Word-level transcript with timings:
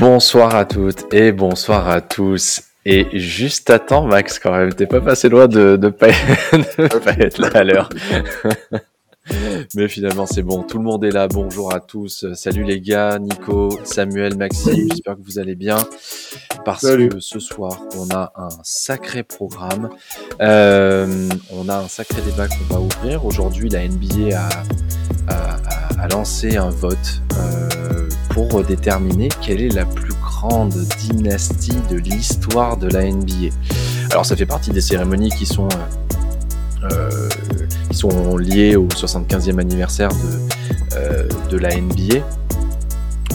Bonsoir 0.00 0.54
à 0.54 0.64
toutes 0.64 1.12
et 1.12 1.30
bonsoir 1.30 1.88
à 1.88 2.00
tous. 2.00 2.62
Et 2.86 3.06
juste 3.12 3.68
à 3.68 3.78
temps, 3.78 4.06
Max, 4.06 4.38
quand 4.38 4.52
même, 4.52 4.72
t'es 4.72 4.86
pas 4.86 5.02
passé 5.02 5.28
loin 5.28 5.46
de 5.46 5.76
ne 5.76 5.88
pas, 5.90 6.06
pas, 7.04 7.12
être 7.18 7.38
là 7.38 7.48
à 7.52 7.64
l'heure. 7.64 7.90
Mais 9.76 9.86
finalement, 9.86 10.26
c'est 10.26 10.42
bon, 10.42 10.64
tout 10.64 10.78
le 10.78 10.84
monde 10.84 11.04
est 11.04 11.12
là. 11.12 11.28
Bonjour 11.28 11.72
à 11.72 11.78
tous. 11.78 12.26
Salut 12.34 12.64
les 12.64 12.80
gars, 12.80 13.18
Nico, 13.20 13.70
Samuel, 13.84 14.36
Maxime, 14.36 14.88
j'espère 14.90 15.14
que 15.14 15.22
vous 15.24 15.38
allez 15.38 15.54
bien. 15.54 15.76
Parce 16.64 16.82
que 16.82 17.20
ce 17.20 17.38
soir, 17.38 17.80
on 17.96 18.12
a 18.12 18.32
un 18.36 18.48
sacré 18.64 19.22
programme. 19.22 19.90
Euh, 20.40 21.28
on 21.52 21.68
a 21.68 21.78
un 21.78 21.88
sacré 21.88 22.20
débat 22.22 22.48
qu'on 22.48 22.74
va 22.74 22.80
ouvrir. 22.80 23.24
Aujourd'hui, 23.24 23.68
la 23.68 23.86
NBA 23.86 24.36
a, 24.36 24.48
a, 25.28 25.58
a, 26.02 26.08
lancé 26.08 26.56
un 26.56 26.70
vote. 26.70 27.22
Euh, 27.36 28.08
pour 28.30 28.62
déterminer 28.62 29.28
quelle 29.40 29.60
est 29.60 29.74
la 29.74 29.84
plus 29.84 30.14
grande 30.14 30.72
dynastie 30.98 31.76
de 31.90 31.96
l'histoire 31.96 32.76
de 32.76 32.88
la 32.88 33.04
NBA. 33.04 33.52
Alors 34.10 34.24
ça 34.24 34.36
fait 34.36 34.46
partie 34.46 34.70
des 34.70 34.80
cérémonies 34.80 35.30
qui 35.30 35.46
sont, 35.46 35.66
euh, 35.66 36.09
sont 38.00 38.30
au 38.30 38.38
75e 38.38 39.60
anniversaire 39.60 40.08
de, 40.08 40.96
euh, 40.96 41.28
la 41.60 41.76
NBA. 41.76 42.24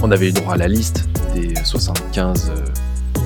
On 0.02 0.10
avait 0.10 0.30
eu 0.30 0.32
droit 0.32 0.56
à 0.56 0.58
la 0.58 0.68
liste 0.68 1.08
des 1.36 1.54
75 1.64 2.50
euh, 2.50 3.22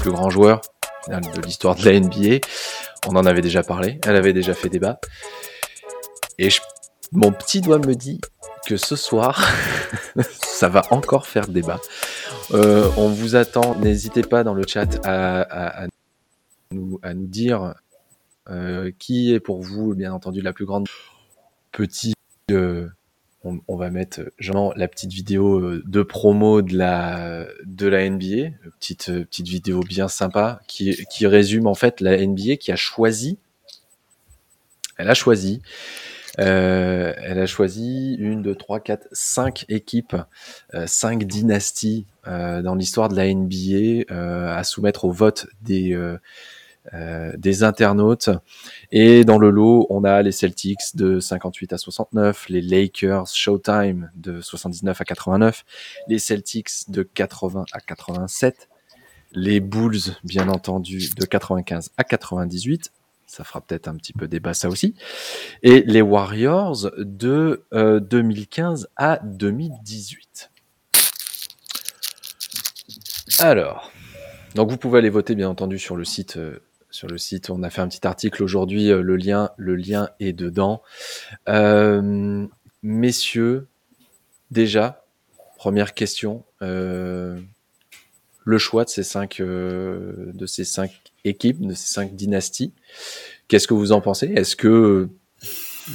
plus 0.00 0.10
grands 0.10 0.30
joueurs 0.30 0.62
de 1.08 1.42
l'histoire 1.42 1.74
de 1.74 1.84
la 1.84 2.00
NBA. 2.00 2.46
On 3.06 3.16
en 3.16 3.26
avait 3.26 3.42
déjà 3.42 3.62
parlé, 3.62 4.00
elle 4.06 4.16
avait 4.16 4.32
déjà 4.32 4.54
fait 4.54 4.70
débat. 4.70 5.00
Et 6.38 6.48
mon 7.12 7.30
petit 7.30 7.60
doigt 7.60 7.78
me 7.78 7.94
dit 7.94 8.18
que 8.66 8.78
ce 8.78 8.96
soir, 8.96 9.46
ça 10.42 10.70
va 10.70 10.82
encore 10.88 11.26
faire 11.26 11.46
débat. 11.46 11.78
Euh, 12.52 12.88
on 12.96 13.08
vous 13.08 13.36
attend. 13.36 13.74
N'hésitez 13.80 14.22
pas 14.22 14.44
dans 14.44 14.54
le 14.54 14.66
chat 14.66 14.98
à, 15.04 15.88
nous, 16.70 16.98
dire 17.16 17.74
qui 18.98 19.32
est 19.32 19.40
pour 19.40 19.62
vous, 19.62 19.94
bien 19.94 20.12
entendu, 20.12 20.40
la 20.40 20.52
plus 20.52 20.64
grande 20.64 20.86
petite. 21.70 22.16
Euh, 22.50 22.88
on, 23.44 23.76
va 23.76 23.90
mettre 23.90 24.20
genre 24.38 24.72
la 24.76 24.86
petite 24.86 25.12
vidéo 25.12 25.78
de 25.78 26.02
promo 26.04 26.62
de 26.62 26.76
la 26.76 27.46
de 27.64 27.88
la 27.88 28.08
NBA, 28.08 28.50
petite 28.78 29.06
petite 29.06 29.48
vidéo 29.48 29.80
bien 29.80 30.06
sympa 30.06 30.60
qui, 30.68 31.04
qui 31.10 31.26
résume 31.26 31.66
en 31.66 31.74
fait 31.74 32.00
la 32.00 32.24
NBA 32.24 32.56
qui 32.56 32.70
a 32.70 32.76
choisi. 32.76 33.38
Elle 34.96 35.10
a 35.10 35.14
choisi 35.14 35.60
euh, 36.38 37.12
elle 37.18 37.38
a 37.38 37.46
choisi 37.46 38.14
une, 38.14 38.42
deux, 38.42 38.54
trois, 38.54 38.80
quatre, 38.80 39.06
cinq 39.12 39.64
équipes, 39.68 40.16
euh, 40.74 40.86
cinq 40.86 41.24
dynasties 41.24 42.06
euh, 42.26 42.62
dans 42.62 42.74
l'histoire 42.74 43.08
de 43.08 43.16
la 43.16 43.32
NBA 43.32 44.04
euh, 44.10 44.54
à 44.54 44.64
soumettre 44.64 45.04
au 45.04 45.12
vote 45.12 45.46
des 45.62 45.98
euh, 46.94 47.32
des 47.36 47.62
internautes. 47.62 48.28
Et 48.90 49.24
dans 49.24 49.38
le 49.38 49.50
lot, 49.50 49.86
on 49.88 50.02
a 50.02 50.20
les 50.20 50.32
Celtics 50.32 50.96
de 50.96 51.20
58 51.20 51.72
à 51.72 51.78
69, 51.78 52.48
les 52.48 52.60
Lakers 52.60 53.28
Showtime 53.28 54.10
de 54.16 54.40
79 54.40 55.00
à 55.00 55.04
89, 55.04 55.64
les 56.08 56.18
Celtics 56.18 56.88
de 56.88 57.04
80 57.04 57.66
à 57.72 57.78
87, 57.78 58.68
les 59.30 59.60
Bulls, 59.60 60.00
bien 60.24 60.48
entendu, 60.48 61.10
de 61.16 61.24
95 61.24 61.90
à 61.96 62.02
98, 62.02 62.90
ça 63.26 63.44
fera 63.44 63.60
peut-être 63.60 63.86
un 63.86 63.94
petit 63.94 64.12
peu 64.12 64.26
débat 64.26 64.52
ça 64.52 64.68
aussi. 64.68 64.96
Et 65.62 65.84
les 65.86 66.02
Warriors 66.02 66.90
de 66.98 67.64
2015 67.72 68.84
euh, 68.84 68.86
à 68.96 69.20
2018. 69.22 70.50
Alors, 73.38 73.92
donc 74.56 74.68
vous 74.68 74.76
pouvez 74.76 74.98
aller 74.98 75.10
voter 75.10 75.36
bien 75.36 75.48
entendu 75.48 75.78
sur 75.78 75.96
le 75.96 76.04
site. 76.04 76.38
Euh, 76.92 76.96
sur 77.02 77.08
le 77.08 77.18
site, 77.18 77.50
on 77.50 77.62
a 77.62 77.70
fait 77.70 77.80
un 77.80 77.88
petit 77.88 78.06
article 78.06 78.42
aujourd'hui. 78.42 78.90
Euh, 78.90 79.02
le 79.02 79.16
lien, 79.16 79.50
le 79.56 79.76
lien 79.76 80.10
est 80.20 80.32
dedans. 80.32 80.82
messieurs, 82.82 83.66
déjà, 84.50 85.04
première 85.56 85.94
question. 85.94 86.44
le 86.60 88.58
choix 88.58 88.84
de 88.84 88.90
ces 88.90 89.04
cinq, 89.04 89.40
de 89.40 90.46
ces 90.46 90.64
cinq 90.64 90.90
équipes, 91.24 91.60
de 91.60 91.74
ces 91.74 91.92
cinq 91.92 92.14
dynasties. 92.14 92.72
Qu'est-ce 93.48 93.68
que 93.68 93.74
vous 93.74 93.92
en 93.92 94.00
pensez? 94.00 94.26
Est-ce 94.34 94.56
que 94.56 95.08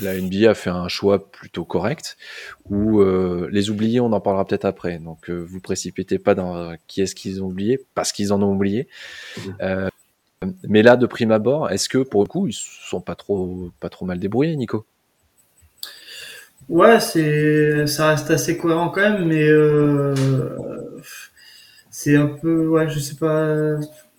la 0.01 0.19
NBA 0.19 0.49
a 0.49 0.53
fait 0.53 0.69
un 0.69 0.87
choix 0.87 1.31
plutôt 1.31 1.65
correct 1.65 2.17
ou 2.69 2.99
euh, 2.99 3.47
les 3.51 3.69
oubliés, 3.69 3.99
on 3.99 4.11
en 4.11 4.19
parlera 4.19 4.45
peut-être 4.45 4.65
après. 4.65 4.99
Donc 4.99 5.29
euh, 5.29 5.45
vous 5.47 5.59
précipitez 5.59 6.19
pas 6.19 6.35
dans 6.35 6.75
qui 6.87 7.01
est-ce 7.01 7.15
qu'ils 7.15 7.41
ont 7.41 7.47
oublié 7.47 7.79
parce 7.95 8.11
qu'ils 8.11 8.33
en 8.33 8.41
ont 8.41 8.51
oublié. 8.53 8.87
Mmh. 9.37 9.41
Euh, 9.61 9.89
mais 10.67 10.83
là, 10.83 10.97
de 10.97 11.05
prime 11.05 11.31
abord, 11.31 11.69
est-ce 11.69 11.89
que 11.89 11.99
pour 11.99 12.23
le 12.23 12.27
coup, 12.27 12.47
ils 12.47 12.53
sont 12.53 13.01
pas 13.01 13.15
trop, 13.15 13.71
pas 13.79 13.89
trop 13.89 14.05
mal 14.05 14.19
débrouillés, 14.19 14.55
Nico? 14.55 14.85
Ouais, 16.69 16.99
c'est, 16.99 17.87
ça 17.87 18.09
reste 18.09 18.29
assez 18.29 18.57
cohérent 18.57 18.89
quand 18.89 19.01
même, 19.01 19.25
mais 19.25 19.47
c'est 21.89 22.15
un 22.15 22.27
peu, 22.27 22.67
ouais, 22.67 22.89
je 22.89 22.99
sais 22.99 23.15
pas 23.15 23.77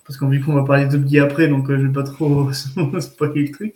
parce 0.08 0.16
qu'en 0.16 0.28
vu 0.28 0.40
qu'on 0.40 0.54
va 0.54 0.64
parler 0.64 0.86
d'Obgi 0.86 1.20
après, 1.20 1.48
donc 1.48 1.68
euh, 1.68 1.78
je 1.78 1.86
vais 1.86 1.92
pas 1.92 2.02
trop 2.02 2.50
spoiler 3.00 3.42
le 3.42 3.52
truc. 3.52 3.74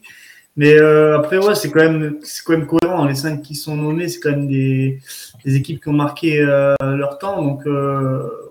Mais 0.56 0.74
euh, 0.74 1.18
après, 1.18 1.36
ouais, 1.36 1.54
c'est 1.54 1.70
quand 1.70 1.80
même, 1.80 2.18
c'est 2.22 2.42
quand 2.42 2.56
même 2.56 2.66
cohérent. 2.66 3.04
Les 3.04 3.14
cinq 3.14 3.42
qui 3.42 3.54
sont 3.54 3.76
nommés, 3.76 4.08
c'est 4.08 4.18
quand 4.18 4.30
même 4.30 4.48
des, 4.48 4.98
des, 5.44 5.56
équipes 5.56 5.82
qui 5.82 5.88
ont 5.90 5.94
marqué 5.94 6.40
euh, 6.40 6.74
leur 6.80 7.18
temps. 7.18 7.42
Donc 7.42 7.66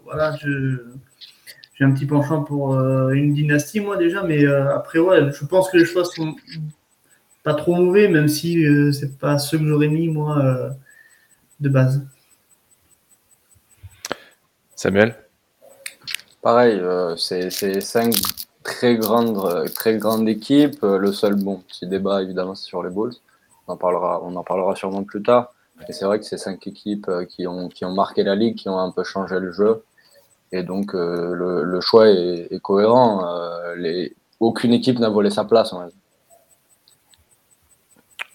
voilà, 0.05 0.35
je, 0.37 0.77
j'ai 1.81 1.85
un 1.87 1.91
petit 1.93 2.05
penchant 2.05 2.43
pour 2.43 2.79
une 3.09 3.33
dynastie, 3.33 3.79
moi 3.79 3.97
déjà. 3.97 4.21
Mais 4.21 4.45
après, 4.45 4.99
ouais, 4.99 5.31
je 5.33 5.45
pense 5.45 5.71
que 5.71 5.77
les 5.77 5.85
choix 5.85 6.05
sont 6.05 6.35
pas 7.43 7.55
trop 7.55 7.73
mauvais, 7.73 8.07
même 8.07 8.27
si 8.27 8.63
c'est 8.93 9.17
pas 9.17 9.39
ceux 9.39 9.57
que 9.57 9.65
j'aurais 9.65 9.87
mis 9.87 10.07
moi 10.07 10.71
de 11.59 11.69
base. 11.69 12.05
Samuel? 14.75 15.15
Pareil, 16.41 16.79
euh, 16.79 17.15
c'est 17.17 17.51
cinq 17.81 18.15
très 18.63 18.95
grandes, 18.95 19.71
très 19.75 19.97
grandes 19.97 20.27
équipes. 20.27 20.83
Euh, 20.83 20.97
le 20.97 21.11
seul 21.13 21.35
bon 21.35 21.57
petit 21.67 21.85
débat, 21.85 22.23
évidemment, 22.23 22.55
c'est 22.55 22.65
sur 22.65 22.81
les 22.81 22.89
Bulls. 22.89 23.13
On 23.67 23.73
en 23.73 23.77
parlera, 23.77 24.21
on 24.23 24.35
en 24.35 24.43
parlera 24.43 24.75
sûrement 24.75 25.03
plus 25.03 25.21
tard. 25.21 25.53
Et 25.87 25.93
c'est 25.93 26.05
vrai 26.05 26.19
que 26.19 26.25
c'est 26.25 26.39
cinq 26.39 26.65
équipes 26.65 27.07
euh, 27.09 27.25
qui 27.25 27.45
ont, 27.45 27.69
qui 27.69 27.85
ont 27.85 27.93
marqué 27.93 28.23
la 28.23 28.35
ligue, 28.35 28.55
qui 28.55 28.69
ont 28.69 28.79
un 28.79 28.91
peu 28.91 29.03
changé 29.03 29.39
le 29.39 29.51
jeu. 29.51 29.83
Et 30.51 30.63
donc, 30.63 30.93
le, 30.93 31.63
le, 31.63 31.81
choix 31.81 32.09
est, 32.09 32.59
cohérent. 32.61 33.25
les, 33.77 34.15
aucune 34.41 34.73
équipe 34.73 34.99
n'a 34.99 35.09
volé 35.09 35.29
sa 35.29 35.45
place. 35.45 35.73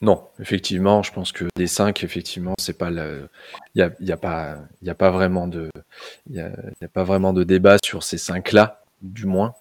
Non, 0.03 0.29
effectivement, 0.41 1.03
je 1.03 1.13
pense 1.13 1.33
que 1.33 1.47
des 1.57 1.67
cinq, 1.67 2.05
effectivement, 2.05 2.55
c'est 2.59 2.77
pas 2.77 2.91
il 2.91 3.29
y 3.75 3.83
a, 3.83 3.91
y 4.01 4.13
a, 4.13 4.17
pas, 4.17 4.59
y 4.83 4.91
a 4.91 4.95
pas 4.95 5.11
vraiment 5.11 5.49
de, 5.49 5.71
y 6.31 6.41
a, 6.41 6.53
pas 6.93 7.03
vraiment 7.03 7.33
de 7.33 7.45
débat 7.45 7.79
sur 7.85 8.03
ces 8.03 8.19
cinq-là, 8.19 8.85
du 9.01 9.27
moins. 9.27 9.55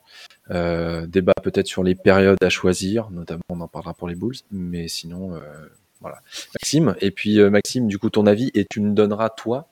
Euh, 0.51 1.07
débat 1.07 1.33
peut-être 1.41 1.67
sur 1.67 1.83
les 1.83 1.95
périodes 1.95 2.43
à 2.43 2.49
choisir, 2.49 3.09
notamment 3.11 3.41
on 3.49 3.61
en 3.61 3.67
parlera 3.67 3.93
pour 3.93 4.09
les 4.09 4.15
Bulls, 4.15 4.35
mais 4.51 4.87
sinon, 4.89 5.35
euh, 5.35 5.39
voilà. 6.01 6.21
Maxime, 6.53 6.95
et 6.99 7.11
puis 7.11 7.39
euh, 7.39 7.49
Maxime, 7.49 7.87
du 7.87 7.97
coup, 7.97 8.09
ton 8.09 8.27
avis, 8.27 8.51
et 8.53 8.65
tu 8.69 8.81
me 8.81 8.93
donneras 8.93 9.29
toi, 9.29 9.69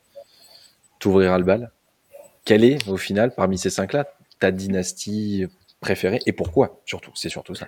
t'ouvriras 1.00 1.38
le 1.38 1.44
bal. 1.44 1.72
Quelle 2.46 2.64
est, 2.64 2.88
au 2.88 2.98
final, 2.98 3.34
parmi 3.36 3.58
ces 3.58 3.70
cinq-là, 3.70 4.08
ta 4.40 4.52
dynastie 4.52 5.46
préférée, 5.80 6.20
et 6.26 6.34
pourquoi, 6.34 6.82
surtout, 6.86 7.12
c'est 7.16 7.30
surtout 7.30 7.56
ça. 7.56 7.68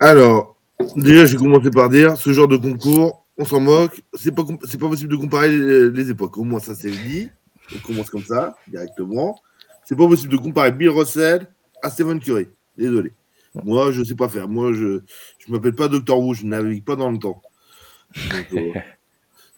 Alors, 0.00 0.56
Déjà, 0.96 1.26
je 1.26 1.36
vais 1.36 1.42
commencer 1.42 1.70
par 1.70 1.88
dire, 1.88 2.16
ce 2.16 2.32
genre 2.32 2.48
de 2.48 2.56
concours, 2.56 3.24
on 3.38 3.44
s'en 3.44 3.60
moque. 3.60 4.02
C'est 4.14 4.34
pas, 4.34 4.42
c'est 4.64 4.78
pas 4.78 4.88
possible 4.88 5.10
de 5.10 5.16
comparer 5.16 5.50
les, 5.90 6.10
époques. 6.10 6.36
Au 6.38 6.44
moins, 6.44 6.60
ça 6.60 6.74
c'est 6.74 6.90
dit. 6.90 7.30
On 7.74 7.78
commence 7.78 8.10
comme 8.10 8.22
ça, 8.22 8.56
directement. 8.68 9.40
C'est 9.84 9.96
pas 9.96 10.06
possible 10.06 10.32
de 10.32 10.38
comparer 10.38 10.72
Bill 10.72 10.90
Russell 10.90 11.46
à 11.82 11.90
Stephen 11.90 12.20
Curry. 12.20 12.48
Désolé. 12.76 13.12
Moi, 13.64 13.92
je 13.92 14.02
sais 14.02 14.14
pas 14.14 14.28
faire. 14.28 14.48
Moi, 14.48 14.72
je 14.72 15.00
je 15.38 15.52
m'appelle 15.52 15.74
pas 15.74 15.88
Docteur 15.88 16.18
Who, 16.18 16.34
je 16.34 16.46
navigue 16.46 16.84
pas 16.84 16.96
dans 16.96 17.10
le 17.10 17.18
temps. 17.18 17.42
Donc, 18.30 18.46
euh, 18.54 18.72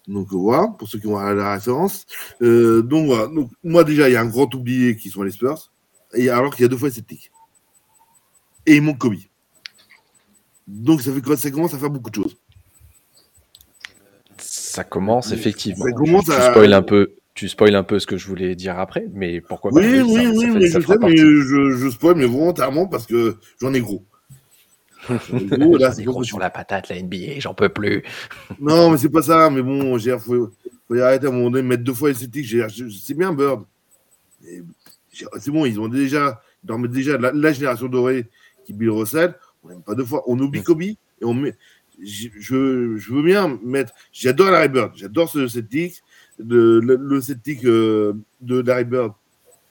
voilà, 0.06 0.68
pour 0.78 0.88
ceux 0.88 0.98
qui 0.98 1.06
ont 1.06 1.18
la 1.18 1.54
référence. 1.54 2.06
Euh, 2.42 2.82
donc 2.82 3.06
voilà. 3.06 3.26
Donc, 3.28 3.50
moi 3.62 3.84
déjà, 3.84 4.08
il 4.08 4.12
y 4.12 4.16
a 4.16 4.20
un 4.20 4.26
grand 4.26 4.52
oublié 4.54 4.96
qui 4.96 5.10
sont 5.10 5.22
les 5.22 5.30
Spurs. 5.30 5.70
Et 6.14 6.28
alors 6.30 6.54
qu'il 6.54 6.62
y 6.62 6.66
a 6.66 6.68
deux 6.68 6.76
fois 6.76 6.90
sceptique. 6.90 7.30
Et 8.66 8.76
ils 8.76 8.82
manquent 8.82 8.98
Kobe. 8.98 9.14
Donc 10.66 11.02
ça, 11.02 11.12
fait, 11.12 11.36
ça 11.36 11.50
commence 11.50 11.74
à 11.74 11.78
faire 11.78 11.90
beaucoup 11.90 12.10
de 12.10 12.14
choses. 12.14 12.36
Ça 14.38 14.84
commence 14.84 15.32
effectivement. 15.32 15.84
Ça 15.84 15.92
commence 15.92 16.28
à... 16.30 16.50
spoil 16.50 16.72
un 16.72 16.82
peu. 16.82 17.12
tu 17.34 17.48
spoil 17.48 17.74
un 17.74 17.82
peu 17.84 17.98
ce 17.98 18.06
que 18.06 18.16
je 18.16 18.26
voulais 18.26 18.54
dire 18.54 18.78
après, 18.78 19.06
mais 19.12 19.40
pourquoi 19.40 19.72
Oui, 19.72 19.82
pas 19.82 19.88
oui, 20.04 20.24
ça- 20.24 20.30
oui, 20.30 20.40
ça 20.40 20.46
fait- 20.52 20.58
mais 20.58 20.68
ça 20.68 20.80
je 20.80 20.84
fera 20.84 20.94
sais, 20.94 20.98
mais 21.00 21.06
partie. 21.06 21.16
je, 21.18 21.70
je 21.76 21.90
spoil, 21.90 22.14
mais 22.16 22.26
volontairement 22.26 22.86
parce 22.86 23.06
que 23.06 23.36
j'en 23.60 23.74
ai 23.74 23.80
gros. 23.80 24.04
Gros, 25.32 25.76
là, 25.76 25.92
gros 26.00 26.24
sur 26.24 26.38
la 26.38 26.50
patate, 26.50 26.88
la 26.88 27.00
NBA, 27.02 27.38
j'en 27.38 27.54
peux 27.54 27.68
plus. 27.68 28.02
Non, 28.60 28.90
mais 28.90 28.98
c'est 28.98 29.08
pas 29.08 29.22
ça. 29.22 29.50
Mais 29.50 29.62
bon, 29.62 29.98
j'ai 29.98 30.18
faut, 30.18 30.50
faut 30.88 30.94
y 30.94 31.00
arrêter 31.00 31.26
à 31.26 31.30
un 31.30 31.32
moment 31.32 31.50
donné, 31.50 31.66
mettre 31.66 31.84
deux 31.84 31.92
fois 31.94 32.08
les 32.08 32.14
Celtics. 32.14 32.44
j'ai- 32.46 32.66
je- 32.68 32.88
C'est 32.88 33.14
bien 33.14 33.32
Bird. 33.32 33.64
C'est 35.38 35.50
bon, 35.50 35.64
ils 35.64 35.78
ont 35.80 35.88
déjà, 35.88 36.40
ils 36.68 36.88
déjà 36.88 37.16
la, 37.18 37.32
la 37.32 37.52
génération 37.52 37.86
dorée 37.86 38.26
qui 38.64 38.72
Bill 38.72 38.90
Russell. 38.90 39.34
On 39.62 39.68
n'aime 39.68 39.82
pas 39.82 39.94
deux 39.94 40.04
fois. 40.04 40.22
On 40.26 40.38
oublie 40.38 40.62
Kobe 40.62 40.82
et 40.82 40.96
on 41.22 41.34
met. 41.34 41.54
Je, 42.02 42.28
je 42.96 43.12
veux 43.12 43.22
bien 43.22 43.58
mettre. 43.62 43.92
J'adore 44.12 44.50
Larry 44.50 44.68
Bird. 44.68 44.92
J'adore 44.96 45.28
ce 45.28 45.46
Celtic. 45.48 46.02
Le, 46.38 46.80
le, 46.80 46.96
le 46.96 47.20
euh, 47.64 48.12
de 48.40 48.60
Larry 48.60 48.84
Bird 48.84 49.12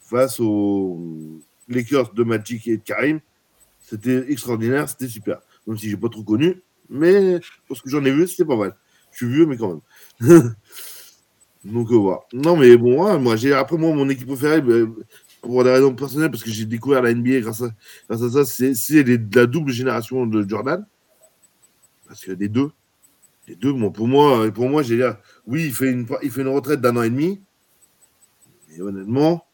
face 0.02 0.40
aux 0.40 1.40
Lakers 1.68 2.14
de 2.14 2.24
Magic 2.24 2.68
et 2.68 2.78
de 2.78 2.82
Karim. 2.84 3.20
C'était 3.94 4.32
extraordinaire. 4.32 4.90
C'était 4.90 5.08
super. 5.08 5.40
Même 5.68 5.78
si 5.78 5.90
j'ai 5.90 5.98
pas 5.98 6.10
trop 6.10 6.24
connu. 6.24 6.62
Mais 6.90 7.40
pour 7.68 7.78
ce 7.78 7.84
que 7.84 7.90
j'en 7.90 8.04
ai 8.04 8.12
vu, 8.12 8.28
c'était 8.28 8.46
pas 8.46 8.58
mal. 8.58 8.76
Je 9.12 9.18
suis 9.18 9.28
vieux, 9.28 9.46
mais 9.46 9.58
quand 9.58 9.82
même. 10.20 10.54
Donc 11.64 11.92
euh, 11.92 11.96
voilà. 11.96 12.20
Non, 12.34 12.58
mais 12.58 12.76
bon, 12.78 13.04
ouais, 13.06 13.18
moi, 13.20 13.36
j'ai 13.36 13.54
après 13.54 13.78
moi 13.78 13.94
mon 13.94 14.10
équipe 14.10 14.28
préférée, 14.28 14.62
ben, 14.62 14.94
pour 15.42 15.64
des 15.64 15.72
raisons 15.72 15.94
personnelles, 15.96 16.32
parce 16.32 16.44
que 16.44 16.52
j'ai 16.52 16.66
découvert 16.66 17.02
la 17.02 17.12
NBA 17.14 17.40
grâce 17.42 17.62
à, 17.62 17.70
grâce 18.10 18.22
à 18.22 18.44
ça, 18.44 18.74
c'est 18.76 19.04
la 19.36 19.46
double 19.46 19.72
génération 19.72 20.26
de 20.26 20.48
Jordan. 20.48 20.86
Parce 22.08 22.24
que 22.26 22.32
les 22.32 22.50
deux, 22.50 22.72
les 23.48 23.56
deux, 23.56 23.74
bon, 23.74 23.92
pour 23.92 24.08
moi, 24.08 24.52
pour 24.52 24.70
moi, 24.70 24.84
j'ai 24.84 24.98
là, 24.98 25.22
oui, 25.48 25.66
il 25.66 25.74
fait 25.74 25.92
une, 25.92 26.08
il 26.24 26.32
fait 26.32 26.42
une 26.42 26.50
retraite 26.50 26.82
d'un 26.82 26.98
an 26.98 27.04
et 27.04 27.10
demi. 27.12 27.42
Mais 28.70 28.82
honnêtement, 28.82 29.46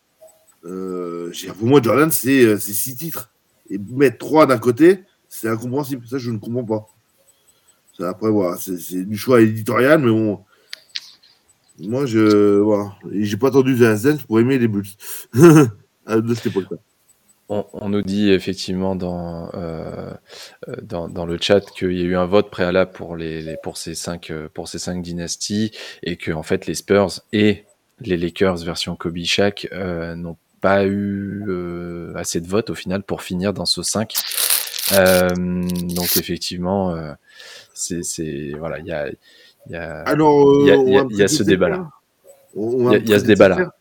euh, 0.66 1.32
j'ai- 1.34 1.50
pour 1.54 1.68
moi, 1.68 1.82
Jordan, 1.84 2.10
euh, 2.10 2.58
c'est 2.60 2.74
six 2.74 2.96
titres. 2.96 3.32
Et 3.70 3.78
mettre 3.78 4.18
trois 4.18 4.46
d'un 4.46 4.58
côté, 4.58 5.04
c'est 5.28 5.50
incompréhensible. 5.50 6.08
Ça, 6.08 6.18
je 6.18 6.32
ne 6.32 6.38
comprends 6.38 6.64
pas. 6.64 6.88
Après, 8.08 8.30
voilà, 8.30 8.58
c'est 8.58 9.04
du 9.04 9.18
choix 9.18 9.42
éditorial, 9.42 10.00
mais 10.00 10.10
bon. 10.12 10.40
Moi, 11.80 12.06
je. 12.06 12.58
Voilà. 12.60 12.96
J'ai 13.12 13.38
pas 13.38 13.50
attendu 13.50 13.76
Dance 13.76 14.24
pour 14.28 14.40
aimer 14.40 14.58
les 14.58 14.68
Bulls. 14.68 14.86
de 15.34 16.34
cette 16.34 16.48
époque-là. 16.48 16.78
On, 17.52 17.66
on 17.74 17.90
nous 17.90 18.04
dit 18.04 18.30
effectivement 18.30 18.96
dans, 18.96 19.50
euh, 19.56 20.14
euh, 20.68 20.76
dans, 20.84 21.10
dans 21.10 21.26
le 21.26 21.38
chat 21.42 21.62
qu'il 21.62 21.92
y 21.94 22.02
a 22.02 22.06
eu 22.06 22.16
un 22.16 22.26
vote 22.26 22.52
préalable 22.52 22.92
pour, 22.92 23.16
les- 23.16 23.58
pour, 23.64 23.76
ces 23.78 23.96
cinq, 23.96 24.30
euh, 24.30 24.48
pour 24.54 24.68
ces 24.68 24.78
cinq 24.78 25.02
dynasties 25.02 25.72
et 26.04 26.16
que 26.16 26.32
en 26.32 26.44
fait 26.44 26.68
les 26.68 26.76
Spurs 26.76 27.22
et 27.34 27.66
les 28.02 28.18
Lakers 28.18 28.58
version 28.58 28.96
Kobe 28.96 29.18
Shaq 29.24 29.68
euh, 29.72 30.16
n'ont 30.16 30.38
pas 30.62 30.86
eu 30.86 31.44
euh, 31.48 32.14
assez 32.16 32.42
de 32.42 32.48
votes 32.48 32.70
au 32.70 32.76
final 32.76 33.04
pour 33.04 33.22
finir 33.24 33.54
dans 33.54 33.66
ce 33.66 33.82
5. 33.84 34.14
Euh, 34.94 35.30
donc 35.36 36.18
effectivement, 36.18 36.92
euh, 36.96 37.14
c'est 37.74 38.54
voilà, 38.58 38.80
il 38.80 38.86
y 38.88 38.92
a, 38.92 39.10
y 39.70 39.76
a 39.76 40.02
Alors, 40.02 40.66
y 40.68 40.72
a- 40.72 40.76
y 41.10 41.24
y 41.24 41.30
ce 41.30 41.44
débat-là. 41.44 41.90
Il 42.56 43.10
y 43.10 43.14
a- 43.14 43.20
ce 43.20 43.26
débat-là. 43.26 43.74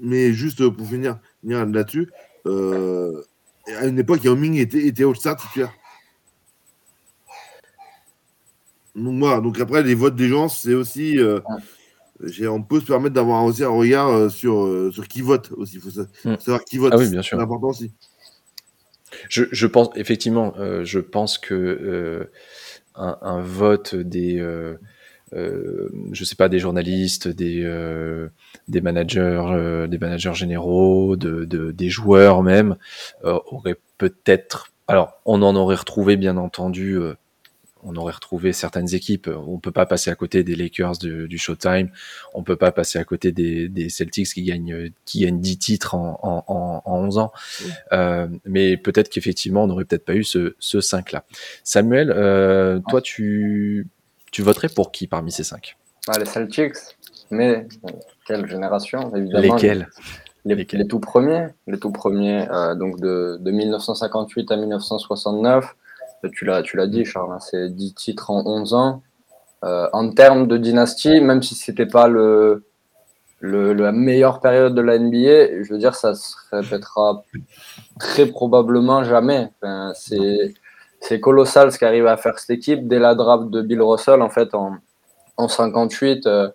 Mais 0.00 0.32
juste 0.32 0.68
pour 0.68 0.86
finir, 0.86 1.18
finir 1.40 1.64
là-dessus, 1.66 2.08
à 2.46 3.86
une 3.86 3.98
époque, 3.98 4.24
Yao 4.24 4.34
Ming 4.36 4.56
était, 4.56 4.86
était 4.86 5.04
All-Star 5.04 5.36
titulaire. 5.36 5.72
Donc, 8.94 9.18
voilà. 9.18 9.40
Donc 9.40 9.60
après, 9.60 9.82
les 9.82 9.94
votes 9.94 10.16
des 10.16 10.28
gens, 10.28 10.48
c'est 10.48 10.74
aussi. 10.74 11.18
On 12.48 12.62
peut 12.62 12.80
se 12.80 12.86
permettre 12.86 13.14
d'avoir 13.14 13.44
aussi 13.44 13.64
un 13.64 13.68
regard 13.70 14.08
euh, 14.08 14.28
sur, 14.28 14.64
euh, 14.64 14.90
sur 14.92 15.06
qui 15.08 15.20
vote 15.22 15.50
aussi. 15.56 15.74
Il 15.76 15.80
faut 15.80 15.90
sa- 15.90 16.06
Mm. 16.24 16.38
savoir 16.38 16.64
qui 16.64 16.78
vote. 16.78 16.92
Ah 16.94 16.98
oui, 16.98 17.08
bien 17.10 17.22
sûr. 17.22 17.36
C'est 17.38 17.42
important 17.44 17.68
aussi. 17.68 17.92
Je, 19.28 19.44
je 19.50 19.66
pense 19.66 19.88
effectivement, 19.96 20.52
euh, 20.58 20.84
je 20.84 20.98
pense 21.00 21.38
que 21.38 21.54
euh, 21.54 22.30
un, 22.94 23.16
un 23.22 23.40
vote 23.40 23.94
des, 23.94 24.38
euh, 24.38 24.76
je 26.12 26.24
sais 26.24 26.34
pas, 26.34 26.48
des 26.48 26.58
journalistes, 26.58 27.28
des 27.28 27.62
des 28.68 28.80
managers, 28.80 29.86
des 29.88 29.98
managers 29.98 30.34
généraux, 30.34 31.16
de, 31.16 31.44
de- 31.44 31.70
des 31.72 31.88
joueurs 31.88 32.42
même, 32.42 32.76
aurait 33.22 33.76
peut-être. 33.98 34.72
Alors, 34.88 35.20
on 35.26 35.42
en 35.42 35.54
aurait 35.56 35.76
retrouvé 35.76 36.16
bien 36.16 36.36
entendu. 36.36 36.98
On 37.84 37.96
aurait 37.96 38.12
retrouvé 38.12 38.52
certaines 38.52 38.94
équipes. 38.94 39.28
On 39.28 39.58
peut 39.58 39.70
pas 39.72 39.86
passer 39.86 40.10
à 40.10 40.14
côté 40.14 40.42
des 40.42 40.54
Lakers 40.56 40.98
du, 40.98 41.28
du 41.28 41.38
Showtime. 41.38 41.90
On 42.34 42.42
peut 42.42 42.56
pas 42.56 42.72
passer 42.72 42.98
à 42.98 43.04
côté 43.04 43.32
des, 43.32 43.68
des 43.68 43.88
Celtics 43.88 44.28
qui 44.28 44.42
gagnent, 44.42 44.90
qui 45.04 45.20
gagnent 45.20 45.40
10 45.40 45.58
titres 45.58 45.94
en, 45.94 46.18
en, 46.22 46.44
en, 46.46 46.82
en 46.84 46.98
11 47.04 47.18
ans. 47.18 47.32
Euh, 47.92 48.26
mais 48.44 48.76
peut-être 48.76 49.08
qu'effectivement, 49.08 49.64
on 49.64 49.66
n'aurait 49.66 49.84
peut-être 49.84 50.04
pas 50.04 50.14
eu 50.14 50.24
ce, 50.24 50.54
ce 50.58 50.78
5-là. 50.78 51.24
Samuel, 51.64 52.10
euh, 52.10 52.80
toi, 52.88 53.00
tu, 53.00 53.86
tu 54.30 54.42
voterais 54.42 54.68
pour 54.68 54.92
qui 54.92 55.06
parmi 55.06 55.32
ces 55.32 55.44
5 55.44 55.76
Ah, 56.08 56.18
les 56.18 56.26
Celtics, 56.26 56.76
mais 57.30 57.66
quelle 58.26 58.48
génération 58.48 59.14
évidemment 59.14 59.54
Lesquels? 59.54 59.88
Les, 60.44 60.54
les 60.54 60.86
tout 60.86 61.00
premiers, 61.00 61.48
les 61.66 61.78
tout 61.78 61.90
premiers, 61.90 62.48
euh, 62.50 62.74
donc 62.74 63.00
de, 63.00 63.36
de 63.40 63.50
1958 63.50 64.50
à 64.50 64.56
1969. 64.56 65.76
Tu 66.32 66.44
l'as, 66.44 66.62
tu 66.62 66.76
l'as 66.76 66.86
dit, 66.86 67.04
Charles, 67.04 67.32
hein, 67.32 67.38
c'est 67.40 67.74
10 67.74 67.94
titres 67.94 68.30
en 68.30 68.44
11 68.44 68.74
ans. 68.74 69.02
Euh, 69.64 69.88
en 69.92 70.10
termes 70.10 70.46
de 70.46 70.56
dynastie, 70.56 71.20
même 71.20 71.42
si 71.42 71.54
c'était 71.54 71.86
pas 71.86 72.08
le, 72.08 72.64
la 73.40 73.92
meilleure 73.92 74.40
période 74.40 74.74
de 74.74 74.80
la 74.80 74.98
NBA, 74.98 75.62
je 75.62 75.72
veux 75.72 75.78
dire, 75.78 75.94
ça 75.94 76.14
se 76.14 76.34
répétera 76.52 77.22
très 77.98 78.26
probablement 78.26 79.04
jamais. 79.04 79.50
C'est, 79.94 81.20
colossal 81.20 81.72
ce 81.72 81.78
qu'arrive 81.78 82.06
à 82.06 82.16
faire 82.16 82.38
cette 82.38 82.50
équipe. 82.50 82.88
Dès 82.88 82.98
la 82.98 83.14
draft 83.14 83.50
de 83.50 83.62
Bill 83.62 83.82
Russell, 83.82 84.22
en 84.22 84.30
fait, 84.30 84.54
en, 84.54 84.76
en 85.36 85.48
58, 85.48 86.26
euh, 86.26 86.48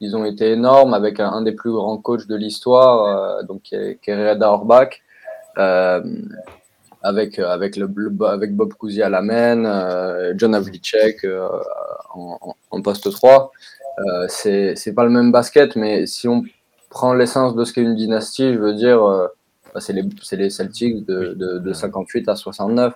ils 0.00 0.16
ont 0.16 0.24
été 0.24 0.50
énormes 0.52 0.94
avec 0.94 1.20
un, 1.20 1.42
des 1.42 1.52
plus 1.52 1.72
grands 1.72 1.98
coachs 1.98 2.26
de 2.26 2.36
l'histoire, 2.36 3.06
euh, 3.06 3.42
donc 3.44 3.62
qui 3.62 3.74
est, 3.74 3.98
qui 4.02 4.10
est 4.10 4.30
Red 4.30 4.42
Auerbach, 4.42 5.00
euh, 5.58 6.02
avec 7.04 7.38
avec 7.38 7.76
le, 7.76 7.88
le- 7.94 8.26
avec 8.26 8.56
Bob 8.56 8.74
Cousy 8.74 9.02
à 9.02 9.08
la 9.10 9.22
main, 9.22 9.64
euh, 9.64 10.34
John 10.36 10.54
Havlicek 10.54 11.24
euh, 11.24 11.48
en, 12.14 12.38
en- 12.40 12.56
en 12.70 12.82
poste 12.82 13.10
3. 13.12 13.52
Euh, 14.00 14.26
c'est 14.28 14.74
c'est 14.76 14.94
pas 14.94 15.04
le 15.04 15.10
même 15.10 15.30
basket, 15.32 15.76
mais 15.76 16.06
si 16.06 16.28
on 16.28 16.42
prend 16.90 17.14
l'essence 17.14 17.54
de 17.56 17.64
ce 17.64 17.72
qu'est 17.72 17.82
une 17.82 17.94
dynastie, 17.96 18.54
je 18.54 18.58
veux 18.58 18.74
dire, 18.74 19.04
euh, 19.04 19.28
bah, 19.74 19.80
c'est 19.80 19.92
les 19.92 20.02
les 20.32 20.50
Celtics 20.50 21.04
de, 21.06 21.34
de, 21.34 21.58
de 21.58 21.72
58 21.72 22.28
à 22.28 22.36
69. 22.36 22.94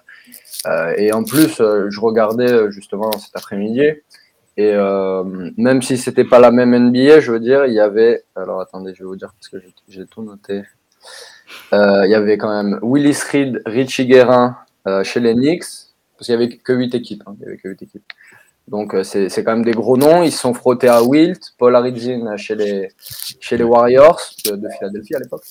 Euh, 0.67 0.95
et 0.97 1.13
en 1.13 1.25
plus, 1.25 1.61
euh, 1.61 1.89
je 1.91 2.01
regardais 2.01 2.51
euh, 2.53 2.71
justement 2.71 3.13
cet 3.13 3.37
après-midi. 3.37 3.83
Et 4.57 4.73
euh, 4.75 5.23
même 5.57 5.83
si 5.83 5.97
c'était 5.99 6.25
pas 6.25 6.41
la 6.41 6.51
même 6.51 6.75
NBA, 6.75 7.21
je 7.21 7.31
veux 7.33 7.41
dire, 7.41 7.67
il 7.67 7.75
y 7.75 7.81
avait. 7.81 8.25
Alors 8.37 8.61
attendez, 8.61 8.93
je 8.95 9.05
vais 9.05 9.09
vous 9.09 9.17
dire 9.17 9.33
parce 9.35 9.49
que 9.49 9.59
j'ai 9.89 10.07
tout 10.07 10.23
noté. 10.23 10.63
Euh, 11.73 12.07
il 12.07 12.11
y 12.11 12.15
avait 12.15 12.39
quand 12.39 12.51
même 12.51 12.79
Willis 12.83 13.19
Reed, 13.31 13.63
Richie 13.67 14.07
Guerin 14.07 14.57
euh, 14.87 15.03
chez 15.05 15.21
les 15.21 15.35
Knicks, 15.35 15.65
parce 16.17 16.27
qu'il 16.27 16.33
y 16.33 16.35
avait 16.35 16.49
que 16.49 16.73
8 16.73 16.95
équipes. 16.95 17.23
hein, 17.27 17.35
il 17.39 17.45
y 17.45 17.47
avait 17.49 17.57
que 17.59 17.69
8 17.69 17.83
équipes. 17.83 18.05
Donc 18.69 18.95
euh, 18.95 19.03
c'est 19.03 19.45
quand 19.45 19.53
même 19.53 19.65
des 19.65 19.73
gros 19.73 19.97
noms. 19.97 20.23
Ils 20.23 20.33
se 20.33 20.39
sont 20.41 20.53
frottés 20.55 20.89
à 20.89 21.03
Wilt, 21.03 21.41
Paul 21.57 21.75
Harrington 21.75 22.37
chez 22.37 22.55
les, 22.55 22.91
chez 23.41 23.57
les 23.57 23.65
Warriors 23.65 24.21
de, 24.45 24.57
de 24.57 24.69
Philadelphie 24.69 25.15
à 25.15 25.21
l'époque. 25.21 25.45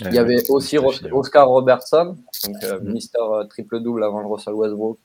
Il 0.00 0.14
y 0.14 0.18
avait 0.18 0.42
aussi 0.50 0.76
Oscar 0.78 1.48
Robertson, 1.48 2.16
donc 2.44 2.56
euh, 2.64 2.78
Mhm. 2.80 2.92
Mister 2.92 3.18
euh, 3.18 3.44
triple-double 3.44 4.04
avant 4.04 4.20
le 4.20 4.26
Russell 4.26 4.54
Westbrook 4.54 4.98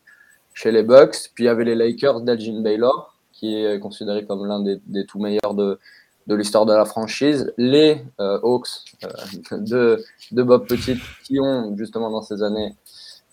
chez 0.54 0.72
les 0.72 0.84
Bucks. 0.84 1.30
Puis 1.34 1.46
il 1.46 1.48
y 1.48 1.50
avait 1.50 1.64
les 1.66 1.76
Lakers 1.76 2.22
d'Elgin 2.22 2.62
Baylor, 2.62 3.18
qui 3.32 3.56
est 3.56 3.80
considéré 3.80 4.26
comme 4.26 4.46
l'un 4.46 4.62
des, 4.62 4.80
des 4.88 5.06
tout 5.06 5.20
meilleurs 5.20 5.54
de, 5.54 5.80
de 6.28 6.36
l'histoire 6.36 6.66
de 6.66 6.74
la 6.74 6.86
franchise. 6.86 7.52
Les 7.58 8.04
euh, 8.20 8.40
Hawks 8.44 8.68
euh, 9.04 9.10
de, 9.58 10.04
de 10.32 10.44
Bob 10.44 10.68
Petit, 10.68 10.98
qui 11.24 11.40
ont 11.40 11.76
justement 11.78 12.10
dans 12.12 12.22
ces 12.22 12.44
années 12.44 12.76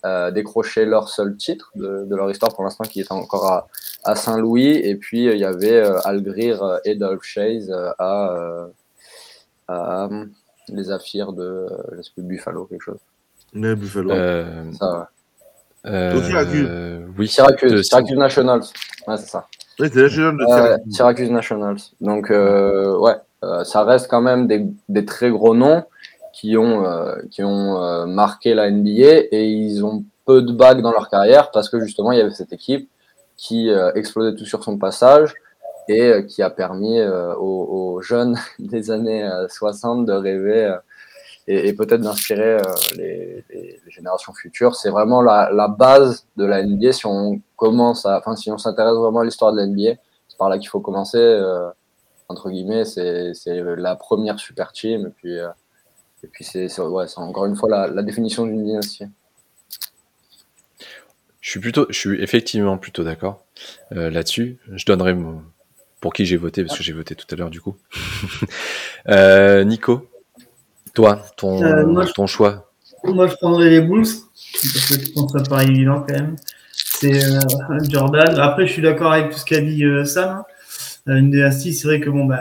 euh, 0.05 0.31
décroché 0.31 0.85
leur 0.85 1.09
seul 1.09 1.37
titre 1.37 1.71
de, 1.75 2.05
de 2.05 2.17
leur 2.17 2.31
histoire 2.31 2.55
pour 2.55 2.65
l'instant, 2.65 2.85
qui 2.85 3.01
est 3.01 3.11
encore 3.13 3.47
à, 3.51 3.67
à 4.05 4.15
Saint-Louis. 4.15 4.69
Et 4.77 4.97
puis 4.97 5.29
euh, 5.29 5.35
il 5.35 5.41
y 5.41 5.45
avait 5.45 5.75
euh, 5.77 5.99
Al 6.05 6.23
Greer 6.23 6.63
euh, 6.63 6.79
et 6.85 6.95
Dolph 6.95 7.23
Chase 7.25 7.71
euh, 7.71 7.91
à, 7.99 8.67
à, 9.69 10.09
les 10.69 10.91
Affaires 10.91 11.33
de 11.33 11.43
euh, 11.43 11.69
je 11.97 12.03
sais 12.03 12.11
plus, 12.15 12.23
Buffalo, 12.23 12.67
quelque 12.67 12.83
chose. 12.83 12.99
Mais 13.53 13.75
Buffalo. 13.75 14.11
Euh, 14.11 14.71
Ça, 14.73 14.99
ouais. 15.85 15.91
euh, 15.91 16.23
Syracuse. 16.23 16.69
oui, 17.19 17.29
Syracuse, 17.29 17.73
de- 17.73 17.83
Syracuse 17.83 18.17
Nationals. 18.17 18.63
Ouais, 19.07 19.17
c'est 19.17 19.29
ça. 19.29 19.47
Jeune 19.79 20.37
de 20.39 20.45
Syracuse. 20.45 20.95
Syracuse 20.95 21.31
Nationals. 21.31 21.79
Donc, 22.01 22.31
euh, 22.31 22.97
ouais, 22.99 23.17
euh, 23.45 23.65
ça 23.65 23.85
reste 23.85 24.09
quand 24.09 24.21
même 24.21 24.47
des, 24.47 24.67
des 24.89 25.05
très 25.05 25.31
gros 25.31 25.55
noms 25.55 25.85
qui 26.33 26.57
ont, 26.57 26.85
euh, 26.85 27.17
qui 27.31 27.43
ont 27.43 27.83
euh, 27.83 28.07
marqué 28.07 28.55
la 28.55 28.71
NBA 28.71 29.27
et 29.33 29.47
ils 29.47 29.85
ont 29.85 30.05
peu 30.25 30.43
de 30.43 30.53
bagues 30.53 30.83
dans 30.83 30.93
leur 30.93 31.09
carrière 31.09 31.51
parce 31.51 31.69
que 31.69 31.81
justement, 31.81 32.13
il 32.13 32.19
y 32.19 32.21
avait 32.21 32.35
cette 32.35 32.53
équipe 32.53 32.89
qui 33.37 33.71
euh, 33.71 33.93
explosait 33.95 34.37
tout 34.37 34.45
sur 34.45 34.63
son 34.63 34.79
passage. 34.79 35.35
et 35.89 36.27
qui 36.27 36.43
a 36.43 36.51
permis 36.51 37.01
aux, 37.03 37.95
aux, 37.95 38.03
jeunes 38.03 38.37
des 38.59 38.91
années 38.91 39.29
60 39.49 40.05
de 40.05 40.13
rêver 40.13 40.77
et, 41.51 41.73
peut-être 41.73 42.03
d'inspirer 42.03 42.59
les, 42.97 43.45
les, 43.51 43.81
générations 43.89 44.33
futures. 44.33 44.77
C'est 44.77 44.91
vraiment 44.91 45.23
la, 45.23 45.69
base 45.69 46.27
de 46.37 46.45
la 46.45 46.63
NBA. 46.63 46.93
Si 46.93 47.07
on 47.07 47.41
commence 47.57 48.05
enfin, 48.07 48.37
si 48.37 48.51
on 48.51 48.59
s'intéresse 48.59 48.95
vraiment 48.95 49.21
à 49.21 49.25
l'histoire 49.25 49.53
de 49.53 49.59
la 49.59 49.67
NBA, 49.67 50.01
c'est 50.29 50.39
par 50.39 50.49
là 50.49 50.59
qu'il 50.59 50.69
faut 50.69 50.81
commencer. 50.81 51.19
entre 52.29 52.51
guillemets, 52.51 52.85
c'est 52.85 53.33
la 53.47 53.97
première 53.97 54.39
super 54.39 54.73
team. 54.73 55.07
Et 55.07 55.11
puis, 55.11 55.35
et 55.35 56.27
puis 56.31 56.45
c'est 56.45 56.69
encore 56.81 57.47
une 57.47 57.57
fois 57.57 57.69
la, 57.69 57.87
la 57.89 58.03
définition 58.03 58.47
d'une 58.47 58.65
dynastie. 58.65 59.07
Je 61.49 61.53
suis 61.53 61.61
plutôt, 61.61 61.87
je 61.89 61.99
suis 61.99 62.23
effectivement 62.23 62.77
plutôt 62.77 63.05
d'accord 63.05 63.43
euh, 63.93 64.11
là-dessus. 64.11 64.59
Je 64.71 64.85
donnerai 64.85 65.15
mon, 65.15 65.43
pour 65.99 66.13
qui 66.13 66.27
j'ai 66.27 66.37
voté 66.37 66.63
parce 66.63 66.77
que 66.77 66.85
j'ai 66.85 66.93
voté 66.93 67.15
tout 67.15 67.27
à 67.31 67.37
l'heure 67.37 67.49
du 67.49 67.59
coup. 67.59 67.75
euh, 69.09 69.65
Nico, 69.65 70.07
toi, 70.99 71.25
ton, 71.37 71.63
euh, 71.63 71.87
moi, 71.87 72.07
ton 72.07 72.27
choix. 72.27 72.73
Moi, 73.05 73.29
je 73.29 73.35
prendrais 73.37 73.71
les 73.71 73.81
Bulls 73.81 74.03
parce 74.03 74.89
que 74.89 75.01
je 75.01 75.13
pense 75.13 75.33
que 75.33 75.39
ça 75.39 75.45
paraît 75.49 75.67
évident 75.67 76.01
quand 76.01 76.13
même. 76.13 76.35
C'est 76.73 77.25
euh, 77.25 77.39
Jordan. 77.89 78.37
Après, 78.41 78.67
je 78.67 78.73
suis 78.73 78.83
d'accord 78.83 79.13
avec 79.13 79.31
tout 79.31 79.39
ce 79.39 79.45
qu'a 79.45 79.61
dit 79.61 79.85
euh, 79.85 80.05
Sam. 80.05 80.43
Une 81.07 81.31
dynastie, 81.31 81.73
c'est 81.73 81.87
vrai 81.87 82.01
que 82.01 82.11
bon, 82.11 82.25
bah, 82.25 82.41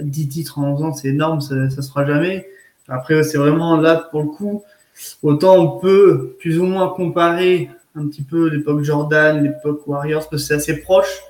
10 0.00 0.28
titres 0.28 0.58
en 0.58 0.72
11 0.72 0.82
ans, 0.82 0.92
c'est 0.94 1.08
énorme, 1.08 1.42
ça, 1.42 1.54
ne 1.54 1.68
se 1.68 1.82
fera 1.82 2.06
jamais. 2.06 2.48
Après, 2.88 3.22
c'est 3.22 3.36
vraiment 3.36 3.76
là 3.76 4.08
pour 4.10 4.22
le 4.22 4.28
coup. 4.28 4.64
Autant 5.22 5.56
on 5.58 5.78
peut 5.78 6.36
plus 6.40 6.58
ou 6.58 6.64
moins 6.64 6.88
comparer 6.88 7.68
un 7.96 8.08
petit 8.08 8.22
peu 8.22 8.48
l'époque 8.48 8.82
Jordan, 8.82 9.44
l'époque 9.44 9.86
Warriors, 9.86 10.28
parce 10.30 10.42
que 10.42 10.48
c'est 10.48 10.54
assez 10.54 10.80
proche, 10.80 11.20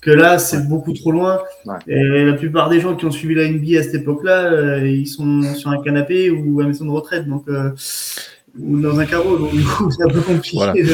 que 0.00 0.10
là, 0.10 0.38
c'est 0.38 0.68
beaucoup 0.68 0.92
trop 0.92 1.10
loin. 1.10 1.40
Et 1.86 2.24
la 2.24 2.34
plupart 2.34 2.68
des 2.68 2.80
gens 2.80 2.94
qui 2.94 3.04
ont 3.04 3.10
suivi 3.10 3.34
la 3.34 3.48
NBA 3.48 3.80
à 3.80 3.82
cette 3.82 3.94
époque-là, 3.96 4.52
euh, 4.52 4.88
ils 4.88 5.06
sont 5.06 5.42
sur 5.54 5.70
un 5.70 5.82
canapé 5.82 6.30
ou 6.30 6.60
à 6.60 6.62
la 6.62 6.68
maison 6.68 6.84
de 6.84 6.90
retraite, 6.90 7.26
donc, 7.26 7.44
euh, 7.48 7.70
ou 8.58 8.80
dans 8.80 8.98
un 8.98 9.06
carreau, 9.06 9.38
donc 9.38 9.52
du 9.52 9.64
coup, 9.64 9.90
c'est 9.90 10.04
un 10.04 10.08
peu 10.08 10.20
compliqué. 10.20 10.84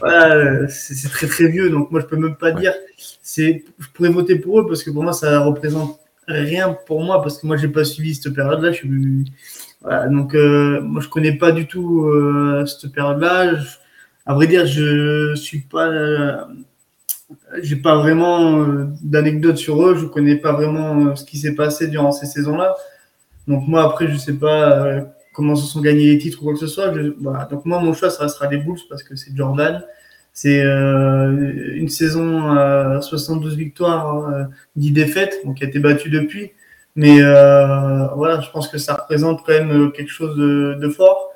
Voilà, 0.00 0.66
c'est 0.68 1.10
très 1.10 1.26
très 1.26 1.48
vieux, 1.48 1.68
donc 1.68 1.90
moi, 1.90 2.00
je 2.00 2.06
peux 2.06 2.16
même 2.16 2.36
pas 2.36 2.52
dire. 2.52 2.72
C'est, 3.22 3.64
je 3.78 3.86
pourrais 3.92 4.08
voter 4.08 4.36
pour 4.36 4.60
eux 4.60 4.66
parce 4.66 4.82
que 4.82 4.90
pour 4.90 5.02
moi, 5.02 5.12
ça 5.12 5.40
représente 5.40 5.98
rien 6.26 6.74
pour 6.86 7.02
moi 7.02 7.20
parce 7.20 7.38
que 7.38 7.46
moi, 7.46 7.58
j'ai 7.58 7.68
pas 7.68 7.84
suivi 7.84 8.14
cette 8.14 8.32
période-là. 8.32 8.72
Je 8.72 8.78
suis 8.78 9.24
voilà, 9.82 10.08
donc 10.08 10.34
euh, 10.34 10.80
moi, 10.80 11.02
je 11.02 11.08
connais 11.08 11.36
pas 11.36 11.52
du 11.52 11.66
tout 11.66 12.10
cette 12.66 12.92
période-là 12.92 13.56
à 14.26 14.34
vrai 14.34 14.46
dire, 14.46 14.66
je 14.66 15.34
suis 15.34 15.60
pas, 15.60 15.88
euh, 15.88 16.36
j'ai 17.62 17.76
pas 17.76 17.96
vraiment 17.96 18.60
euh, 18.60 18.86
d'anecdotes 19.02 19.56
sur 19.56 19.82
eux. 19.86 19.96
Je 19.96 20.06
connais 20.06 20.36
pas 20.36 20.52
vraiment 20.52 21.06
euh, 21.06 21.14
ce 21.14 21.24
qui 21.24 21.38
s'est 21.38 21.54
passé 21.54 21.88
durant 21.88 22.12
ces 22.12 22.26
saisons-là. 22.26 22.74
Donc 23.48 23.66
moi, 23.66 23.82
après, 23.84 24.08
je 24.08 24.16
sais 24.16 24.34
pas 24.34 25.04
comment 25.32 25.56
se 25.56 25.66
sont 25.66 25.80
gagnés 25.80 26.06
les 26.06 26.18
titres 26.18 26.38
ou 26.40 26.44
quoi 26.44 26.52
que 26.52 26.60
ce 26.60 26.66
soit. 26.66 26.88
Donc 26.88 27.64
moi, 27.64 27.80
mon 27.80 27.92
choix, 27.94 28.10
ça 28.10 28.24
restera 28.24 28.48
les 28.48 28.58
Bulls 28.58 28.78
parce 28.88 29.02
que 29.02 29.16
c'est 29.16 29.34
Jordan. 29.34 29.82
C'est 30.32 30.60
une 30.60 31.88
saison 31.88 32.52
à 32.52 33.00
72 33.00 33.56
victoires, 33.56 34.46
10 34.76 34.92
défaites, 34.92 35.40
donc 35.44 35.56
qui 35.56 35.64
a 35.64 35.68
été 35.68 35.80
battue 35.80 36.10
depuis. 36.10 36.52
Mais 36.94 37.20
voilà, 37.22 38.40
je 38.40 38.50
pense 38.50 38.68
que 38.68 38.78
ça 38.78 38.94
représente 38.94 39.44
quand 39.44 39.52
même 39.52 39.90
quelque 39.90 40.10
chose 40.10 40.36
de 40.36 40.88
fort. 40.88 41.30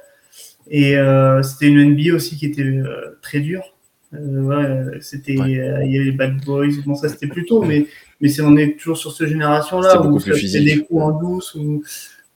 Et 0.70 0.96
euh, 0.96 1.42
c'était 1.42 1.66
une 1.66 1.92
NBA 1.92 2.14
aussi 2.14 2.36
qui 2.36 2.46
était 2.46 2.62
euh, 2.62 3.18
très 3.22 3.40
dure. 3.40 3.73
Euh, 4.14 4.42
ouais, 4.42 5.00
c'était, 5.00 5.34
il 5.34 5.50
y 5.50 5.60
avait 5.60 5.86
les 5.86 6.12
Bad 6.12 6.44
Boys. 6.44 6.68
Bon, 6.86 6.94
ça 6.94 7.08
c'était 7.08 7.26
plus 7.26 7.44
tôt, 7.44 7.62
mais 7.62 7.86
mais 8.20 8.28
c'est 8.28 8.42
on 8.42 8.56
est 8.56 8.78
toujours 8.78 8.96
sur 8.96 9.12
cette 9.12 9.28
génération-là 9.28 10.00
où 10.02 10.18
ça 10.20 10.34
fait 10.34 10.60
des 10.60 10.78
coups 10.78 11.02
en 11.02 11.12
douce 11.12 11.54
où, 11.54 11.82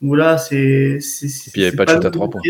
où 0.01 0.15
là 0.15 0.37
c'est 0.37 0.99
c'est. 0.99 1.27
Et 1.27 1.51
puis 1.51 1.51
il 1.55 1.61
n'y 1.61 1.67
avait 1.67 1.77
pas 1.77 1.85
de 1.85 1.91
shoot 1.91 2.05
à 2.05 2.11
trois 2.11 2.29
points. 2.29 2.41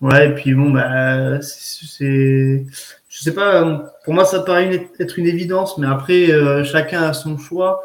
Ouais, 0.00 0.28
et 0.28 0.34
puis 0.34 0.54
bon 0.54 0.70
bah 0.70 1.40
c'est 1.40 2.64
je 3.08 3.22
sais 3.22 3.34
pas, 3.34 3.92
pour 4.04 4.14
moi 4.14 4.24
ça 4.24 4.40
paraît 4.40 4.88
être 5.00 5.18
une 5.18 5.26
évidence, 5.26 5.78
mais 5.78 5.86
après 5.86 6.30
euh, 6.30 6.64
chacun 6.64 7.02
a 7.02 7.12
son 7.12 7.38
choix. 7.38 7.82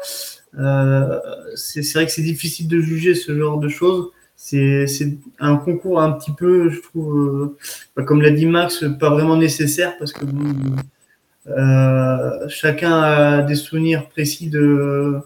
Euh, 0.58 1.18
c'est 1.56 1.82
vrai 1.94 2.06
que 2.06 2.12
c'est 2.12 2.22
difficile 2.22 2.68
de 2.68 2.80
juger 2.80 3.14
ce 3.14 3.36
genre 3.36 3.58
de 3.58 3.68
choses 3.68 4.10
c'est 4.36 5.18
un 5.38 5.56
concours 5.56 6.00
un 6.00 6.12
petit 6.12 6.32
peu, 6.32 6.68
je 6.68 6.80
trouve, 6.80 7.18
euh, 7.18 7.56
bah, 7.96 8.02
comme 8.02 8.20
l'a 8.20 8.30
dit 8.30 8.46
Max, 8.46 8.84
pas 9.00 9.10
vraiment 9.10 9.36
nécessaire 9.36 9.96
parce 9.98 10.12
que 10.12 10.24
euh, 11.46 12.48
chacun 12.48 12.92
a 12.92 13.42
des 13.42 13.54
souvenirs 13.54 14.08
précis 14.08 14.50
de, 14.50 15.20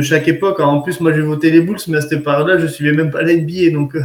chaque 0.00 0.28
époque. 0.28 0.60
en 0.60 0.80
plus, 0.80 1.00
moi 1.00 1.12
j'ai 1.12 1.22
voté 1.22 1.50
les 1.50 1.60
Bulls, 1.60 1.78
mais 1.88 1.98
à 1.98 2.00
cette 2.02 2.22
période-là, 2.22 2.58
je 2.58 2.66
suivais 2.66 2.92
même 2.92 3.10
pas 3.10 3.22
l'NBA. 3.22 3.70
Donc, 3.72 3.96
euh, 3.96 4.02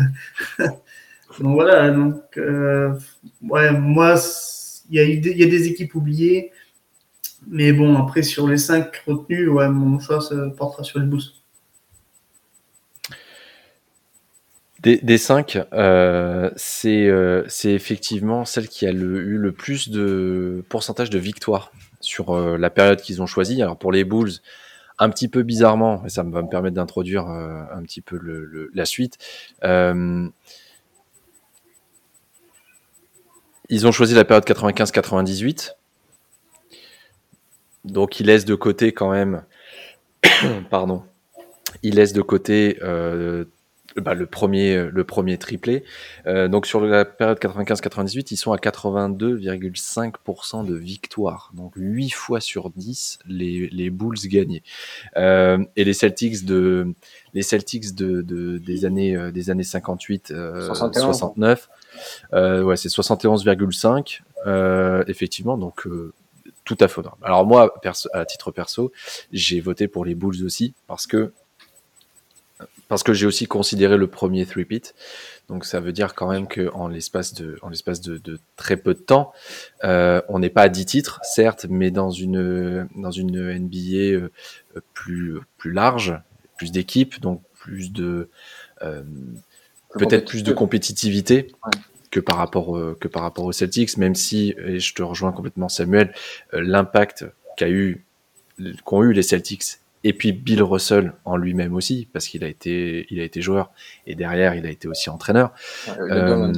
donc 1.39 1.53
voilà. 1.53 1.91
Donc, 1.91 2.21
ouais, 2.37 3.71
moi, 3.71 4.15
il 4.89 4.95
y, 4.95 5.43
a 5.43 5.47
des 5.47 5.67
équipes 5.67 5.95
oubliées. 5.95 6.51
Mais 7.49 7.71
bon, 7.73 7.95
après, 7.95 8.23
sur 8.23 8.47
les 8.47 8.57
cinq 8.57 9.03
retenus, 9.05 9.49
ouais, 9.49 9.69
mon 9.69 9.99
choix 9.99 10.19
se 10.21 10.49
portera 10.49 10.83
sur 10.83 10.99
les 10.99 11.05
Bulls. 11.05 11.21
Des, 14.81 15.17
cinq, 15.17 15.57
euh, 15.73 16.51
euh, 16.85 17.43
c'est 17.47 17.71
effectivement 17.71 18.45
celle 18.45 18.67
qui 18.67 18.85
a 18.85 18.91
eu 18.91 19.37
le 19.37 19.51
plus 19.51 19.89
de 19.89 20.63
pourcentage 20.69 21.09
de 21.09 21.17
victoires 21.17 21.71
sur 21.99 22.29
euh, 22.35 22.57
la 22.57 22.69
période 22.69 23.01
qu'ils 23.01 23.23
ont 23.23 23.25
choisie. 23.25 23.59
Alors 23.63 23.77
pour 23.77 23.91
les 23.91 24.03
Bulls, 24.03 24.33
un 24.99 25.09
petit 25.09 25.29
peu 25.29 25.41
bizarrement, 25.41 26.05
et 26.05 26.09
ça 26.09 26.21
va 26.21 26.43
me 26.43 26.47
permettre 26.47 26.75
d'introduire 26.75 27.25
un 27.27 27.81
petit 27.83 28.01
peu 28.01 28.19
la 28.73 28.85
suite. 28.85 29.17
ils 29.63 30.31
ont 33.87 33.91
choisi 33.91 34.13
la 34.13 34.25
période 34.25 34.45
95-98. 34.45 35.71
Donc 37.83 38.19
ils 38.19 38.27
laissent 38.27 38.45
de 38.45 38.55
côté 38.55 38.91
quand 38.91 39.11
même, 39.11 39.43
pardon, 40.69 41.03
ils 41.81 41.95
laissent 41.95 42.13
de 42.13 42.21
côté 42.21 42.79
bah, 44.01 44.13
le, 44.13 44.25
premier, 44.25 44.89
le 44.91 45.03
premier 45.03 45.37
triplé. 45.37 45.83
Euh, 46.27 46.47
donc 46.47 46.65
sur 46.65 46.79
la 46.81 47.05
période 47.05 47.39
95-98, 47.39 48.27
ils 48.31 48.37
sont 48.37 48.51
à 48.51 48.57
82,5% 48.57 50.65
de 50.65 50.75
victoire. 50.75 51.51
Donc 51.53 51.73
8 51.75 52.09
fois 52.11 52.39
sur 52.39 52.69
10, 52.69 53.19
les, 53.27 53.67
les 53.69 53.89
Bulls 53.89 54.17
gagnaient. 54.25 54.63
Euh, 55.17 55.57
et 55.75 55.83
les 55.83 55.93
Celtics 55.93 56.45
de 56.45 56.93
les 57.33 57.41
Celtics 57.41 57.95
de, 57.95 58.21
de 58.21 58.57
des 58.57 58.85
années 58.85 59.15
euh, 59.15 59.31
des 59.31 59.49
années 59.49 59.63
58 59.63 60.33
69 60.59 61.69
ouais 62.33 62.77
c'est 62.77 62.89
71,5 62.89 64.21
effectivement 65.07 65.57
donc 65.57 65.87
tout 66.63 66.77
à 66.81 66.87
fait. 66.89 67.01
Alors 67.23 67.45
moi, 67.45 67.73
à 68.13 68.25
titre 68.25 68.51
perso, 68.51 68.91
j'ai 69.31 69.61
voté 69.61 69.87
pour 69.87 70.03
les 70.03 70.15
Bulls 70.15 70.43
aussi 70.43 70.73
parce 70.85 71.07
que 71.07 71.31
parce 72.87 73.03
que 73.03 73.13
j'ai 73.13 73.25
aussi 73.25 73.47
considéré 73.47 73.97
le 73.97 74.07
premier 74.07 74.45
three-peat. 74.45 74.95
Donc 75.49 75.65
ça 75.65 75.79
veut 75.79 75.93
dire 75.93 76.13
quand 76.15 76.29
même 76.29 76.47
qu'en 76.47 76.87
l'espace 76.87 77.33
de, 77.33 77.57
en 77.61 77.69
l'espace 77.69 78.01
de, 78.01 78.17
de, 78.17 78.39
très 78.55 78.77
peu 78.77 78.93
de 78.93 78.99
temps, 78.99 79.33
euh, 79.83 80.21
on 80.29 80.39
n'est 80.39 80.49
pas 80.49 80.63
à 80.63 80.69
10 80.69 80.85
titres, 80.85 81.19
certes, 81.23 81.65
mais 81.69 81.91
dans 81.91 82.11
une, 82.11 82.87
dans 82.95 83.11
une 83.11 83.53
NBA 83.53 84.15
euh, 84.15 84.29
plus, 84.93 85.39
plus 85.57 85.71
large, 85.71 86.19
plus 86.57 86.71
d'équipes, 86.71 87.19
donc 87.21 87.41
plus 87.53 87.91
de, 87.91 88.29
euh, 88.81 89.03
peut-être 89.97 90.27
plus 90.27 90.43
de 90.43 90.53
compétitivité. 90.53 91.47
Que 92.09 92.21
par 92.21 92.37
rapport 92.37 92.79
que 93.01 93.09
par 93.09 93.21
rapport 93.21 93.43
aux 93.43 93.51
Celtics, 93.51 93.97
même 93.97 94.15
si 94.15 94.55
et 94.65 94.79
je 94.79 94.93
te 94.93 95.03
rejoins 95.03 95.33
complètement 95.33 95.67
Samuel, 95.67 96.13
euh, 96.53 96.61
l'impact 96.61 97.25
qu'a 97.57 97.69
eu 97.69 98.05
qu'ont 98.85 99.03
eu 99.03 99.11
les 99.11 99.23
Celtics 99.23 99.79
et 100.07 100.13
puis 100.13 100.31
Bill 100.31 100.63
Russell 100.63 101.11
en 101.25 101.35
lui-même 101.35 101.75
aussi, 101.75 102.07
parce 102.13 102.27
qu'il 102.29 102.45
a 102.45 102.47
été, 102.47 103.07
il 103.09 103.19
a 103.19 103.23
été 103.23 103.41
joueur 103.41 103.71
et 104.05 104.15
derrière 104.15 104.55
il 104.55 104.65
a 104.65 104.69
été 104.69 104.87
aussi 104.87 105.09
entraîneur. 105.09 105.51
Euh, 105.99 106.53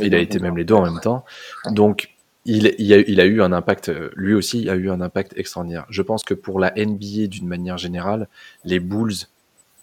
il 0.00 0.14
a 0.14 0.18
été 0.18 0.38
même 0.38 0.54
les 0.58 0.64
deux 0.64 0.74
en 0.74 0.82
même 0.82 1.00
temps. 1.00 1.24
Donc 1.70 2.10
il, 2.44 2.74
il, 2.78 2.92
a, 2.92 2.98
il, 2.98 3.20
a, 3.22 3.24
eu 3.24 3.40
un 3.40 3.52
impact, 3.52 3.90
lui 4.14 4.34
aussi 4.34 4.68
a 4.68 4.74
eu 4.74 4.90
un 4.90 5.00
impact 5.00 5.32
extraordinaire. 5.38 5.86
Je 5.88 6.02
pense 6.02 6.24
que 6.24 6.34
pour 6.34 6.60
la 6.60 6.72
NBA 6.76 7.28
d'une 7.28 7.48
manière 7.48 7.78
générale, 7.78 8.28
les 8.64 8.80
Bulls 8.80 9.14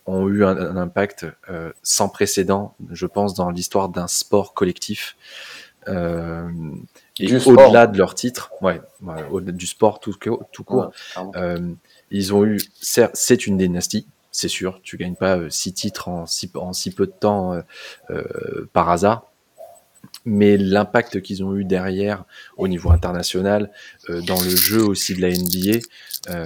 ont 0.05 0.29
eu 0.29 0.45
un, 0.45 0.77
impact 0.77 1.25
euh, 1.49 1.71
sans 1.81 2.07
précédent, 2.07 2.75
je 2.91 3.07
pense, 3.07 3.33
dans 3.33 3.49
l'histoire 3.49 3.89
d'un 3.89 4.07
sport 4.07 4.53
collectif. 4.53 5.17
Euh, 5.87 6.49
et 7.19 7.35
au-delà 7.35 7.87
de 7.87 7.97
leur 7.97 8.13
titre, 8.13 8.51
ouais, 8.61 8.79
au-delà 9.31 9.51
du 9.53 9.65
sport 9.65 9.99
tout, 9.99 10.13
tout 10.51 10.63
court, 10.63 10.91
ils 12.11 12.33
ont 12.33 12.45
eu, 12.45 12.59
c'est 12.81 13.47
une 13.47 13.57
dynastie, 13.57 14.07
c'est 14.31 14.47
sûr. 14.47 14.79
Tu 14.83 14.97
gagnes 14.97 15.15
pas 15.15 15.37
euh, 15.37 15.49
six 15.49 15.73
titres 15.73 16.09
en 16.09 16.25
si, 16.25 16.51
en 16.55 16.71
peu 16.95 17.07
de 17.07 17.11
temps 17.11 17.53
euh, 17.53 17.61
euh, 18.09 18.69
par 18.73 18.89
hasard. 18.89 19.31
Mais 20.25 20.57
l'impact 20.57 21.21
qu'ils 21.21 21.43
ont 21.43 21.55
eu 21.55 21.65
derrière 21.65 22.25
au 22.57 22.67
niveau 22.67 22.91
international, 22.91 23.71
euh, 24.09 24.21
dans 24.21 24.41
le 24.41 24.49
jeu 24.49 24.83
aussi 24.83 25.15
de 25.15 25.21
la 25.21 25.29
NBA, 25.29 25.79
euh, 26.29 26.45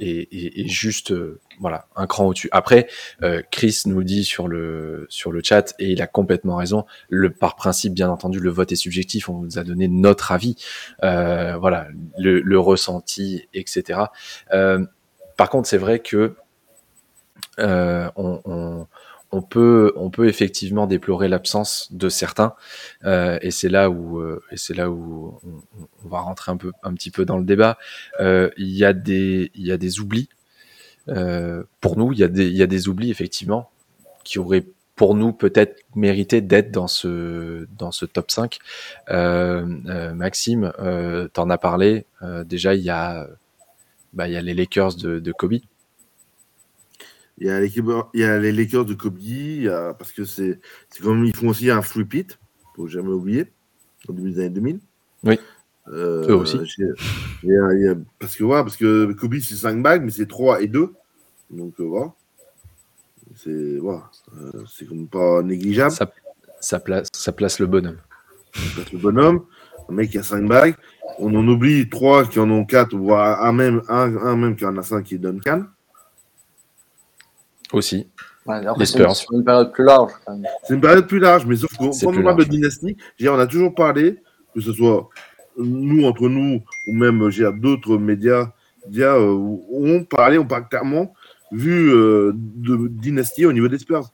est, 0.00 0.28
est, 0.32 0.60
est, 0.60 0.68
juste 0.68 1.12
euh, 1.12 1.38
voilà 1.60 1.86
un 1.94 2.06
cran 2.06 2.26
au-dessus. 2.26 2.48
Après, 2.52 2.88
euh, 3.22 3.42
Chris 3.50 3.82
nous 3.86 4.02
dit 4.02 4.24
sur 4.24 4.48
le 4.48 5.06
sur 5.08 5.30
le 5.30 5.40
chat 5.42 5.74
et 5.78 5.90
il 5.90 6.02
a 6.02 6.06
complètement 6.06 6.56
raison. 6.56 6.84
Le 7.08 7.30
par 7.30 7.56
principe, 7.56 7.94
bien 7.94 8.10
entendu, 8.10 8.40
le 8.40 8.50
vote 8.50 8.72
est 8.72 8.76
subjectif. 8.76 9.28
On 9.28 9.40
nous 9.40 9.58
a 9.58 9.64
donné 9.64 9.88
notre 9.88 10.32
avis, 10.32 10.56
euh, 11.04 11.56
voilà, 11.58 11.86
le, 12.18 12.40
le, 12.40 12.58
ressenti, 12.58 13.48
etc. 13.54 14.00
par 15.36 15.50
contre, 15.50 15.68
c'est 15.68 15.78
vrai 15.78 16.00
que 16.00 16.34
on 17.58 18.40
on 18.44 18.86
peut, 19.50 19.92
on 19.96 20.08
peut 20.08 20.28
effectivement 20.28 20.86
déplorer 20.86 21.28
l'absence 21.28 21.88
de 21.92 22.08
certains, 22.08 22.54
euh, 23.04 23.38
et 23.42 23.50
c'est 23.50 23.68
là 23.68 23.90
où, 23.90 24.18
euh, 24.18 24.42
et 24.50 24.56
c'est 24.56 24.74
là 24.74 24.90
où 24.90 25.38
on, 26.04 26.08
va 26.08 26.20
rentrer 26.20 26.52
un 26.52 26.94
petit 26.94 27.10
peu 27.10 27.24
dans 27.26 27.36
le 27.36 27.44
débat. 27.44 27.76
Euh, 28.20 28.50
il 28.56 28.70
y 28.70 28.84
a 28.84 28.92
des, 28.94 29.50
oublis. 30.00 30.28
Pour 31.80 31.96
nous, 31.96 32.12
il 32.12 32.18
y 32.18 32.24
a 32.62 32.66
des, 32.66 32.88
oublis 32.88 33.10
effectivement 33.10 33.70
qui 34.24 34.38
auraient 34.38 34.64
pour 34.96 35.14
nous 35.14 35.32
peut-être 35.32 35.82
mérité 35.94 36.40
d'être 36.40 36.70
dans 36.70 36.86
ce, 36.86 37.66
top 38.12 38.30
5. 38.30 38.58
Euh, 39.10 39.64
Maxime, 40.14 40.72
t'en 41.32 41.50
as 41.50 41.58
parlé. 41.58 42.06
déjà, 42.44 42.74
il 42.74 42.82
y 42.82 42.90
a, 42.90 43.26
bah, 44.12 44.28
il 44.28 44.32
y 44.32 44.36
a 44.36 44.42
les 44.42 44.54
Lakers 44.54 44.94
de, 44.94 45.18
de 45.18 45.32
Kobe 45.32 45.60
il 47.40 47.46
y 47.46 47.50
a 47.50 47.64
il 47.64 48.20
y 48.20 48.24
a 48.24 48.38
les 48.38 48.52
Lakers 48.52 48.84
de 48.84 48.94
Kobe, 48.94 49.18
il 49.20 49.62
y 49.62 49.68
a, 49.68 49.94
parce 49.94 50.12
que 50.12 50.24
c'est, 50.24 50.60
comme 51.02 51.24
ils 51.24 51.34
font 51.34 51.48
aussi 51.48 51.70
un 51.70 51.80
free 51.80 52.04
pit, 52.04 52.38
faut 52.76 52.86
jamais 52.86 53.08
oublier, 53.08 53.46
en 54.08 54.12
début 54.12 54.32
des 54.32 54.40
années 54.40 54.50
2000. 54.50 54.80
Oui. 55.24 55.38
Euh, 55.88 56.28
Eux 56.28 56.34
aussi. 56.34 56.58
Parce 58.18 58.36
que 58.36 58.44
voilà, 58.44 58.62
parce 58.62 58.76
que 58.76 59.10
Kobe 59.12 59.38
c'est 59.40 59.54
5 59.54 59.82
bagues, 59.82 60.04
mais 60.04 60.10
c'est 60.10 60.28
3 60.28 60.62
et 60.62 60.66
2. 60.66 60.92
Donc 61.50 61.74
euh, 61.80 61.84
voilà. 61.84 62.12
C'est 63.36 63.78
voilà, 63.78 64.10
euh, 64.36 64.64
c'est 64.70 64.86
comme 64.86 65.08
pas 65.08 65.42
négligeable. 65.42 65.92
Ça, 65.92 66.12
ça, 66.60 66.78
place, 66.78 67.08
ça 67.12 67.32
place 67.32 67.58
le 67.58 67.66
bonhomme. 67.66 67.98
Ça 68.54 68.60
place 68.74 68.92
le 68.92 68.98
bonhomme. 68.98 69.44
Un 69.88 69.94
mec 69.94 70.10
qui 70.10 70.18
a 70.18 70.22
5 70.22 70.46
bagues. 70.46 70.74
On 71.18 71.34
en 71.34 71.46
oublie 71.48 71.88
3 71.88 72.26
qui 72.26 72.38
en 72.38 72.50
ont 72.50 72.64
4, 72.64 72.94
voire 72.96 73.42
un 73.44 73.52
même, 73.52 73.82
un, 73.88 74.16
un 74.16 74.36
même 74.36 74.56
qui 74.56 74.64
en 74.64 74.76
a 74.76 74.82
5 74.82 75.02
qui 75.04 75.14
est 75.14 75.18
Duncan. 75.18 75.64
Aussi. 77.72 78.08
Ouais, 78.46 78.60
les 78.78 78.86
Spurs. 78.86 79.14
C'est 79.14 79.26
une 79.32 79.44
période 79.44 79.72
plus 79.72 79.84
large. 79.84 80.12
C'est 80.64 80.74
une 80.74 80.80
période 80.80 81.06
plus 81.06 81.18
large, 81.18 81.46
mais 81.46 81.56
sauf 81.56 81.72
qu'on 81.76 81.90
quand 81.90 82.16
on 82.16 82.22
parle 82.22 82.38
de 82.38 82.44
dynastie, 82.44 82.96
on 83.22 83.38
a 83.38 83.46
toujours 83.46 83.74
parlé, 83.74 84.18
que 84.54 84.60
ce 84.60 84.72
soit 84.72 85.08
nous, 85.58 86.04
entre 86.04 86.28
nous, 86.28 86.62
ou 86.86 86.92
même 86.92 87.28
d'autres 87.58 87.98
médias, 87.98 88.52
médias 88.86 89.16
euh, 89.16 89.56
on 89.72 90.04
parlait, 90.04 90.38
on 90.38 90.46
parle 90.46 90.68
clairement, 90.68 91.12
vu 91.52 91.92
euh, 91.92 92.32
de 92.34 92.88
dynastie 92.88 93.44
au 93.44 93.52
niveau 93.52 93.68
des 93.68 93.78
Spurs. 93.78 94.10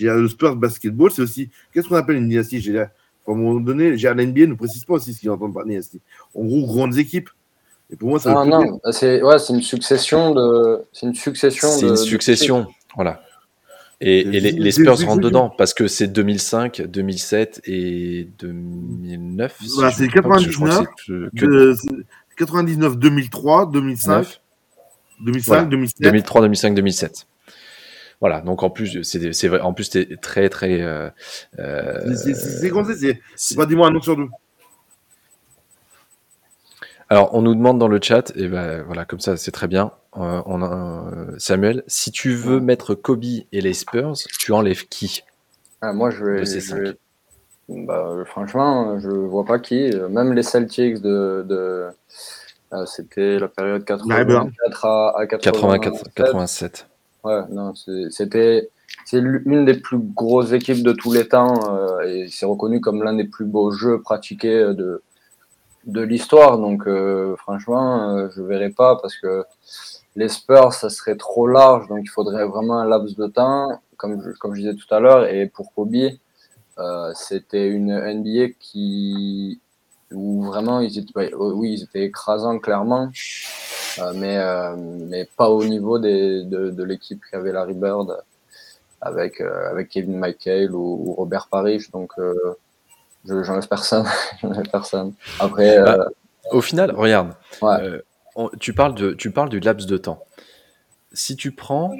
Le 0.00 0.28
Spurs 0.28 0.56
basketball, 0.56 1.10
c'est 1.10 1.22
aussi. 1.22 1.50
Qu'est-ce 1.72 1.88
qu'on 1.88 1.96
appelle 1.96 2.16
une 2.16 2.28
dynastie 2.28 2.76
À 2.78 2.88
un 3.28 3.34
moment 3.34 3.60
donné, 3.60 3.96
la 3.96 4.14
NBA 4.14 4.46
ne 4.46 4.54
précise 4.54 4.84
pas 4.84 4.94
aussi 4.94 5.12
ce 5.14 5.20
qu'ils 5.20 5.30
entendent 5.30 5.54
par 5.54 5.64
dynastie. 5.64 6.00
En 6.34 6.44
gros, 6.44 6.66
grandes 6.66 6.98
équipes. 6.98 7.30
Et 7.90 7.96
pour 7.96 8.08
moi, 8.08 8.18
ça 8.18 8.34
ah, 8.34 8.44
non, 8.46 8.80
c'est 8.90 9.22
ouais, 9.22 9.36
une 9.50 9.60
succession 9.60 10.34
de. 10.34 10.82
C'est 10.92 11.06
une 11.06 11.14
succession. 11.14 11.68
C'est 11.68 11.88
une 11.88 11.96
succession. 11.96 12.66
Voilà. 12.94 13.22
Et, 14.00 14.20
et 14.20 14.40
les, 14.40 14.50
les, 14.50 14.72
Spurs 14.72 14.98
rentrent 15.06 15.20
dedans 15.20 15.48
parce 15.48 15.74
que 15.74 15.86
c'est 15.86 16.08
2005, 16.08 16.82
2007 16.82 17.60
et 17.66 18.28
2009. 18.40 19.58
Voilà, 19.76 19.92
c'est 19.92 20.08
99, 20.08 20.86
que... 21.36 21.74
99, 22.36 22.98
2003, 22.98 23.70
2005, 23.70 24.40
2005, 25.20 25.46
voilà. 25.46 25.64
2007. 25.66 26.00
2003, 26.02 26.40
2005, 26.40 26.74
2007. 26.74 27.26
Voilà, 28.20 28.40
donc 28.40 28.62
en 28.62 28.70
plus, 28.70 29.02
c'est 29.02 29.48
vrai, 29.48 29.60
en 29.60 29.72
plus, 29.72 29.84
c'était 29.84 30.16
très, 30.16 30.48
très. 30.48 30.80
Euh, 30.80 31.10
euh, 31.58 32.14
c'est 32.14 32.70
comme 32.70 32.84
ça, 32.84 32.92
c'est 33.36 33.56
pas 33.56 33.66
dis-moi 33.66 33.88
un 33.88 33.94
autre 33.94 34.04
sur 34.04 34.16
deux. 34.16 34.28
Alors, 37.12 37.34
on 37.34 37.42
nous 37.42 37.54
demande 37.54 37.78
dans 37.78 37.88
le 37.88 37.98
chat, 38.00 38.32
et 38.36 38.48
ben 38.48 38.82
voilà, 38.86 39.04
comme 39.04 39.20
ça, 39.20 39.36
c'est 39.36 39.50
très 39.50 39.68
bien. 39.68 39.90
Euh, 40.16 40.40
on 40.46 40.62
a, 40.62 41.10
euh, 41.12 41.34
Samuel, 41.36 41.84
si 41.86 42.10
tu 42.10 42.32
veux 42.32 42.58
mettre 42.58 42.94
Kobe 42.94 43.22
et 43.52 43.60
les 43.60 43.74
Spurs, 43.74 44.14
tu 44.38 44.50
enlèves 44.52 44.88
qui 44.88 45.22
ah, 45.82 45.92
Moi, 45.92 46.08
je 46.08 46.24
vais. 46.24 46.46
Je 46.46 46.74
vais... 46.74 46.96
Bah, 47.68 48.14
franchement, 48.24 48.98
je 48.98 49.10
vois 49.10 49.44
pas 49.44 49.58
qui. 49.58 49.90
Même 50.08 50.32
les 50.32 50.42
Celtics 50.42 51.02
de. 51.02 51.44
de... 51.46 51.88
Euh, 52.72 52.86
C'était 52.86 53.38
la 53.38 53.48
période 53.48 53.84
84 53.84 54.86
à, 54.86 55.12
à 55.18 55.26
87. 55.26 56.14
87. 56.14 56.86
Ouais, 57.24 57.42
non, 57.50 57.74
c'était. 58.08 58.70
C'est 59.04 59.20
l'une 59.20 59.66
des 59.66 59.74
plus 59.74 59.98
grosses 59.98 60.52
équipes 60.52 60.82
de 60.82 60.92
tous 60.92 61.12
les 61.12 61.28
temps 61.28 61.74
euh, 61.74 62.00
et 62.00 62.28
c'est 62.30 62.46
reconnu 62.46 62.80
comme 62.80 63.02
l'un 63.02 63.12
des 63.12 63.24
plus 63.24 63.44
beaux 63.44 63.70
jeux 63.70 64.00
pratiqués 64.00 64.72
de, 64.72 65.02
de 65.84 66.00
l'histoire. 66.00 66.58
Donc, 66.58 66.86
euh, 66.86 67.36
franchement, 67.36 68.16
euh, 68.16 68.28
je 68.34 68.42
verrai 68.42 68.70
pas 68.70 68.96
parce 68.96 69.16
que 69.16 69.44
les 70.16 70.28
Spurs, 70.28 70.72
ça 70.72 70.90
serait 70.90 71.16
trop 71.16 71.46
large. 71.46 71.88
Donc, 71.88 72.00
il 72.02 72.10
faudrait 72.10 72.44
vraiment 72.46 72.78
un 72.78 72.86
laps 72.86 73.16
de 73.16 73.26
temps, 73.26 73.80
comme 73.96 74.22
je, 74.22 74.30
comme 74.38 74.54
je 74.54 74.60
disais 74.60 74.74
tout 74.74 74.92
à 74.94 75.00
l'heure. 75.00 75.26
Et 75.26 75.46
pour 75.46 75.72
Kobe, 75.74 75.94
euh, 76.78 77.12
c'était 77.14 77.68
une 77.68 77.92
NBA 77.92 78.54
qui 78.58 79.60
où 80.10 80.42
vraiment 80.42 80.80
ils 80.80 80.98
étaient, 80.98 81.34
oui, 81.34 81.74
ils 81.74 81.82
étaient 81.84 82.04
écrasants 82.04 82.58
clairement, 82.58 83.10
euh, 83.98 84.12
mais 84.14 84.36
euh, 84.38 84.76
mais 84.76 85.26
pas 85.36 85.48
au 85.50 85.64
niveau 85.64 85.98
des, 85.98 86.44
de, 86.44 86.70
de 86.70 86.84
l'équipe 86.84 87.22
qui 87.28 87.36
avait 87.36 87.52
Larry 87.52 87.74
Bird 87.74 88.22
avec 89.00 89.40
avec 89.40 89.88
Kevin 89.88 90.18
McHale 90.18 90.74
ou, 90.74 91.02
ou 91.06 91.12
Robert 91.14 91.48
Parrish. 91.48 91.90
Donc 91.90 92.12
J'enlève 93.24 93.68
personne. 93.68 94.06
personne. 94.72 95.14
Après. 95.38 95.80
Bah, 95.80 95.98
euh... 95.98 96.08
Au 96.50 96.60
final, 96.60 96.90
regarde. 96.92 97.34
Ouais. 97.60 97.80
Euh, 97.80 98.02
on, 98.34 98.48
tu, 98.60 98.72
parles 98.72 98.94
de, 98.94 99.12
tu 99.12 99.30
parles 99.30 99.48
du 99.48 99.60
laps 99.60 99.86
de 99.86 99.96
temps. 99.96 100.24
Si 101.12 101.36
tu 101.36 101.52
prends 101.52 101.94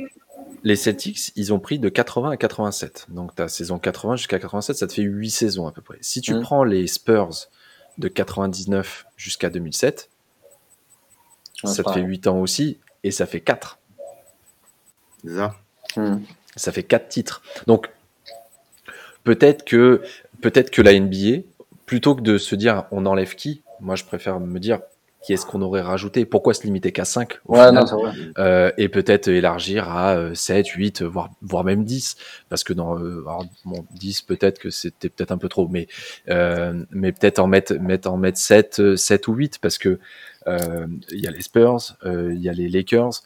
les 0.64 0.76
Celtics, 0.76 1.32
ils 1.36 1.52
ont 1.52 1.58
pris 1.58 1.78
de 1.78 1.88
80 1.88 2.30
à 2.30 2.36
87. 2.36 3.06
Donc 3.10 3.34
ta 3.34 3.48
saison 3.48 3.78
80 3.78 4.16
jusqu'à 4.16 4.38
87, 4.38 4.76
ça 4.76 4.86
te 4.86 4.92
fait 4.92 5.02
8 5.02 5.30
saisons 5.30 5.66
à 5.66 5.72
peu 5.72 5.82
près. 5.82 5.98
Si 6.00 6.20
tu 6.20 6.34
mmh. 6.34 6.42
prends 6.42 6.64
les 6.64 6.86
Spurs 6.86 7.48
de 7.98 8.08
99 8.08 9.06
jusqu'à 9.16 9.50
2007, 9.50 10.08
ouais, 11.64 11.70
ça 11.70 11.82
te 11.82 11.90
fait 11.90 12.00
8 12.00 12.26
ans 12.26 12.38
aussi 12.38 12.78
et 13.04 13.10
ça 13.10 13.26
fait 13.26 13.40
4. 13.40 13.78
Ça. 15.26 15.54
Mmh. 15.96 16.16
Ça 16.56 16.72
fait 16.72 16.82
4 16.82 17.08
titres. 17.08 17.42
Donc 17.66 17.90
peut-être 19.24 19.64
que 19.64 20.02
peut-être 20.42 20.70
que 20.70 20.82
la 20.82 20.98
NBA, 20.98 21.44
plutôt 21.86 22.14
que 22.14 22.20
de 22.20 22.36
se 22.36 22.54
dire 22.54 22.84
on 22.90 23.06
enlève 23.06 23.34
qui, 23.34 23.62
moi 23.80 23.96
je 23.96 24.04
préfère 24.04 24.40
me 24.40 24.58
dire 24.60 24.80
qui 25.22 25.32
est-ce 25.32 25.46
qu'on 25.46 25.62
aurait 25.62 25.80
rajouté? 25.80 26.24
Pourquoi 26.24 26.52
se 26.52 26.64
limiter 26.64 26.90
qu'à 26.90 27.04
5 27.04 27.38
au 27.46 27.54
ouais, 27.54 27.68
final, 27.68 27.84
non, 27.90 28.12
euh, 28.38 28.72
Et 28.76 28.88
peut-être 28.88 29.28
élargir 29.28 29.88
à 29.88 30.34
7, 30.34 30.66
8, 30.66 31.02
voire, 31.02 31.30
voire 31.42 31.62
même 31.62 31.84
10. 31.84 32.16
Parce 32.48 32.64
que 32.64 32.72
dans 32.72 32.98
euh, 32.98 33.20
alors, 33.20 33.46
bon, 33.64 33.86
10, 33.92 34.22
peut-être 34.22 34.58
que 34.58 34.70
c'était 34.70 35.08
peut-être 35.08 35.30
un 35.30 35.38
peu 35.38 35.48
trop, 35.48 35.68
mais, 35.68 35.86
euh, 36.28 36.84
mais 36.90 37.12
peut-être 37.12 37.38
en 37.38 37.46
mettre, 37.46 37.74
mettre, 37.74 38.10
en 38.10 38.16
mettre 38.16 38.38
7, 38.38 38.96
7 38.96 39.28
ou 39.28 39.34
8, 39.34 39.58
parce 39.60 39.78
que 39.78 40.00
euh, 40.48 40.86
il 41.12 41.20
y 41.20 41.28
a 41.28 41.30
les 41.30 41.42
Spurs, 41.42 41.96
il 42.04 42.42
y 42.42 42.48
a 42.48 42.52
les 42.52 42.68
Lakers. 42.68 43.22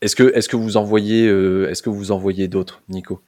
est-ce 0.00 0.16
que, 0.16 0.34
est-ce 0.34 0.48
que 0.48 0.56
vous 0.56 0.78
en 0.78 0.84
voyez, 0.84 1.26
est-ce 1.26 1.82
que 1.82 1.90
vous 1.90 2.10
en 2.10 2.18
voyez 2.18 2.48
d'autres, 2.48 2.80
Nico? 2.88 3.20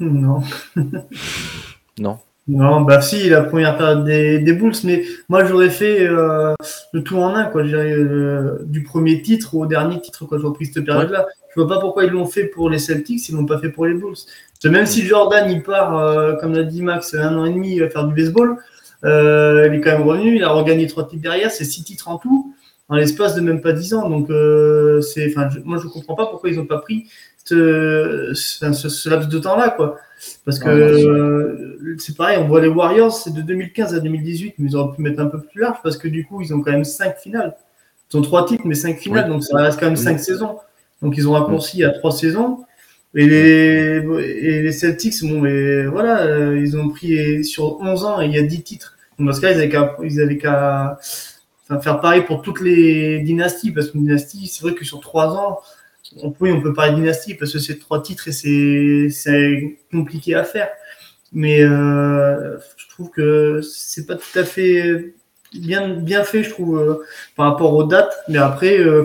Non. 0.00 0.42
non. 1.98 2.18
Non, 2.48 2.80
bah 2.80 3.00
si, 3.00 3.28
la 3.28 3.42
première 3.42 3.76
période 3.76 4.04
des, 4.04 4.40
des 4.40 4.52
Bulls, 4.52 4.74
mais 4.82 5.04
moi 5.28 5.44
j'aurais 5.44 5.70
fait 5.70 6.00
euh, 6.00 6.54
le 6.92 7.04
tout 7.04 7.16
en 7.18 7.34
un, 7.34 7.44
quoi. 7.44 7.62
Euh, 7.62 8.58
du 8.64 8.82
premier 8.82 9.22
titre 9.22 9.54
au 9.54 9.66
dernier 9.66 10.00
titre, 10.00 10.24
quoi. 10.24 10.38
J'aurais 10.38 10.54
pris 10.54 10.66
cette 10.66 10.84
période-là. 10.84 11.20
Ouais. 11.20 11.32
Je 11.54 11.60
vois 11.60 11.68
pas 11.68 11.80
pourquoi 11.80 12.04
ils 12.04 12.10
l'ont 12.10 12.26
fait 12.26 12.44
pour 12.44 12.68
les 12.68 12.78
Celtics, 12.78 13.28
ils 13.28 13.36
l'ont 13.36 13.46
pas 13.46 13.58
fait 13.58 13.68
pour 13.68 13.86
les 13.86 13.94
Bulls. 13.94 14.16
Même 14.64 14.86
si 14.86 15.04
Jordan, 15.06 15.48
il 15.48 15.62
part, 15.62 15.96
euh, 15.96 16.34
comme 16.40 16.54
l'a 16.54 16.64
dit 16.64 16.82
Max, 16.82 17.14
un 17.14 17.36
an 17.38 17.44
et 17.44 17.52
demi 17.52 17.80
à 17.80 17.88
faire 17.88 18.04
du 18.04 18.14
baseball, 18.14 18.56
il 19.04 19.08
est 19.08 19.80
quand 19.80 19.92
même 19.92 20.02
revenu, 20.02 20.36
il 20.36 20.42
a 20.42 20.50
regagné 20.50 20.86
trois 20.88 21.06
titres 21.06 21.22
derrière, 21.22 21.50
c'est 21.52 21.64
six 21.64 21.84
titres 21.84 22.08
en 22.08 22.18
tout, 22.18 22.54
en 22.88 22.96
l'espace 22.96 23.34
de 23.36 23.40
même 23.42 23.60
pas 23.60 23.72
dix 23.72 23.94
ans. 23.94 24.08
Donc, 24.08 24.28
c'est, 25.02 25.28
enfin, 25.30 25.48
moi 25.64 25.78
je 25.80 25.86
comprends 25.86 26.16
pas 26.16 26.26
pourquoi 26.26 26.50
ils 26.50 26.58
ont 26.58 26.66
pas 26.66 26.78
pris 26.78 27.06
ce, 27.50 28.72
ce, 28.72 28.88
ce 28.88 29.08
laps 29.08 29.28
de 29.28 29.38
temps-là, 29.38 29.70
quoi. 29.70 29.98
Parce 30.44 30.58
que 30.58 30.68
euh, 30.68 31.96
c'est 31.98 32.16
pareil, 32.16 32.38
on 32.38 32.46
voit 32.46 32.60
les 32.60 32.68
Warriors, 32.68 33.12
c'est 33.12 33.32
de 33.32 33.40
2015 33.40 33.94
à 33.94 34.00
2018, 34.00 34.54
mais 34.58 34.70
ils 34.70 34.76
auraient 34.76 34.94
pu 34.94 35.02
mettre 35.02 35.20
un 35.20 35.26
peu 35.26 35.40
plus 35.40 35.60
large 35.60 35.78
parce 35.82 35.96
que 35.96 36.08
du 36.08 36.26
coup, 36.26 36.42
ils 36.42 36.52
ont 36.52 36.60
quand 36.60 36.72
même 36.72 36.84
cinq 36.84 37.16
finales. 37.16 37.56
Ils 38.12 38.18
ont 38.18 38.22
trois 38.22 38.44
titres, 38.44 38.64
mais 38.66 38.74
cinq 38.74 38.98
finales, 38.98 39.24
oui. 39.26 39.30
donc 39.30 39.44
ça 39.44 39.56
reste 39.56 39.80
quand 39.80 39.86
même 39.86 39.96
cinq 39.96 40.18
oui. 40.18 40.24
saisons. 40.24 40.58
Donc 41.00 41.16
ils 41.16 41.26
ont 41.28 41.32
raccourci 41.32 41.84
à 41.84 41.90
trois 41.90 42.12
saisons. 42.12 42.64
Et 43.14 43.26
les, 43.26 44.04
et 44.22 44.62
les 44.62 44.72
Celtics, 44.72 45.22
bon, 45.22 45.40
mais 45.40 45.86
voilà, 45.86 46.22
euh, 46.22 46.60
ils 46.60 46.76
ont 46.76 46.90
pris 46.90 47.44
sur 47.44 47.80
11 47.80 48.04
ans 48.04 48.20
et 48.20 48.26
il 48.26 48.32
y 48.32 48.38
a 48.38 48.42
10 48.42 48.62
titres. 48.62 48.96
Donc 49.18 49.26
dans 49.26 49.32
ce 49.32 49.40
cas, 49.40 49.52
ils 49.52 50.20
avaient 50.20 50.38
qu'à, 50.38 50.98
faire 51.80 52.00
pareil 52.00 52.22
pour 52.22 52.42
toutes 52.42 52.60
les 52.60 53.20
dynasties, 53.20 53.72
parce 53.72 53.90
qu'une 53.90 54.04
dynastie, 54.04 54.46
c'est 54.46 54.62
vrai 54.62 54.74
que 54.74 54.84
sur 54.84 55.00
3 55.00 55.36
ans, 55.36 55.60
on 56.22 56.30
peut, 56.30 56.52
on 56.52 56.60
peut 56.60 56.72
parler 56.72 56.92
de 56.92 56.96
dynastie 56.96 57.34
parce 57.34 57.52
que 57.52 57.58
c'est 57.58 57.78
trois 57.78 58.02
titres 58.02 58.28
et 58.28 59.10
c'est, 59.10 59.78
compliqué 59.90 60.34
à 60.34 60.44
faire. 60.44 60.68
Mais 61.32 61.62
euh, 61.62 62.58
je 62.76 62.88
trouve 62.88 63.10
que 63.10 63.60
c'est 63.62 64.06
pas 64.06 64.16
tout 64.16 64.38
à 64.38 64.44
fait 64.44 65.14
bien, 65.52 65.88
bien 65.88 66.24
fait, 66.24 66.42
je 66.42 66.50
trouve, 66.50 66.78
euh, 66.78 67.04
par 67.36 67.52
rapport 67.52 67.74
aux 67.74 67.84
dates. 67.84 68.16
Mais 68.28 68.38
après, 68.38 68.78
euh, 68.78 69.04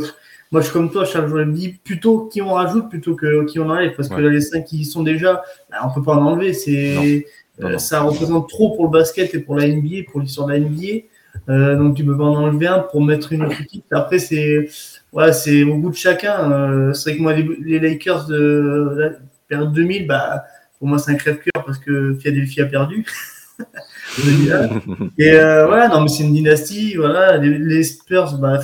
moi, 0.52 0.62
je 0.62 0.66
suis 0.66 0.74
comme 0.74 0.92
toi, 0.92 1.06
Charles, 1.06 1.30
j'aurais 1.30 1.46
dit 1.46 1.80
plutôt 1.84 2.26
qui 2.26 2.42
on 2.42 2.54
rajoute 2.54 2.90
plutôt 2.90 3.16
que 3.16 3.46
qui 3.46 3.60
on 3.60 3.70
enlève. 3.70 3.96
Parce 3.96 4.10
que 4.10 4.16
là, 4.16 4.30
les 4.30 4.42
cinq 4.42 4.66
qui 4.66 4.80
y 4.80 4.86
sont 4.86 5.04
déjà, 5.04 5.44
bah, 5.70 5.78
on 5.86 5.94
peut 5.94 6.04
pas 6.04 6.14
en 6.14 6.26
enlever. 6.26 6.54
C'est, 6.54 7.26
euh, 7.64 7.78
ça 7.78 8.02
représente 8.02 8.50
trop 8.50 8.76
pour 8.76 8.86
le 8.86 8.92
basket 8.92 9.34
et 9.34 9.40
pour 9.40 9.56
la 9.56 9.68
NBA, 9.68 10.10
pour 10.12 10.20
l'histoire 10.20 10.48
de 10.48 10.54
la 10.54 10.60
NBA. 10.60 11.06
Euh, 11.50 11.76
donc 11.76 11.96
tu 11.96 12.06
peux 12.06 12.18
pas 12.18 12.24
en 12.24 12.36
enlever 12.36 12.68
un 12.68 12.80
pour 12.80 13.04
mettre 13.04 13.34
une 13.34 13.44
autre 13.44 13.60
équipe. 13.62 13.86
Après, 13.92 14.20
c'est 14.20 14.70
ouais, 15.16 15.34
c'est 15.34 15.64
au 15.64 15.78
goût 15.78 15.90
de 15.90 15.96
chacun. 15.96 16.52
Euh, 16.52 16.94
c'est 16.94 17.10
vrai 17.10 17.18
que 17.18 17.24
moi, 17.24 17.34
les, 17.34 17.80
Lakers 17.80 18.28
de 18.28 18.96
la 18.98 19.10
période 19.48 19.74
2000, 19.74 20.06
bah, 20.06 20.44
pour 20.78 20.88
moi, 20.88 21.00
c'est 21.00 21.12
un 21.12 21.16
crève-cœur 21.16 21.66
parce 21.66 21.80
que 21.80 22.16
Philadelphie 22.20 22.62
a 22.62 22.66
perdu. 22.66 23.06
et 25.18 25.32
euh, 25.32 25.66
voilà, 25.66 25.88
non, 25.88 26.02
mais 26.02 26.10
c'est 26.10 26.24
une 26.24 26.34
dynastie. 26.34 26.96
Voilà, 26.96 27.38
les, 27.38 27.84
Spurs, 27.84 28.38
bah, 28.38 28.60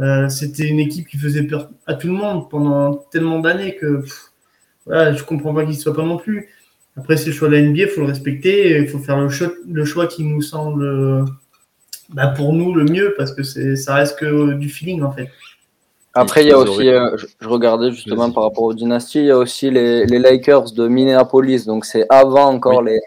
euh, 0.00 0.28
c'était 0.28 0.66
une 0.66 0.80
équipe 0.80 1.06
qui 1.06 1.18
faisait 1.18 1.44
peur 1.44 1.70
à 1.86 1.94
tout 1.94 2.08
le 2.08 2.14
monde 2.14 2.50
pendant 2.50 2.94
tellement 3.12 3.38
d'années 3.38 3.76
que 3.76 4.02
voilà, 4.86 5.14
je 5.14 5.22
comprends 5.22 5.54
pas 5.54 5.64
qu'il 5.64 5.76
soit 5.76 5.94
pas 5.94 6.02
non 6.04 6.16
plus. 6.16 6.48
Après, 6.96 7.16
c'est 7.16 7.26
le 7.26 7.32
choix 7.32 7.48
de 7.48 7.54
la 7.54 7.62
NBA, 7.62 7.82
il 7.82 7.88
faut 7.88 8.00
le 8.00 8.06
respecter, 8.06 8.78
il 8.78 8.88
faut 8.88 8.98
faire 8.98 9.20
le 9.20 9.28
choix, 9.28 9.52
le 9.70 9.84
choix 9.84 10.06
qui 10.06 10.24
nous 10.24 10.42
semble 10.42 11.24
bah, 12.10 12.28
pour 12.28 12.52
nous 12.52 12.74
le 12.74 12.84
mieux 12.84 13.14
parce 13.16 13.32
que 13.32 13.42
c'est 13.42 13.76
ça 13.76 13.94
reste 13.94 14.18
que 14.18 14.54
du 14.54 14.68
feeling 14.68 15.02
en 15.02 15.12
fait. 15.12 15.28
Après, 16.14 16.44
il 16.44 16.48
y 16.48 16.52
a 16.52 16.58
aussi, 16.58 16.88
euh, 16.88 17.16
je, 17.40 17.48
regardais 17.48 17.90
justement 17.90 18.30
par 18.30 18.44
rapport 18.44 18.62
aux 18.62 18.74
dynasties, 18.74 19.18
il 19.18 19.26
y 19.26 19.30
a 19.32 19.36
aussi 19.38 19.70
les, 19.70 20.06
les 20.06 20.20
Lakers 20.20 20.70
de 20.70 20.86
Minneapolis, 20.86 21.66
donc 21.66 21.84
c'est 21.84 22.06
avant 22.08 22.46
encore 22.46 22.82
les, 22.82 23.00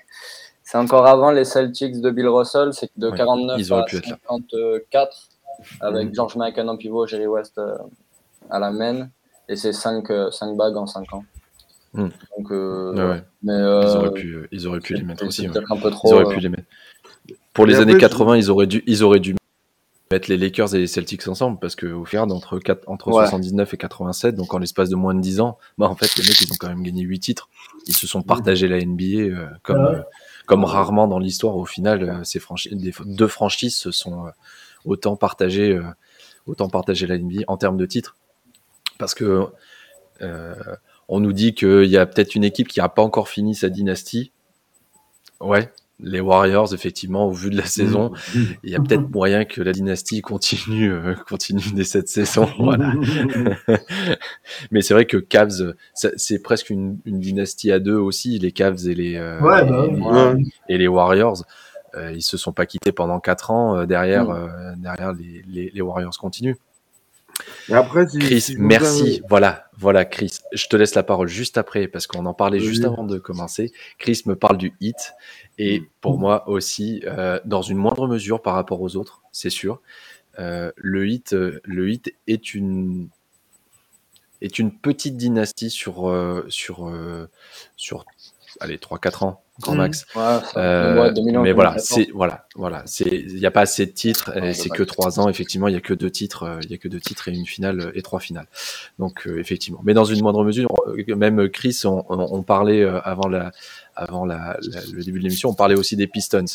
c'est 0.63 0.77
encore 0.77 1.07
avant 1.07 1.31
les 1.31 1.45
Celtics 1.45 2.01
de 2.01 2.11
Bill 2.11 2.27
Russell, 2.27 2.73
c'est 2.73 2.91
de 2.97 3.09
49 3.09 3.71
à 3.71 3.85
54 3.87 5.29
avec 5.79 6.09
mm. 6.09 6.15
George 6.15 6.35
Mikan 6.35 6.67
en 6.67 6.75
pivot, 6.75 7.07
Jerry 7.07 7.27
West 7.27 7.57
euh, 7.57 7.77
à 8.49 8.59
la 8.59 8.71
main, 8.71 9.07
et 9.47 9.55
c'est 9.55 9.71
5, 9.71 10.05
5 10.05 10.11
euh, 10.11 10.55
bagues 10.55 10.75
en 10.75 10.85
5 10.85 11.13
ans. 11.13 11.23
Donc, 11.93 12.51
mais, 13.41 13.53
ils 13.53 13.95
auraient 13.95 14.11
pu, 14.11 14.47
ils 14.51 14.67
auraient 14.67 14.79
pu 14.81 14.95
les 14.95 15.03
mettre 15.03 15.25
aussi. 15.25 15.47
Un 15.47 15.77
peu 15.77 15.89
trop, 15.91 16.09
ils 16.09 16.13
auraient 16.13 16.35
pu 16.35 16.41
les 16.41 16.49
mettre. 16.49 16.67
Pour 17.53 17.65
les 17.65 17.79
années 17.79 17.97
80, 17.97 18.35
ils 18.35 18.51
auraient 18.51 18.67
dû, 18.67 18.83
ils 18.85 19.01
auraient 19.01 19.21
dû 19.21 19.33
mettre 20.11 20.29
les 20.29 20.37
Lakers 20.37 20.73
et 20.75 20.79
les 20.79 20.87
Celtics 20.87 21.27
ensemble 21.27 21.59
parce 21.59 21.75
que 21.75 21.87
au 21.87 22.05
final 22.05 22.31
entre 22.31 22.59
entre 22.87 23.11
79 23.11 23.73
et 23.73 23.77
87 23.77 24.35
donc 24.35 24.53
en 24.53 24.59
l'espace 24.59 24.89
de 24.89 24.95
moins 24.95 25.13
de 25.13 25.21
10 25.21 25.41
ans 25.41 25.57
bah 25.77 25.87
en 25.87 25.95
fait 25.95 26.15
les 26.17 26.23
mecs 26.23 26.41
ils 26.41 26.51
ont 26.51 26.55
quand 26.59 26.69
même 26.69 26.83
gagné 26.83 27.03
8 27.03 27.19
titres. 27.19 27.49
Ils 27.87 27.95
se 27.95 28.07
sont 28.07 28.21
partagés 28.21 28.67
la 28.67 28.83
NBA 28.83 29.03
euh, 29.03 29.47
comme 29.63 29.85
euh, 29.85 30.01
comme 30.45 30.63
rarement 30.63 31.07
dans 31.07 31.19
l'histoire. 31.19 31.55
Au 31.57 31.65
final 31.65 32.03
euh, 32.03 32.23
ces 32.23 32.39
franchises 32.39 32.73
deux 33.05 33.27
franchises 33.27 33.75
se 33.75 33.91
sont 33.91 34.27
autant 34.85 35.15
partagées 35.15 35.79
autant 36.45 36.69
partagé 36.69 37.07
la 37.07 37.17
NBA 37.17 37.41
en 37.47 37.57
termes 37.57 37.77
de 37.77 37.85
titres. 37.85 38.15
Parce 38.97 39.13
que 39.13 39.47
on 41.09 41.19
nous 41.19 41.33
dit 41.33 41.53
qu'il 41.53 41.85
y 41.85 41.97
a 41.97 42.05
peut-être 42.05 42.35
une 42.35 42.43
équipe 42.43 42.67
qui 42.67 42.79
n'a 42.79 42.89
pas 42.89 43.01
encore 43.01 43.29
fini 43.29 43.55
sa 43.55 43.69
dynastie. 43.69 44.31
Ouais 45.39 45.71
les 45.99 46.19
Warriors, 46.19 46.73
effectivement, 46.73 47.27
au 47.27 47.31
vu 47.31 47.49
de 47.49 47.57
la 47.57 47.65
saison, 47.65 48.11
mmh. 48.11 48.39
il 48.63 48.69
y 48.69 48.75
a 48.75 48.79
peut-être 48.79 49.09
moyen 49.09 49.45
que 49.45 49.61
la 49.61 49.71
dynastie 49.71 50.21
continue, 50.21 50.91
euh, 50.91 51.15
continue 51.29 51.63
dès 51.73 51.83
cette 51.83 52.07
saison. 52.07 52.47
Voilà. 52.59 52.93
Mais 54.71 54.81
c'est 54.81 54.93
vrai 54.93 55.05
que 55.05 55.17
Cavs, 55.17 55.73
c'est 55.93 56.41
presque 56.41 56.69
une, 56.69 56.99
dynastie 57.05 57.71
à 57.71 57.79
deux 57.79 57.95
aussi, 57.95 58.37
les 58.39 58.51
Cavs 58.51 58.87
et 58.87 58.95
les, 58.95 59.15
euh, 59.15 59.39
bah 59.41 60.35
et, 60.67 60.77
les 60.77 60.87
Warriors. 60.87 61.43
Euh, 61.95 62.11
ils 62.11 62.21
se 62.21 62.35
sont 62.37 62.51
pas 62.51 62.65
quittés 62.65 62.91
pendant 62.91 63.19
quatre 63.19 63.51
ans 63.51 63.85
derrière, 63.85 64.29
mmh. 64.29 64.75
derrière 64.77 65.13
les, 65.13 65.71
les 65.73 65.81
Warriors 65.81 66.17
continuent. 66.17 66.57
Après, 67.71 68.05
Chris, 68.19 68.55
merci. 68.57 69.21
Voilà, 69.29 69.69
voilà, 69.77 70.05
Chris. 70.05 70.39
Je 70.53 70.67
te 70.67 70.75
laisse 70.75 70.95
la 70.95 71.03
parole 71.03 71.27
juste 71.27 71.57
après 71.57 71.87
parce 71.87 72.07
qu'on 72.07 72.25
en 72.25 72.33
parlait 72.33 72.59
juste 72.59 72.85
avant 72.85 73.03
de 73.03 73.17
commencer. 73.17 73.71
Chris 73.97 74.23
me 74.25 74.35
parle 74.35 74.57
du 74.57 74.73
hit 74.79 75.13
et 75.57 75.81
mm. 75.81 75.85
pour 76.01 76.17
moi 76.17 76.47
aussi, 76.49 77.03
euh, 77.05 77.39
dans 77.45 77.61
une 77.61 77.77
moindre 77.77 78.07
mesure 78.07 78.41
par 78.41 78.55
rapport 78.55 78.81
aux 78.81 78.95
autres, 78.95 79.21
c'est 79.31 79.49
sûr. 79.49 79.81
Euh, 80.39 80.71
le 80.75 81.07
hit, 81.07 81.33
euh, 81.33 81.59
le 81.63 81.89
hit 81.89 82.13
est 82.27 82.53
une 82.53 83.09
est 84.41 84.59
une 84.59 84.71
petite 84.71 85.17
dynastie 85.17 85.71
sur 85.71 86.13
sur 86.47 86.93
sur 87.75 88.05
allez 88.59 88.77
3-4 88.77 89.25
ans 89.25 89.41
grand 89.59 89.73
mmh. 89.73 89.77
max. 89.77 90.05
Euh, 90.55 91.11
mais 91.41 91.51
voilà, 91.51 91.77
c'est 91.79 92.09
voilà, 92.13 92.45
voilà, 92.55 92.83
c'est 92.85 93.05
il 93.05 93.35
n'y 93.35 93.45
a 93.45 93.51
pas 93.51 93.61
assez 93.61 93.85
de 93.85 93.91
titres, 93.91 94.35
et 94.37 94.53
c'est 94.53 94.69
que 94.69 94.83
trois 94.83 95.19
ans 95.19 95.29
effectivement, 95.29 95.67
il 95.67 95.73
y 95.73 95.77
a 95.77 95.81
que 95.81 95.93
deux 95.93 96.11
titres, 96.11 96.43
euh, 96.43 96.59
il 96.63 96.71
y 96.71 96.73
a 96.73 96.77
que 96.77 96.87
deux 96.87 96.99
titres 96.99 97.27
et 97.27 97.31
une 97.31 97.45
finale 97.45 97.91
et 97.95 98.01
trois 98.01 98.19
finales. 98.19 98.47
Donc 98.99 99.27
euh, 99.27 99.39
effectivement, 99.39 99.81
mais 99.83 99.93
dans 99.93 100.05
une 100.05 100.21
moindre 100.21 100.43
mesure, 100.43 100.69
même 101.15 101.49
Chris, 101.49 101.81
on, 101.85 102.05
on, 102.09 102.43
parlait 102.43 102.83
avant 102.83 103.27
la 103.27 103.51
avant 103.95 104.25
la, 104.25 104.57
le 104.93 105.03
début 105.03 105.19
de 105.19 105.23
l'émission, 105.23 105.49
on 105.49 105.55
parlait 105.55 105.75
aussi 105.75 105.95
des 105.95 106.07
Pistons, 106.07 106.45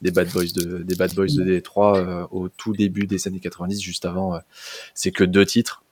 des 0.00 0.10
Bad 0.10 0.28
Boys 0.30 0.52
de 0.54 0.78
des 0.78 0.94
Bad 0.94 1.14
Boys 1.14 1.34
de 1.36 1.44
Détroit 1.44 2.28
au 2.30 2.48
tout 2.48 2.72
début 2.72 3.06
des 3.06 3.28
années 3.28 3.40
90, 3.40 3.80
juste 3.80 4.06
avant, 4.06 4.38
c'est 4.94 5.12
que 5.12 5.24
deux 5.24 5.44
titres. 5.44 5.82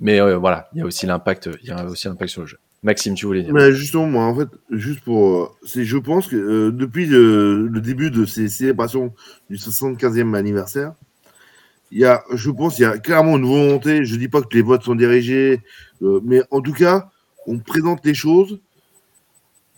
Mais 0.00 0.20
voilà, 0.34 0.68
il 0.74 0.80
y 0.80 0.82
a 0.82 0.84
aussi 0.84 1.06
l'impact, 1.06 1.48
il 1.62 1.68
y 1.68 1.72
a 1.72 1.86
aussi 1.86 2.08
l'impact 2.08 2.30
sur 2.30 2.42
le 2.42 2.46
jeu. 2.46 2.58
Maxime, 2.82 3.14
tu 3.14 3.26
voulais 3.26 3.42
dire 3.42 3.72
Justement, 3.72 4.06
moi, 4.06 4.24
en 4.24 4.36
fait, 4.36 4.48
juste 4.70 5.00
pour. 5.00 5.34
Euh, 5.34 5.48
je 5.64 5.96
pense 5.96 6.28
que 6.28 6.36
euh, 6.36 6.70
depuis 6.70 7.06
le, 7.06 7.68
début 7.80 8.10
de 8.10 8.24
ces 8.24 8.48
célébrations 8.48 9.14
du 9.50 9.56
75e 9.56 10.34
anniversaire, 10.34 10.94
il 11.90 11.98
y 11.98 12.04
a, 12.04 12.22
je 12.32 12.50
pense, 12.50 12.78
il 12.78 12.82
y 12.82 12.84
a 12.84 12.98
clairement 12.98 13.38
une 13.38 13.46
volonté. 13.46 14.04
Je 14.04 14.14
ne 14.14 14.20
dis 14.20 14.28
pas 14.28 14.42
que 14.42 14.54
les 14.54 14.62
votes 14.62 14.82
sont 14.82 14.94
dirigés, 14.94 15.62
euh, 16.02 16.20
mais 16.24 16.42
en 16.50 16.60
tout 16.60 16.72
cas, 16.72 17.10
on 17.46 17.58
présente 17.58 18.04
les 18.04 18.14
choses 18.14 18.60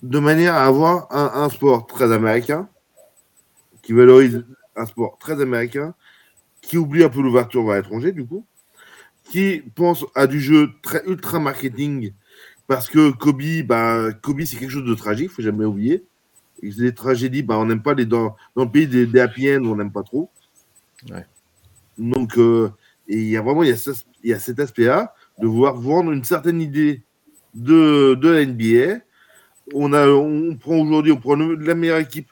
de 0.02 0.18
manière 0.18 0.54
à 0.54 0.66
avoir 0.66 1.06
un, 1.10 1.42
un 1.42 1.48
sport 1.48 1.86
très 1.86 2.12
américain, 2.12 2.68
qui 3.82 3.92
valorise 3.92 4.44
un 4.76 4.86
sport 4.86 5.18
très 5.18 5.40
américain, 5.40 5.94
qui 6.60 6.76
oublie 6.76 7.04
un 7.04 7.08
peu 7.08 7.22
l'ouverture 7.22 7.64
vers 7.64 7.76
l'étranger, 7.76 8.12
du 8.12 8.26
coup, 8.26 8.44
qui 9.24 9.62
pense 9.74 10.04
à 10.14 10.26
du 10.26 10.40
jeu 10.40 10.70
très 10.82 11.02
ultra 11.06 11.38
marketing 11.38 12.12
parce 12.68 12.88
que 12.88 13.10
Kobe, 13.10 13.42
bah, 13.64 14.12
Kobe 14.22 14.42
c'est 14.44 14.58
quelque 14.58 14.70
chose 14.70 14.84
de 14.84 14.94
tragique, 14.94 15.30
faut 15.30 15.42
jamais 15.42 15.64
oublier. 15.64 16.04
Et 16.62 16.70
les 16.70 16.94
tragédies, 16.94 17.42
bah, 17.42 17.58
on 17.58 17.64
n'aime 17.64 17.82
pas 17.82 17.94
les 17.94 18.04
dans, 18.04 18.36
dans 18.54 18.64
le 18.64 18.70
pays 18.70 18.86
des, 18.86 19.06
des 19.06 19.20
happy 19.20 19.48
on 19.56 19.74
n'aime 19.74 19.90
pas 19.90 20.02
trop. 20.02 20.30
Donc, 21.96 22.36
euh, 22.36 22.70
il 23.08 23.24
y 23.24 23.36
a 23.36 23.42
vraiment 23.42 23.62
il 23.62 23.70
y 23.70 23.72
a, 23.72 23.92
il 24.22 24.30
y 24.30 24.34
a 24.34 24.38
cet 24.38 24.60
aspect-là 24.60 25.14
de 25.38 25.46
vouloir 25.46 25.76
vendre 25.76 26.12
une 26.12 26.24
certaine 26.24 26.60
idée 26.60 27.02
de, 27.54 28.14
de 28.14 28.28
la 28.28 28.44
NBA. 28.44 29.02
On, 29.72 29.92
a, 29.94 30.06
on 30.06 30.54
prend 30.56 30.76
aujourd'hui, 30.78 31.12
on 31.12 31.16
prend 31.16 31.36
la 31.36 31.74
meilleure 31.74 31.98
équipe 31.98 32.28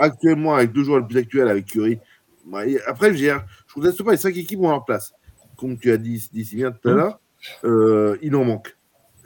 actuellement 0.00 0.54
avec 0.56 0.72
deux 0.72 0.82
joueurs 0.82 1.00
les 1.00 1.06
plus 1.06 1.18
actuels 1.18 1.48
avec 1.48 1.66
Curry. 1.66 2.00
Bah, 2.44 2.62
après, 2.86 3.14
je 3.14 3.24
ne 3.24 3.38
conteste 3.72 4.02
pas, 4.02 4.10
les 4.12 4.16
cinq 4.16 4.36
équipes 4.36 4.60
ont 4.60 4.70
leur 4.70 4.84
place. 4.84 5.12
Comme 5.56 5.78
tu 5.78 5.92
as 5.92 5.96
dit, 5.96 6.28
dit 6.32 6.44
si 6.44 6.56
bien 6.56 6.72
tout 6.72 6.88
à 6.88 6.92
mmh. 6.92 6.96
l'heure, 6.96 7.20
euh, 7.64 8.18
il 8.20 8.34
en 8.34 8.44
manque 8.44 8.74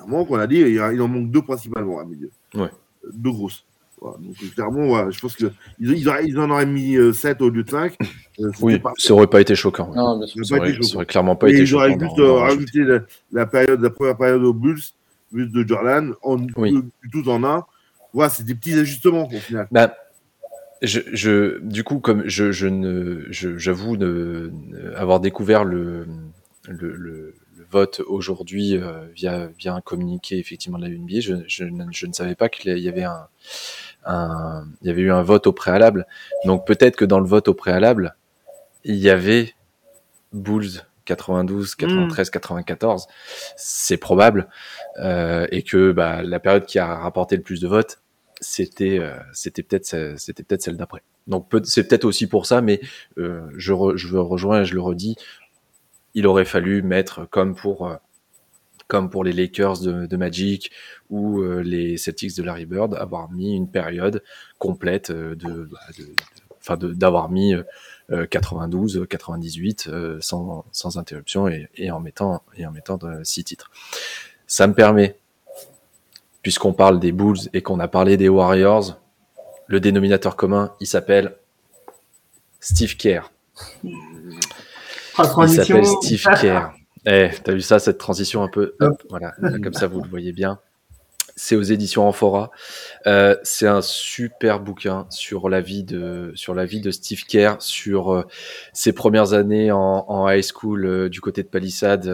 manque, 0.07 0.31
on 0.31 0.39
a 0.39 0.47
dit, 0.47 0.57
il, 0.57 0.81
en 0.81 1.09
manque 1.09 1.31
deux 1.31 1.43
principalement 1.43 2.01
à 2.01 2.05
milieu. 2.05 2.31
Ouais. 2.55 2.71
Deux 3.13 3.31
grosses. 3.31 3.65
Donc, 4.03 4.37
clairement, 4.55 5.11
je 5.11 5.19
pense 5.19 5.35
qu'ils 5.37 5.51
ils, 5.79 6.39
en 6.39 6.51
auraient 6.51 6.67
mis 6.67 6.97
7 7.13 7.41
euh, 7.41 7.45
au 7.45 7.51
lieu 7.51 7.63
de 7.63 7.71
5. 7.71 7.97
Euh, 8.41 8.51
oui, 8.61 8.81
ça 8.99 9.15
aurait 9.15 9.27
pas 9.27 9.41
été 9.41 9.55
choquant. 9.55 9.93
Non, 9.95 10.27
ça, 10.27 10.57
aurait, 10.57 10.75
ça, 10.83 10.97
aurait, 10.97 11.07
clairement 11.07 11.37
pas 11.37 11.49
été 11.49 11.65
choquant. 11.65 11.87
Ils 11.87 11.93
auraient 11.95 12.01
juste 12.01 12.19
euh, 12.19 12.33
rajouté 12.33 12.85
la, 13.33 13.47
période, 13.47 13.81
la 13.81 13.91
première 13.91 14.17
période 14.17 14.43
aux 14.43 14.53
Bulls, 14.53 14.81
Bulls 15.33 15.51
de 15.53 15.67
Jordan, 15.67 16.13
en, 16.23 16.37
tout 16.37 17.29
en 17.29 17.45
un. 17.45 17.65
Voilà, 18.13 18.31
c'est 18.31 18.45
des 18.45 18.55
petits 18.55 18.75
ajustements 18.75 19.27
au 19.27 19.39
final. 19.39 19.69
Bah, 19.71 19.95
je, 20.83 21.01
je, 21.13 21.61
du 21.61 21.83
coup, 21.83 21.99
comme 22.01 22.25
je, 22.27 22.53
je 22.53 22.67
ne, 22.67 23.25
j'avoue 23.31 23.97
avoir 24.97 25.21
découvert 25.21 25.65
le, 25.65 26.07
le 26.69 27.35
vote 27.75 28.01
aujourd'hui 28.07 28.77
euh, 28.77 29.07
via, 29.15 29.49
via 29.59 29.75
un 29.75 29.81
communiqué 29.81 30.39
effectivement 30.39 30.79
de 30.79 30.85
la 30.85 30.91
NBA. 30.91 31.21
Je, 31.21 31.35
je, 31.49 31.65
je 31.91 32.07
ne 32.07 32.13
savais 32.13 32.37
pas 32.37 32.49
qu'il 32.49 32.79
y 32.79 32.89
avait 32.89 33.03
un, 33.03 33.27
un, 34.07 34.65
il 34.81 34.87
y 34.87 34.91
avait 34.91 35.03
eu 35.03 35.11
un 35.11 35.23
vote 35.23 35.49
au 35.49 35.53
préalable. 35.53 36.07
Donc 36.45 36.67
peut-être 36.67 36.97
que 36.97 37.05
dans 37.05 37.19
le 37.19 37.27
vote 37.27 37.49
au 37.49 37.55
préalable, 37.55 38.15
il 38.85 38.97
y 38.97 39.11
avait 39.11 39.55
Bulls 40.33 40.83
92, 41.05 41.75
93, 41.75 42.31
94, 42.31 43.07
c'est 43.57 43.97
probable, 43.99 44.49
euh, 44.99 45.47
et 45.51 45.63
que 45.63 45.93
bah, 45.93 46.23
la 46.23 46.41
période 46.41 46.65
qui 46.65 46.79
a 46.79 46.95
rapporté 46.95 47.37
le 47.37 47.43
plus 47.43 47.61
de 47.61 47.69
votes, 47.69 47.99
c'était 48.41 48.99
euh, 48.99 49.17
c'était 49.33 49.63
peut-être 49.63 50.15
c'était 50.17 50.43
peut-être 50.43 50.63
celle 50.63 50.77
d'après. 50.77 51.03
Donc 51.27 51.49
c'est 51.65 51.89
peut-être 51.89 52.05
aussi 52.05 52.27
pour 52.27 52.47
ça, 52.47 52.61
mais 52.61 52.81
euh, 53.19 53.47
je, 53.57 53.73
re, 53.73 53.97
je 53.97 54.17
rejoins 54.17 54.65
je 54.65 54.75
le 54.75 54.81
redis, 54.81 55.17
il 56.15 56.27
aurait 56.27 56.45
fallu 56.45 56.83
mettre 56.83 57.29
comme 57.29 57.55
pour 57.55 57.89
euh, 57.89 59.23
les 59.25 59.33
Lakers 59.33 59.81
de, 59.81 60.17
Magic 60.17 60.71
ou 61.11 61.41
euh, 61.41 61.63
les 61.63 61.97
Celtics 61.97 62.37
de 62.37 62.43
Larry 62.43 62.67
Bird, 62.67 62.95
avoir 62.95 63.31
mis 63.31 63.55
une 63.55 63.69
période 63.69 64.23
complète 64.59 65.11
euh, 65.11 65.35
de, 65.35 65.69
bah, 65.71 66.77
d'avoir 66.77 67.31
mis 67.31 67.55
92, 68.31 69.07
98 69.09 69.91
sans, 70.21 70.65
sans 70.73 70.99
interruption 70.99 71.47
et, 71.49 71.69
et, 71.75 71.91
en 71.91 72.01
mettant 72.01 72.43
et 72.57 72.67
en 72.67 72.71
mettant 72.71 72.99
six 73.23 73.45
titres. 73.45 73.71
Ça 74.47 74.67
me 74.67 74.73
permet, 74.73 75.19
puisqu'on 76.41 76.73
parle 76.73 77.01
des 77.01 77.13
Bulls 77.13 77.51
et 77.53 77.61
qu'on 77.61 77.81
a 77.81 77.89
parlé 77.89 78.17
des 78.17 78.31
Warriors, 78.31 78.99
le 79.67 79.81
dénominateur 79.81 80.37
commun, 80.37 80.73
il 80.81 80.87
s'appelle 80.87 81.37
Steve 82.61 82.97
Kerr. 82.97 83.31
Il 85.19 85.49
s'appelle 85.49 85.87
Steve 85.87 86.25
Kerr. 86.41 86.71
Eh, 87.07 87.31
t'as 87.43 87.53
vu 87.53 87.61
ça, 87.61 87.79
cette 87.79 87.99
transition 87.99 88.43
un 88.43 88.49
peu, 88.49 88.75
hop, 88.81 89.03
voilà, 89.11 89.35
comme 89.63 89.75
ça 89.75 89.87
vous 89.87 90.01
le 90.03 90.09
voyez 90.09 90.33
bien. 90.33 90.59
C'est 91.37 91.57
aux 91.57 91.63
éditions 91.63 92.07
Amphora. 92.07 92.53
Euh, 93.09 93.37
c'est 93.43 93.67
un 93.67 93.83
super 93.83 94.61
bouquin 94.61 95.07
sur 95.11 95.49
la 95.49 95.61
vie 95.61 95.83
de 95.83 96.31
sur 96.37 96.55
la 96.55 96.65
vie 96.65 96.81
de 96.81 96.93
Steve 96.93 97.25
Kerr, 97.25 97.57
sur 97.59 98.13
euh, 98.13 98.23
ses 98.73 98.93
premières 98.93 99.33
années 99.33 99.73
en, 99.73 100.05
en 100.09 100.31
high 100.31 100.45
school 100.45 100.87
euh, 100.87 101.09
du 101.09 101.21
côté 101.21 101.43
de 101.43 101.49
Palisade 101.49 102.09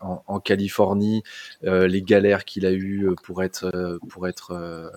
en, 0.00 0.22
en, 0.26 0.40
Californie, 0.40 1.24
les 1.62 2.02
galères 2.02 2.44
qu'il 2.44 2.64
a 2.64 2.72
eues 2.72 3.08
pour 3.24 3.42
être 3.42 3.98
pour 4.08 4.28
être 4.28 4.92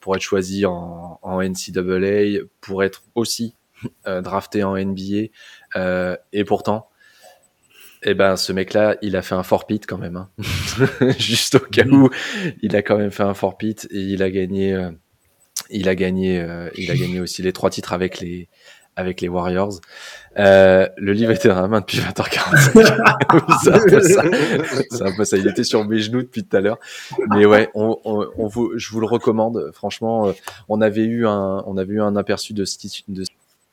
pour 0.00 0.14
être 0.14 0.22
choisi 0.22 0.66
en, 0.66 1.18
en 1.22 1.42
NCAA, 1.42 2.44
pour 2.60 2.84
être 2.84 3.02
aussi 3.14 3.54
drafté 4.06 4.62
en 4.62 4.76
NBA, 4.76 5.28
et 5.74 6.44
pourtant 6.44 6.88
eh 8.06 8.14
ben, 8.14 8.36
ce 8.36 8.52
mec-là, 8.52 8.96
il 9.02 9.16
a 9.16 9.22
fait 9.22 9.34
un 9.34 9.42
forpit 9.42 9.80
quand 9.80 9.98
même. 9.98 10.16
Hein. 10.16 10.28
Juste 11.18 11.54
au 11.54 11.60
cas 11.60 11.86
où, 11.86 12.10
il 12.60 12.76
a 12.76 12.82
quand 12.82 12.98
même 12.98 13.10
fait 13.10 13.22
un 13.22 13.34
forpit 13.34 13.76
et 13.90 13.98
il 13.98 14.22
a 14.22 14.30
gagné. 14.30 14.74
Euh, 14.74 14.90
il 15.70 15.88
a 15.88 15.94
gagné. 15.94 16.38
Euh, 16.38 16.68
il 16.76 16.90
a 16.90 16.94
gagné 16.94 17.20
aussi 17.20 17.42
les 17.42 17.52
trois 17.52 17.70
titres 17.70 17.94
avec 17.94 18.20
les 18.20 18.48
avec 18.96 19.22
les 19.22 19.28
Warriors. 19.28 19.80
Euh, 20.38 20.86
le 20.98 21.12
livre 21.12 21.32
était 21.32 21.48
dans 21.48 21.60
la 21.60 21.66
main 21.66 21.80
depuis 21.80 21.98
20h45. 21.98 23.62
c'est 23.64 23.72
un 23.72 23.78
peu 23.80 24.00
ça. 24.00 24.22
C'est 24.90 25.02
un 25.02 25.16
peu 25.16 25.24
ça. 25.24 25.36
Il 25.36 25.48
était 25.48 25.64
sur 25.64 25.84
mes 25.84 25.98
genoux 25.98 26.22
depuis 26.22 26.44
tout 26.44 26.56
à 26.56 26.60
l'heure. 26.60 26.78
Mais 27.30 27.46
ouais, 27.46 27.70
on, 27.74 27.98
on, 28.04 28.28
on 28.36 28.46
vous, 28.46 28.72
je 28.76 28.90
vous 28.90 29.00
le 29.00 29.06
recommande. 29.06 29.70
Franchement, 29.72 30.28
euh, 30.28 30.32
on 30.68 30.80
avait 30.80 31.04
eu 31.04 31.26
un, 31.26 31.64
on 31.66 31.76
avait 31.76 31.94
eu 31.94 32.02
un 32.02 32.16
aperçu 32.16 32.52
de 32.52 32.64
Steve, 32.64 33.02
de 33.08 33.24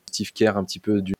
Steve 0.08 0.32
Kerr 0.34 0.54
un 0.56 0.64
petit 0.64 0.80
peu 0.80 1.02
du 1.02 1.14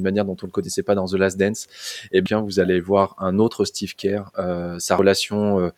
manière 0.00 0.24
dont 0.24 0.36
on 0.42 0.46
le 0.46 0.52
connaissait 0.52 0.82
pas 0.82 0.94
dans 0.94 1.06
The 1.06 1.14
Last 1.14 1.38
Dance, 1.38 1.66
eh 2.12 2.20
bien 2.22 2.40
vous 2.40 2.60
allez 2.60 2.80
voir 2.80 3.14
un 3.18 3.38
autre 3.38 3.64
Steve 3.64 3.94
Kerr, 3.94 4.30
euh, 4.38 4.78
sa 4.78 4.96
relation 4.96 5.60
euh, 5.60 5.70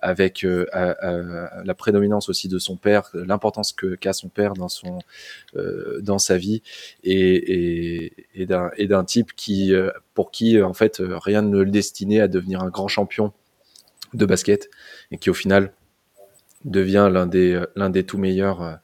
avec 0.00 0.44
euh, 0.44 0.66
la 0.72 1.74
prédominance 1.74 2.28
aussi 2.28 2.48
de 2.48 2.58
son 2.58 2.76
père, 2.76 3.10
l'importance 3.14 3.72
que 3.72 3.94
qu'a 3.94 4.12
son 4.12 4.28
père 4.28 4.54
dans 4.54 4.68
son 4.68 4.98
euh, 5.56 6.00
dans 6.00 6.18
sa 6.18 6.36
vie 6.36 6.62
et, 7.04 8.04
et, 8.04 8.26
et 8.42 8.46
d'un 8.46 9.04
type 9.04 9.34
qui 9.34 9.74
euh, 9.74 9.90
pour 10.14 10.30
qui 10.30 10.60
en 10.60 10.74
fait 10.74 11.00
rien 11.00 11.42
ne 11.42 11.58
le 11.58 11.70
destinait 11.70 12.20
à 12.20 12.28
devenir 12.28 12.62
un 12.62 12.70
grand 12.70 12.88
champion 12.88 13.32
de 14.14 14.26
basket 14.26 14.70
et 15.10 15.18
qui 15.18 15.30
au 15.30 15.34
final 15.34 15.72
devient 16.64 17.08
l'un 17.10 17.26
des 17.26 17.62
l'un 17.76 17.90
des 17.90 18.04
tout 18.04 18.18
meilleurs 18.18 18.62
euh, 18.62 18.74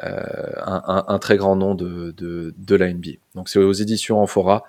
un, 0.00 0.82
un, 0.86 1.04
un, 1.08 1.18
très 1.18 1.36
grand 1.36 1.56
nom 1.56 1.74
de, 1.74 2.12
de, 2.12 2.54
de 2.56 2.76
la 2.76 2.92
NBA. 2.92 3.12
Donc 3.34 3.48
c'est 3.48 3.58
aux 3.58 3.72
éditions 3.72 4.20
Amphora. 4.20 4.64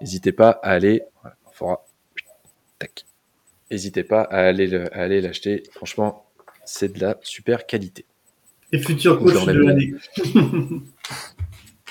N'hésitez 0.00 0.32
pas 0.32 0.50
à 0.62 0.70
aller. 0.70 1.02
Voilà, 1.20 1.36
Amphora. 1.46 1.84
Tac. 2.78 3.04
N'hésitez 3.70 4.04
pas 4.04 4.22
à 4.22 4.38
aller, 4.40 4.74
à 4.74 5.02
aller 5.02 5.20
l'acheter. 5.20 5.62
Franchement, 5.72 6.26
c'est 6.64 6.92
de 6.92 7.00
la 7.00 7.16
super 7.22 7.66
qualité. 7.66 8.04
Et 8.72 8.78
futur 8.78 9.18
coach 9.18 9.44
de 9.46 9.52
l'année. 9.52 9.94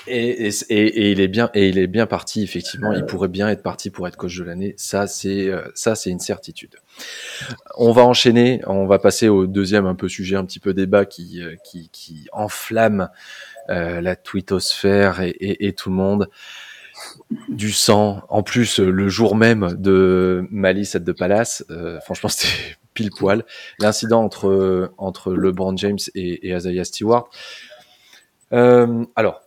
Et, 0.06 0.48
et, 0.48 0.52
et, 0.70 1.12
il 1.12 1.20
est 1.20 1.28
bien 1.28 1.50
et 1.54 1.68
il 1.68 1.78
est 1.78 1.86
bien 1.86 2.06
parti 2.06 2.42
effectivement. 2.42 2.92
Il 2.92 3.04
pourrait 3.06 3.28
bien 3.28 3.48
être 3.48 3.62
parti 3.62 3.90
pour 3.90 4.08
être 4.08 4.16
coach 4.16 4.36
de 4.36 4.44
l'année. 4.44 4.74
Ça 4.76 5.06
c'est 5.06 5.50
ça 5.74 5.94
c'est 5.94 6.10
une 6.10 6.20
certitude. 6.20 6.76
On 7.76 7.92
va 7.92 8.02
enchaîner. 8.02 8.60
On 8.66 8.86
va 8.86 8.98
passer 8.98 9.28
au 9.28 9.46
deuxième 9.46 9.86
un 9.86 9.94
peu 9.94 10.08
sujet 10.08 10.36
un 10.36 10.44
petit 10.44 10.58
peu 10.60 10.74
débat 10.74 11.04
qui 11.04 11.40
qui, 11.64 11.88
qui 11.90 12.26
enflamme 12.32 13.08
euh, 13.70 14.00
la 14.00 14.16
twittosphère 14.16 15.20
et, 15.22 15.72
tout 15.72 15.90
le 15.90 15.96
monde. 15.96 16.28
Du 17.48 17.72
sang. 17.72 18.22
En 18.28 18.42
plus 18.42 18.78
le 18.78 19.08
jour 19.08 19.36
même 19.36 19.74
de 19.78 20.46
Malice 20.50 20.96
at 20.96 21.00
de 21.00 21.12
Palace. 21.12 21.64
Euh, 21.70 22.00
franchement 22.00 22.28
c'était 22.28 22.52
pile 22.94 23.10
poil. 23.10 23.44
L'incident 23.78 24.22
entre 24.22 24.92
entre 24.98 25.32
LeBron 25.32 25.76
James 25.76 25.98
et, 26.14 26.48
et 26.48 26.56
Isaiah 26.56 26.84
Stewart. 26.84 27.28
Euh, 28.52 29.04
alors 29.16 29.40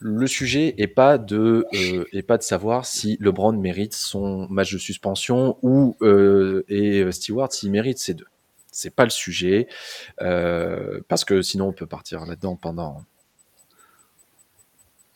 le 0.00 0.26
sujet 0.26 0.74
est 0.78 0.86
pas 0.86 1.18
de 1.18 1.66
euh, 1.74 2.04
est 2.12 2.22
pas 2.22 2.38
de 2.38 2.42
savoir 2.42 2.86
si 2.86 3.18
LeBron 3.20 3.52
mérite 3.52 3.94
son 3.94 4.48
match 4.48 4.72
de 4.72 4.78
suspension 4.78 5.58
ou 5.62 5.96
euh, 6.00 6.64
et 6.68 7.10
Stewart 7.12 7.52
s'il 7.52 7.70
mérite 7.70 7.98
ces 7.98 8.14
deux. 8.14 8.26
C'est 8.72 8.94
pas 8.94 9.04
le 9.04 9.10
sujet 9.10 9.68
euh, 10.22 11.00
parce 11.08 11.24
que 11.24 11.42
sinon 11.42 11.68
on 11.68 11.72
peut 11.72 11.86
partir 11.86 12.24
là-dedans 12.24 12.56
pendant 12.56 13.04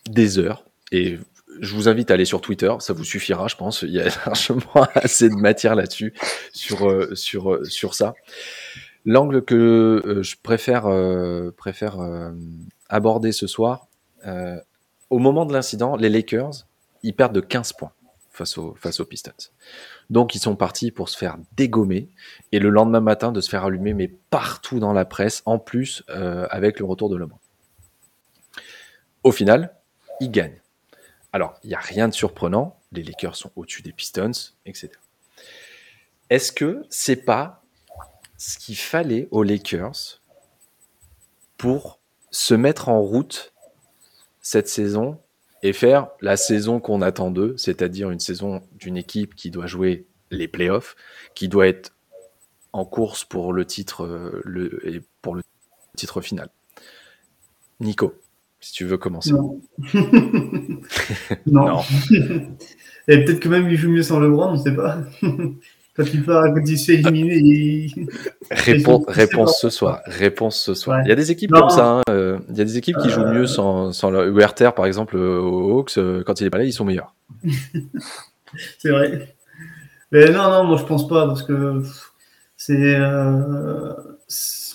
des 0.07 0.39
heures 0.39 0.65
et 0.93 1.19
je 1.61 1.75
vous 1.75 1.89
invite 1.89 2.11
à 2.11 2.15
aller 2.15 2.25
sur 2.25 2.41
Twitter, 2.41 2.73
ça 2.81 2.93
vous 2.93 3.05
suffira, 3.05 3.47
je 3.47 3.57
pense. 3.57 3.83
Il 3.83 3.93
y 3.93 4.01
a 4.01 4.05
largement 4.27 4.87
assez 4.95 5.29
de 5.29 5.35
matière 5.35 5.77
là-dessus 5.77 6.13
sur 6.53 6.91
euh, 6.91 7.15
sur 7.15 7.53
euh, 7.53 7.65
sur 7.65 7.95
ça. 7.95 8.15
L'angle 9.07 9.45
que 9.45 10.03
euh, 10.05 10.23
je 10.23 10.37
préfère 10.43 10.85
préfère 11.57 11.97
aborder 12.89 13.33
ce 13.33 13.47
soir, 13.47 13.89
euh, 14.27 14.57
au 15.11 15.19
moment 15.19 15.47
de 15.47 15.53
l'incident, 15.53 15.97
les 15.97 16.09
Lakers, 16.09 16.67
ils 17.03 17.15
perdent 17.15 17.35
de 17.35 17.41
15 17.41 17.75
points 17.75 17.93
face, 18.31 18.59
au, 18.59 18.75
face 18.75 19.01
aux 19.01 19.05
Pistons. 19.05 19.33
Donc 20.11 20.35
ils 20.35 20.41
sont 20.41 20.57
partis 20.57 20.91
pour 20.91 21.09
se 21.09 21.17
faire 21.17 21.39
dégommer 21.57 22.11
et 22.53 22.59
le 22.59 22.69
lendemain 22.69 23.01
matin 23.01 23.33
de 23.33 23.41
se 23.41 23.49
faire 23.49 23.65
allumer, 23.65 23.95
mais 23.95 24.09
partout 24.09 24.81
dans 24.81 24.93
la 24.93 25.05
presse, 25.05 25.43
en 25.47 25.59
plus 25.59 26.03
euh, 26.11 26.47
avec 26.51 26.79
le 26.79 26.85
retour 26.85 27.09
de 27.09 27.17
LeBron. 27.17 27.39
Au 29.23 29.33
final, 29.33 29.75
ils 30.21 30.31
gagnent. 30.31 30.61
Alors, 31.33 31.59
il 31.65 31.69
n'y 31.69 31.75
a 31.75 31.81
rien 31.81 32.09
de 32.09 32.15
surprenant, 32.15 32.79
les 32.93 33.03
Lakers 33.03 33.37
sont 33.37 33.51
au-dessus 33.57 33.83
des 33.83 33.93
Pistons, 33.93 34.33
etc. 34.67 34.91
Est-ce 36.31 36.53
que 36.53 36.85
c'est 36.91 37.25
pas 37.25 37.63
ce 38.37 38.59
qu'il 38.59 38.77
fallait 38.77 39.29
aux 39.31 39.43
Lakers 39.43 40.21
pour 41.57 41.99
se 42.31 42.55
mettre 42.55 42.89
en 42.89 43.01
route 43.01 43.54
cette 44.45 44.69
saison 44.69 45.19
et 45.63 45.73
faire 45.73 46.09
la 46.21 46.37
saison 46.37 46.79
qu'on 46.79 47.03
attend 47.03 47.31
d'eux, 47.31 47.55
c'est-à-dire 47.57 48.11
une 48.11 48.21
saison 48.21 48.63
d'une 48.79 48.99
équipe 48.99 49.35
qui 49.35 49.51
doit 49.51 49.67
jouer 49.67 50.07
les 50.31 50.47
playoffs, 50.47 50.95
qui 51.35 51.49
doit 51.49 51.67
être 51.67 51.93
en 52.75 52.85
course 52.85 53.25
pour 53.25 53.53
le 53.53 53.65
titre, 53.65 54.43
le, 54.45 54.87
et 54.87 55.01
pour 55.23 55.35
le 55.35 55.43
titre 55.97 56.21
final. 56.21 56.51
Nico, 57.81 58.15
si 58.61 58.73
tu 58.73 58.85
veux 58.85 58.99
commencer. 58.99 59.33
Non. 59.33 59.61
non. 61.47 61.67
non. 61.67 61.81
et 63.09 63.25
peut-être 63.25 63.41
que 63.41 63.49
même 63.49 63.69
il 63.69 63.77
joue 63.77 63.91
mieux 63.91 64.03
sans 64.03 64.21
LeBron, 64.21 64.51
on 64.51 64.57
ne 64.59 64.63
sait 64.63 64.77
pas. 64.77 64.99
Quand 65.97 66.05
il 66.13 66.25
part, 66.25 66.45
quand 66.53 66.63
il 66.67 66.79
se 66.79 66.87
fait 66.87 66.99
éliminer, 66.99 67.37
il... 67.37 68.09
Réponse, 68.51 69.05
réponse 69.07 69.61
ce 69.61 69.71
soir. 69.71 70.01
Réponse 70.07 70.57
ce 70.61 70.75
soir. 70.75 70.99
Ouais. 70.99 71.05
Il 71.07 71.09
y 71.09 71.13
a 71.13 71.15
des 71.15 71.31
équipes 71.31 71.53
non. 71.53 71.61
comme 71.61 71.71
ça. 71.71 71.87
Hein. 71.87 72.03
Il 72.09 72.57
y 72.57 72.61
a 72.61 72.65
des 72.65 72.77
équipes 72.77 72.97
qui 72.99 73.09
euh... 73.09 73.11
jouent 73.11 73.27
mieux 73.27 73.47
sans, 73.47 73.93
sans 73.93 74.11
le 74.11 74.31
Werther, 74.31 74.71
par 74.75 74.87
exemple, 74.87 75.17
aux 75.17 75.79
Hawks. 75.79 75.99
Quand 76.27 76.41
il 76.41 76.47
est 76.47 76.51
pas 76.51 76.59
là, 76.59 76.65
ils 76.65 76.73
sont 76.73 76.85
meilleurs. 76.85 77.15
c'est 78.79 78.91
vrai. 78.91 79.35
Mais 80.15 80.31
non, 80.31 80.49
non, 80.49 80.65
moi 80.65 80.77
je 80.77 80.85
pense 80.85 81.09
pas 81.09 81.27
parce 81.27 81.43
que 81.43 81.83
c'est 82.57 82.95
euh, 82.95 83.93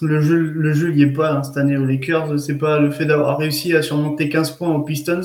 le 0.02 0.22
jeu, 0.22 0.38
le 0.38 0.74
jeu 0.74 0.92
il 0.94 1.02
est 1.02 1.14
pas 1.14 1.32
hein, 1.32 1.44
cette 1.44 1.56
année 1.56 1.78
aux 1.78 1.86
Lakers. 1.86 2.38
C'est 2.40 2.58
pas 2.58 2.78
le 2.78 2.92
fait 2.92 3.06
d'avoir 3.06 3.38
réussi 3.38 3.74
à 3.74 3.82
surmonter 3.82 4.28
15 4.28 4.52
points 4.52 4.68
aux 4.70 4.82
Pistons 4.82 5.22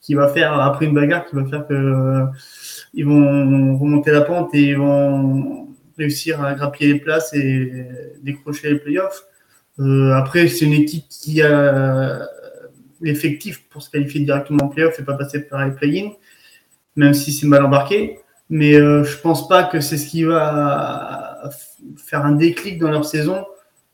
qui 0.00 0.14
va 0.14 0.28
faire 0.28 0.58
après 0.58 0.86
une 0.86 0.94
bagarre 0.94 1.26
qui 1.26 1.36
va 1.36 1.44
faire 1.44 1.66
que 1.66 1.74
euh, 1.74 2.24
ils 2.94 3.06
vont 3.06 3.76
remonter 3.78 4.10
la 4.10 4.22
pente 4.22 4.54
et 4.54 4.70
ils 4.70 4.78
vont 4.78 5.68
réussir 5.96 6.42
à 6.42 6.54
grappiller 6.54 6.94
les 6.94 7.00
places 7.00 7.34
et 7.34 7.86
décrocher 8.22 8.70
les 8.72 8.78
playoffs. 8.78 9.24
Euh, 9.80 10.12
après, 10.12 10.48
c'est 10.48 10.64
une 10.64 10.72
équipe 10.72 11.04
qui 11.08 11.42
a 11.42 12.28
l'effectif 13.00 13.68
pour 13.68 13.82
se 13.82 13.90
qualifier 13.90 14.20
directement 14.20 14.64
en 14.64 14.68
playoff 14.68 14.98
et 14.98 15.04
pas 15.04 15.14
passer 15.14 15.40
par 15.40 15.64
les 15.66 15.72
play-in. 15.72 16.10
même 16.96 17.14
si 17.14 17.32
c'est 17.32 17.46
mal 17.46 17.64
embarqué. 17.64 18.18
Mais 18.50 18.74
euh, 18.74 19.04
je 19.04 19.18
pense 19.18 19.46
pas 19.46 19.64
que 19.64 19.80
c'est 19.80 19.98
ce 19.98 20.08
qui 20.08 20.24
va 20.24 21.50
faire 21.96 22.24
un 22.24 22.32
déclic 22.32 22.78
dans 22.78 22.90
leur 22.90 23.04
saison. 23.04 23.44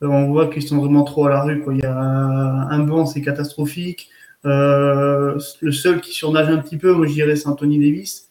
Euh, 0.03 0.07
on 0.07 0.29
voit 0.29 0.49
qu'ils 0.49 0.63
sont 0.63 0.79
vraiment 0.79 1.03
trop 1.03 1.27
à 1.27 1.31
la 1.31 1.43
rue. 1.43 1.61
Quoi. 1.63 1.75
Il 1.75 1.81
y 1.81 1.87
a 1.87 1.97
un 1.97 2.79
banc, 2.81 3.07
c'est 3.07 3.21
catastrophique. 3.21 4.11
Euh, 4.47 5.39
le 5.61 5.73
seul 5.73 6.01
qui 6.01 6.13
surnage 6.13 6.49
un 6.49 6.59
petit 6.59 6.77
peu, 6.77 6.93
moi 6.93 7.07
je 7.07 7.13
dirais, 7.13 7.37
c'est 7.37 7.49
Anthony 7.49 7.79
Davis. 7.79 8.31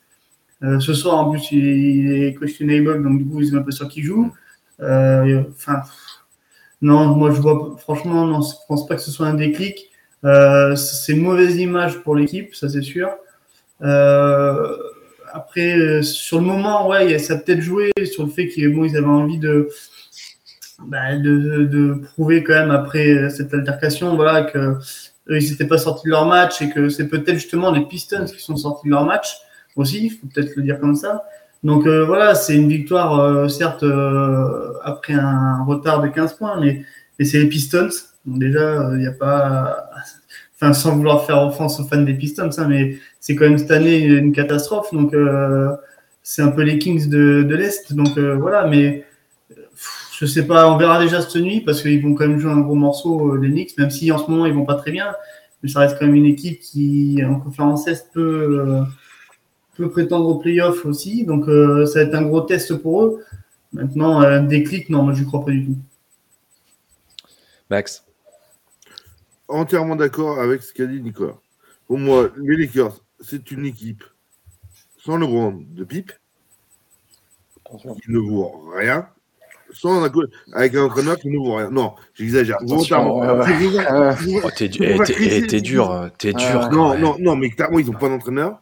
Euh, 0.64 0.80
ce 0.80 0.94
soir, 0.94 1.16
en 1.16 1.32
plus, 1.32 1.52
il 1.52 2.24
est 2.24 2.36
questionable, 2.40 3.04
donc 3.04 3.18
du 3.20 3.26
coup, 3.26 3.42
ils 3.42 3.56
un 3.56 3.62
peu 3.62 3.72
sûr 3.72 3.88
qu'il 3.90 4.04
joue. 4.04 4.32
Euh, 4.82 5.44
enfin, 5.52 5.82
non, 6.82 7.16
moi 7.16 7.32
je 7.32 7.42
vois, 7.42 7.76
franchement, 7.80 8.26
non, 8.26 8.42
je 8.42 8.54
pense 8.68 8.88
pas 8.88 8.96
que 8.96 9.02
ce 9.02 9.12
soit 9.12 9.28
un 9.28 9.34
déclic. 9.34 9.90
Euh, 10.26 10.76
c'est 10.76 11.16
mauvaise 11.16 11.58
image 11.58 12.00
pour 12.00 12.16
l'équipe, 12.16 12.56
ça 12.56 12.70
c'est 12.70 12.82
sûr. 12.82 13.10
Après, 15.36 16.04
sur 16.04 16.40
le 16.40 16.46
moment, 16.46 16.88
ouais, 16.88 17.18
ça 17.20 17.34
a 17.34 17.38
peut-être 17.38 17.62
joué 17.62 17.92
sur 18.06 18.24
le 18.24 18.30
fait 18.30 18.48
qu'ils 18.48 18.74
bon, 18.74 18.84
avaient 18.84 19.06
envie 19.06 19.40
de, 19.40 19.68
bah, 20.88 21.18
de, 21.18 21.66
de, 21.66 21.94
prouver 22.14 22.44
quand 22.44 22.54
même 22.54 22.72
après 22.72 23.30
cette 23.30 23.54
altercation, 23.54 24.16
voilà, 24.16 24.44
que 24.44 24.78
eux, 25.30 25.42
ils 25.42 25.50
n'étaient 25.50 25.68
pas 25.68 25.78
sortis 25.78 26.06
de 26.06 26.12
leur 26.12 26.28
match 26.28 26.62
et 26.62 26.70
que 26.70 26.90
c'est 26.90 27.08
peut-être 27.08 27.36
justement 27.36 27.72
les 27.72 27.86
Pistons 27.86 28.26
qui 28.26 28.42
sont 28.42 28.56
sortis 28.56 28.88
de 28.88 28.92
leur 28.92 29.06
match 29.06 29.38
aussi, 29.76 30.10
faut 30.10 30.28
peut-être 30.28 30.56
le 30.56 30.64
dire 30.64 30.80
comme 30.80 30.96
ça. 30.96 31.24
Donc 31.64 31.88
euh, 31.88 32.04
voilà, 32.06 32.36
c'est 32.36 32.56
une 32.56 32.68
victoire, 32.68 33.20
euh, 33.20 33.48
certes, 33.48 33.84
euh, 33.84 34.74
après 34.84 35.14
un 35.14 35.64
retard 35.64 36.02
de 36.02 36.10
15 36.10 36.34
points, 36.34 36.60
mais, 36.60 36.84
mais 37.18 37.26
c'est 37.26 37.40
les 37.40 37.48
Pistons. 37.48 37.90
Donc 38.26 38.40
déjà, 38.40 38.90
il 38.94 39.00
n'y 39.00 39.08
a 39.08 39.12
pas. 39.12 39.90
Enfin, 40.62 40.72
sans 40.72 40.96
vouloir 40.96 41.26
faire 41.26 41.42
offense 41.42 41.78
aux 41.82 41.84
fans 41.84 42.04
des 42.04 42.14
Pistons, 42.14 42.50
hein, 42.58 42.68
mais 42.70 42.98
c'est 43.20 43.36
quand 43.36 43.44
même 43.44 43.58
cette 43.58 43.72
année 43.72 44.06
une 44.06 44.32
catastrophe. 44.32 44.94
Donc 44.94 45.14
c'est 46.22 46.42
un 46.42 46.52
peu 46.52 46.62
les 46.62 46.80
Kings 46.80 47.10
de, 47.10 47.44
de 47.44 47.56
l'Est. 47.56 47.92
Donc 47.94 48.18
voilà, 48.18 48.66
mais 48.68 49.04
je 50.18 50.26
sais 50.26 50.48
pas, 50.48 50.72
on 50.72 50.78
verra 50.78 51.04
déjà 51.04 51.22
cette 51.22 51.36
nuit 51.42 51.60
parce 51.60 51.82
qu'ils 51.82 52.02
vont 52.02 52.14
quand 52.14 52.28
même 52.28 52.40
jouer 52.40 52.52
un 52.52 52.62
gros 52.62 52.76
morceau, 52.76 53.36
les 53.36 53.50
Knicks, 53.50 53.78
même 53.78 53.90
si 53.90 54.10
en 54.12 54.18
ce 54.18 54.32
moment 54.32 54.46
ils 54.46 54.54
vont 54.54 54.64
pas 54.64 54.76
très 54.76 54.92
bien. 54.92 55.14
Mais 55.64 55.70
ça 55.70 55.82
reste 55.82 55.98
quand 56.00 56.06
même 56.06 56.16
une 56.16 56.28
équipe 56.28 56.60
qui, 56.62 57.22
en 57.28 57.42
conférence 57.42 57.86
Est, 57.88 58.14
peut 58.14 58.86
peut 59.76 59.90
prétendre 59.90 60.28
au 60.28 60.36
playoff 60.36 60.86
aussi. 60.86 61.26
Donc, 61.26 61.48
euh, 61.48 61.86
ça 61.86 62.00
va 62.00 62.06
être 62.06 62.16
un 62.16 62.24
gros 62.24 62.42
test 62.42 62.76
pour 62.76 63.04
eux. 63.04 63.24
Maintenant, 63.72 64.20
un 64.20 64.44
déclic, 64.44 64.90
non, 64.90 65.04
moi, 65.04 65.14
je 65.14 65.22
ne 65.22 65.26
crois 65.26 65.44
pas 65.44 65.52
du 65.52 65.66
tout. 65.66 65.78
Max 67.70 68.06
Entièrement 69.48 69.96
d'accord 69.96 70.40
avec 70.40 70.64
ce 70.64 70.74
qu'a 70.74 70.86
dit 70.86 71.02
Nicolas. 71.02 71.38
Pour 71.88 71.98
moi, 71.98 72.30
les 72.38 72.56
Lakers, 72.56 73.00
c'est 73.20 73.52
une 73.52 73.66
équipe 73.66 74.04
sans 75.04 75.18
le 75.18 75.26
rond 75.26 75.64
de 75.70 75.84
pipe, 75.84 76.14
qui 77.82 78.12
ne 78.12 78.20
vaut 78.20 78.72
rien, 78.76 79.08
sans 79.74 80.04
un, 80.04 80.12
avec 80.54 80.76
un 80.76 80.84
entraîneur 80.84 81.18
qui 81.18 81.30
ne 81.30 81.38
vaut 81.38 81.56
rien. 81.56 81.70
Non, 81.72 81.94
j'exagère. 82.14 82.58
Volontairement. 82.62 83.22
Oh, 84.44 84.50
t'es 84.56 84.70
dur, 84.70 85.04
t'es 85.06 85.62
dur. 85.62 86.10
non, 86.72 86.98
non, 86.98 87.18
non, 87.20 87.36
mais 87.36 87.50
clairement, 87.50 87.80
ils 87.80 87.88
n'ont 87.88 87.98
pas 87.98 88.08
d'entraîneur 88.08 88.62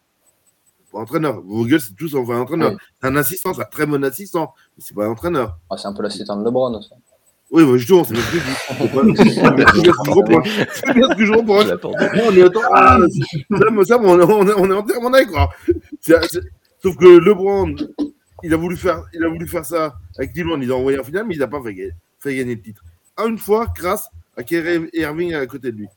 entraîneur. 0.93 1.41
Vogel, 1.41 1.79
c'est 1.79 1.95
tous 1.95 2.15
un 2.15 2.39
entraîneur. 2.39 2.73
C'est 3.01 3.07
un 3.07 3.15
assistant, 3.15 3.53
c'est 3.53 3.61
un 3.61 3.65
très 3.65 3.85
bon 3.85 4.03
assistant, 4.03 4.53
mais 4.77 4.83
c'est 4.85 4.93
pas 4.93 5.05
un 5.05 5.09
entraîneur. 5.09 5.57
Ah, 5.69 5.77
c'est 5.77 5.87
un 5.87 5.93
peu 5.93 6.03
l'assistant 6.03 6.37
de 6.37 6.45
LeBron 6.45 6.77
aussi. 6.77 6.91
Oui, 7.51 7.65
bah, 7.65 7.77
justement, 7.77 8.05
c'est 8.05 8.15
je 8.15 8.21
dis. 8.21 8.39
C'est 10.73 10.93
bien 10.93 11.09
ce 11.09 11.15
que 11.15 11.25
je 11.25 11.33
reprends. 11.33 11.59
On 11.63 12.31
est 12.31 12.43
ah, 12.73 12.97
ça, 13.83 13.99
on 13.99 14.69
est 14.69 14.73
entièrement 14.73 15.09
d'accord. 15.09 15.53
Sauf 16.81 16.95
que 16.95 17.05
LeBron, 17.05 17.75
il 18.43 18.53
a 18.53 18.57
voulu 18.57 18.77
faire, 18.77 19.03
il 19.13 19.23
a 19.23 19.27
voulu 19.27 19.47
faire 19.47 19.65
ça 19.65 19.95
avec 20.17 20.33
Dylan, 20.33 20.63
il 20.63 20.71
a 20.71 20.75
envoyé 20.75 20.97
en 20.97 21.03
finale, 21.03 21.25
mais 21.27 21.35
il 21.35 21.39
n'a 21.39 21.47
pas 21.47 21.61
fait, 21.61 21.91
fait, 22.19 22.35
gagner 22.35 22.55
le 22.55 22.61
titre. 22.61 22.83
Une 23.19 23.37
fois, 23.37 23.67
grâce 23.75 24.09
à 24.37 24.43
Kerry 24.43 24.89
Irving 24.93 25.33
à 25.33 25.45
côté 25.45 25.71
de 25.71 25.77
lui. 25.77 25.87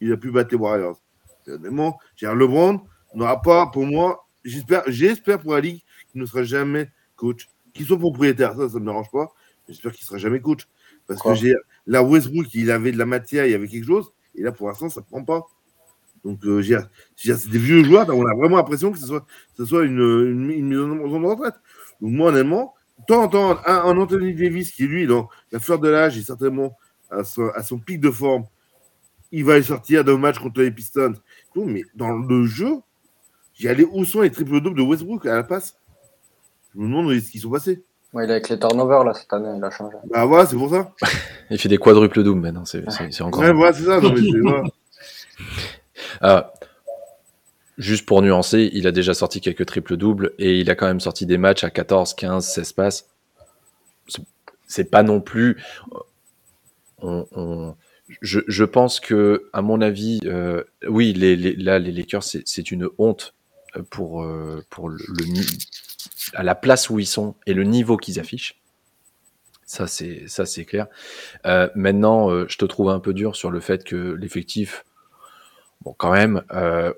Il 0.00 0.12
a 0.12 0.16
pu 0.16 0.30
battre 0.30 0.50
les 0.52 0.56
Warriors. 0.58 0.98
Honnêtement, 1.46 1.98
j'ai 2.16 2.26
un 2.26 2.34
LeBron, 2.34 2.80
n'aura 3.18 3.42
pas, 3.42 3.66
pour 3.66 3.84
moi, 3.84 4.26
j'espère, 4.44 4.82
j'espère 4.86 5.38
pour 5.38 5.54
Ali 5.54 5.84
qu'il 6.10 6.20
ne 6.20 6.26
sera 6.26 6.42
jamais 6.42 6.90
coach. 7.16 7.48
Qu'il 7.74 7.86
soit 7.86 7.98
propriétaire, 7.98 8.54
ça, 8.54 8.68
ça 8.68 8.74
ne 8.74 8.80
me 8.80 8.86
dérange 8.86 9.10
pas. 9.10 9.28
J'espère 9.68 9.92
qu'il 9.92 10.04
ne 10.04 10.06
sera 10.06 10.18
jamais 10.18 10.40
coach. 10.40 10.66
Parce 11.06 11.22
que 11.22 11.34
j'ai 11.34 11.54
la 11.86 12.02
Westbrook, 12.02 12.52
il 12.54 12.70
avait 12.70 12.92
de 12.92 12.98
la 12.98 13.06
matière, 13.06 13.46
il 13.46 13.52
y 13.52 13.54
avait 13.54 13.68
quelque 13.68 13.86
chose. 13.86 14.12
Et 14.34 14.42
là, 14.42 14.52
pour 14.52 14.68
l'instant, 14.68 14.88
ça 14.88 15.00
ne 15.00 15.06
prend 15.06 15.24
pas. 15.24 15.46
Donc, 16.24 16.44
euh, 16.44 16.60
j'ai, 16.60 16.78
c'est 17.16 17.48
des 17.48 17.58
vieux 17.58 17.84
joueurs, 17.84 18.08
on 18.08 18.26
a 18.26 18.34
vraiment 18.34 18.56
l'impression 18.56 18.90
que 18.92 18.98
ce 18.98 19.06
soit, 19.06 19.24
ce 19.56 19.64
soit 19.64 19.84
une, 19.84 19.98
une, 19.98 20.50
une 20.50 20.68
mise 20.68 21.14
en 21.14 21.28
retraite. 21.28 21.54
Donc, 22.00 22.12
moi, 22.12 22.30
honnêtement, 22.30 22.74
tant 23.06 23.22
en 23.22 23.28
temps, 23.28 23.58
un, 23.64 23.96
Anthony 23.96 24.34
Davis 24.34 24.72
qui, 24.72 24.86
lui, 24.86 25.06
dans 25.06 25.28
la 25.52 25.60
fleur 25.60 25.78
de 25.78 25.88
l'âge, 25.88 26.18
est 26.18 26.22
certainement 26.22 26.76
à 27.10 27.24
son, 27.24 27.48
à 27.54 27.62
son 27.62 27.78
pic 27.78 28.00
de 28.00 28.10
forme, 28.10 28.44
il 29.30 29.44
va 29.44 29.62
sortir 29.62 30.04
d'un 30.04 30.18
match 30.18 30.38
contre 30.38 30.60
les 30.60 30.70
Pistons. 30.70 31.14
Mais 31.56 31.84
dans 31.94 32.12
le 32.12 32.46
jeu, 32.46 32.76
allé 33.66 33.84
où 33.90 34.04
sont 34.04 34.20
les 34.20 34.30
triple 34.30 34.60
doubles 34.60 34.78
de 34.78 34.82
Westbrook 34.82 35.26
à 35.26 35.34
la 35.34 35.42
passe? 35.42 35.76
Je 36.74 36.80
me 36.80 36.84
demande 36.86 37.12
ce 37.18 37.30
qu'ils 37.30 37.40
sont 37.40 37.50
passés. 37.50 37.82
Ouais, 38.12 38.24
il 38.24 38.30
est 38.30 38.34
avec 38.34 38.48
les 38.48 38.58
turnovers 38.58 39.04
là 39.04 39.12
cette 39.14 39.32
année, 39.32 39.50
il 39.56 39.64
a 39.64 39.70
changé. 39.70 39.96
Bah 40.10 40.24
voilà, 40.24 40.46
c'est 40.46 40.56
pour 40.56 40.70
ça. 40.70 40.92
il 41.50 41.58
fait 41.58 41.68
des 41.68 41.78
quadruples 41.78 42.22
doubles 42.22 42.40
maintenant, 42.40 42.64
c'est 42.64 42.86
encore. 43.20 43.40
Ouais, 43.40 43.52
voilà, 43.52 43.72
c'est 43.72 43.84
ça. 43.84 44.00
Non, 44.00 44.14
mais 44.14 44.70
ah, 46.20 46.52
juste 47.78 48.06
pour 48.06 48.22
nuancer, 48.22 48.70
il 48.72 48.86
a 48.86 48.92
déjà 48.92 49.12
sorti 49.12 49.40
quelques 49.40 49.66
triples 49.66 49.96
doubles 49.96 50.32
et 50.38 50.58
il 50.58 50.70
a 50.70 50.74
quand 50.74 50.86
même 50.86 51.00
sorti 51.00 51.26
des 51.26 51.38
matchs 51.38 51.64
à 51.64 51.70
14, 51.70 52.14
15, 52.14 52.46
16 52.46 52.72
passes. 52.72 53.08
C'est 54.66 54.90
pas 54.90 55.02
non 55.02 55.20
plus. 55.20 55.62
On, 57.00 57.74
je, 58.22 58.40
je, 58.46 58.64
pense 58.64 59.00
que, 59.00 59.48
à 59.52 59.62
mon 59.62 59.80
avis, 59.80 60.20
euh, 60.24 60.64
oui, 60.88 61.12
les, 61.12 61.36
les, 61.36 61.54
là, 61.56 61.78
les 61.78 61.92
Lakers, 61.92 62.22
c'est 62.22 62.70
une 62.70 62.88
honte 62.98 63.34
pour, 63.82 64.22
euh, 64.22 64.64
pour 64.70 64.88
le, 64.88 64.98
à 66.34 66.42
la 66.42 66.54
place 66.54 66.90
où 66.90 66.98
ils 66.98 67.06
sont 67.06 67.34
et 67.46 67.54
le 67.54 67.64
niveau 67.64 67.96
qu'ils 67.96 68.20
affichent. 68.20 68.60
Ça, 69.66 69.86
c'est 69.86 70.24
ça, 70.28 70.46
c'est 70.46 70.64
clair. 70.64 70.86
Euh, 71.46 71.68
maintenant, 71.74 72.30
euh, 72.30 72.46
je 72.48 72.56
te 72.56 72.64
trouve 72.64 72.88
un 72.88 73.00
peu 73.00 73.12
dur 73.12 73.36
sur 73.36 73.50
le 73.50 73.60
fait 73.60 73.84
que 73.84 74.14
l'effectif, 74.14 74.84
bon, 75.82 75.94
quand 75.96 76.12
même, 76.12 76.42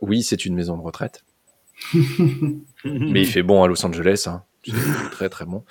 oui, 0.01 0.23
c'est 0.23 0.45
une 0.45 0.55
maison 0.55 0.77
de 0.77 0.83
retraite, 0.83 1.25
mais 1.95 3.23
il 3.23 3.27
fait 3.27 3.43
bon 3.43 3.63
à 3.63 3.67
Los 3.67 3.85
Angeles, 3.85 4.27
hein. 4.29 4.45
très 5.11 5.29
très 5.29 5.47
bon. 5.47 5.65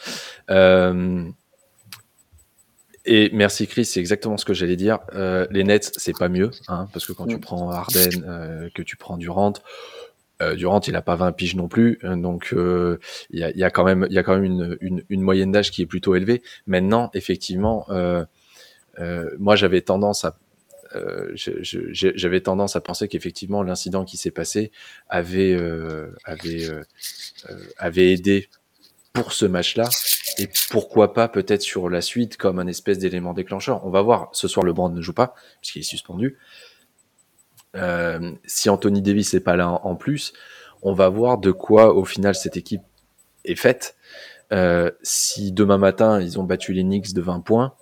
et 3.05 3.29
merci 3.31 3.67
Chris, 3.67 3.85
c'est 3.85 4.01
exactement 4.01 4.35
ce 4.35 4.43
que 4.43 4.53
j'allais 4.53 4.75
dire. 4.75 4.99
les 5.13 5.63
Nets, 5.63 5.93
c'est 5.95 6.17
pas 6.17 6.27
mieux, 6.27 6.51
hein, 6.67 6.89
parce 6.91 7.05
que 7.05 7.13
quand 7.13 7.27
tu 7.27 7.39
prends 7.39 7.71
Harden, 7.71 8.69
que 8.75 8.81
tu 8.81 8.97
prends 8.97 9.15
Durant, 9.15 9.53
euh, 10.41 10.55
Durant, 10.55 10.79
il 10.81 10.95
a 10.95 11.01
pas 11.01 11.15
20 11.15 11.33
piges 11.33 11.55
non 11.55 11.67
plus, 11.67 11.99
euh, 12.03 12.15
donc 12.15 12.53
euh, 12.53 12.97
il 13.29 13.39
y, 13.39 13.63
a, 13.63 13.69
quand 13.69 13.83
même, 13.83 14.07
une, 14.81 15.21
moyenne 15.21 15.51
d'âge 15.51 15.71
qui 15.71 15.81
est 15.81 15.85
plutôt 15.85 16.15
élevée. 16.15 16.41
Maintenant, 16.67 17.09
effectivement, 17.13 17.85
euh, 17.89 18.25
moi 19.37 19.55
j'avais 19.55 19.81
tendance 19.81 20.25
à 20.25 20.31
penser 22.81 23.07
qu'effectivement 23.07 23.63
l'incident 23.63 24.05
qui 24.05 24.17
s'est 24.17 24.31
passé 24.31 24.71
avait 25.09 25.57
avait 26.23 26.67
avait 27.77 28.13
aidé 28.13 28.49
pour 29.13 29.33
ce 29.33 29.45
match-là 29.45 29.89
et 30.37 30.47
pourquoi 30.69 31.13
pas 31.13 31.27
peut-être 31.27 31.61
sur 31.61 31.89
la 31.89 32.01
suite 32.01 32.37
comme 32.37 32.59
un 32.59 32.67
espèce 32.67 32.97
d'élément 32.99 33.33
déclencheur. 33.33 33.85
On 33.85 33.89
va 33.89 34.01
voir. 34.01 34.29
Ce 34.33 34.47
soir, 34.47 34.65
le 34.65 34.73
Brand 34.73 34.93
ne 34.93 35.01
joue 35.01 35.13
pas 35.13 35.33
puisqu'il 35.61 35.79
est 35.79 35.83
suspendu. 35.83 36.37
Euh, 37.75 38.31
si 38.45 38.69
Anthony 38.69 39.01
Davis 39.01 39.33
n'est 39.33 39.39
pas 39.39 39.55
là 39.55 39.69
en, 39.69 39.95
plus, 39.95 40.33
on 40.81 40.93
va 40.93 41.09
voir 41.09 41.37
de 41.37 41.51
quoi 41.51 41.93
au 41.93 42.05
final 42.05 42.35
cette 42.35 42.57
équipe 42.57 42.81
est 43.45 43.55
faite. 43.55 43.95
Euh, 44.51 44.89
si 45.03 45.51
demain 45.51 45.77
matin 45.77 46.19
ils 46.19 46.39
ont 46.39 46.43
battu 46.43 46.73
les 46.73 46.81
Knicks 46.81 47.13
de 47.13 47.21
20 47.21 47.41
points, 47.41 47.73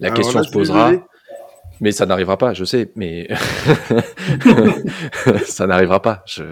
la 0.00 0.10
question 0.10 0.42
se 0.42 0.50
posera. 0.50 0.92
Mais 1.80 1.92
ça 1.92 2.06
n'arrivera 2.06 2.38
pas, 2.38 2.54
je 2.54 2.64
sais, 2.64 2.90
mais 2.96 3.28
ça 5.44 5.66
n'arrivera 5.66 6.00
pas. 6.00 6.22
Je, 6.26 6.42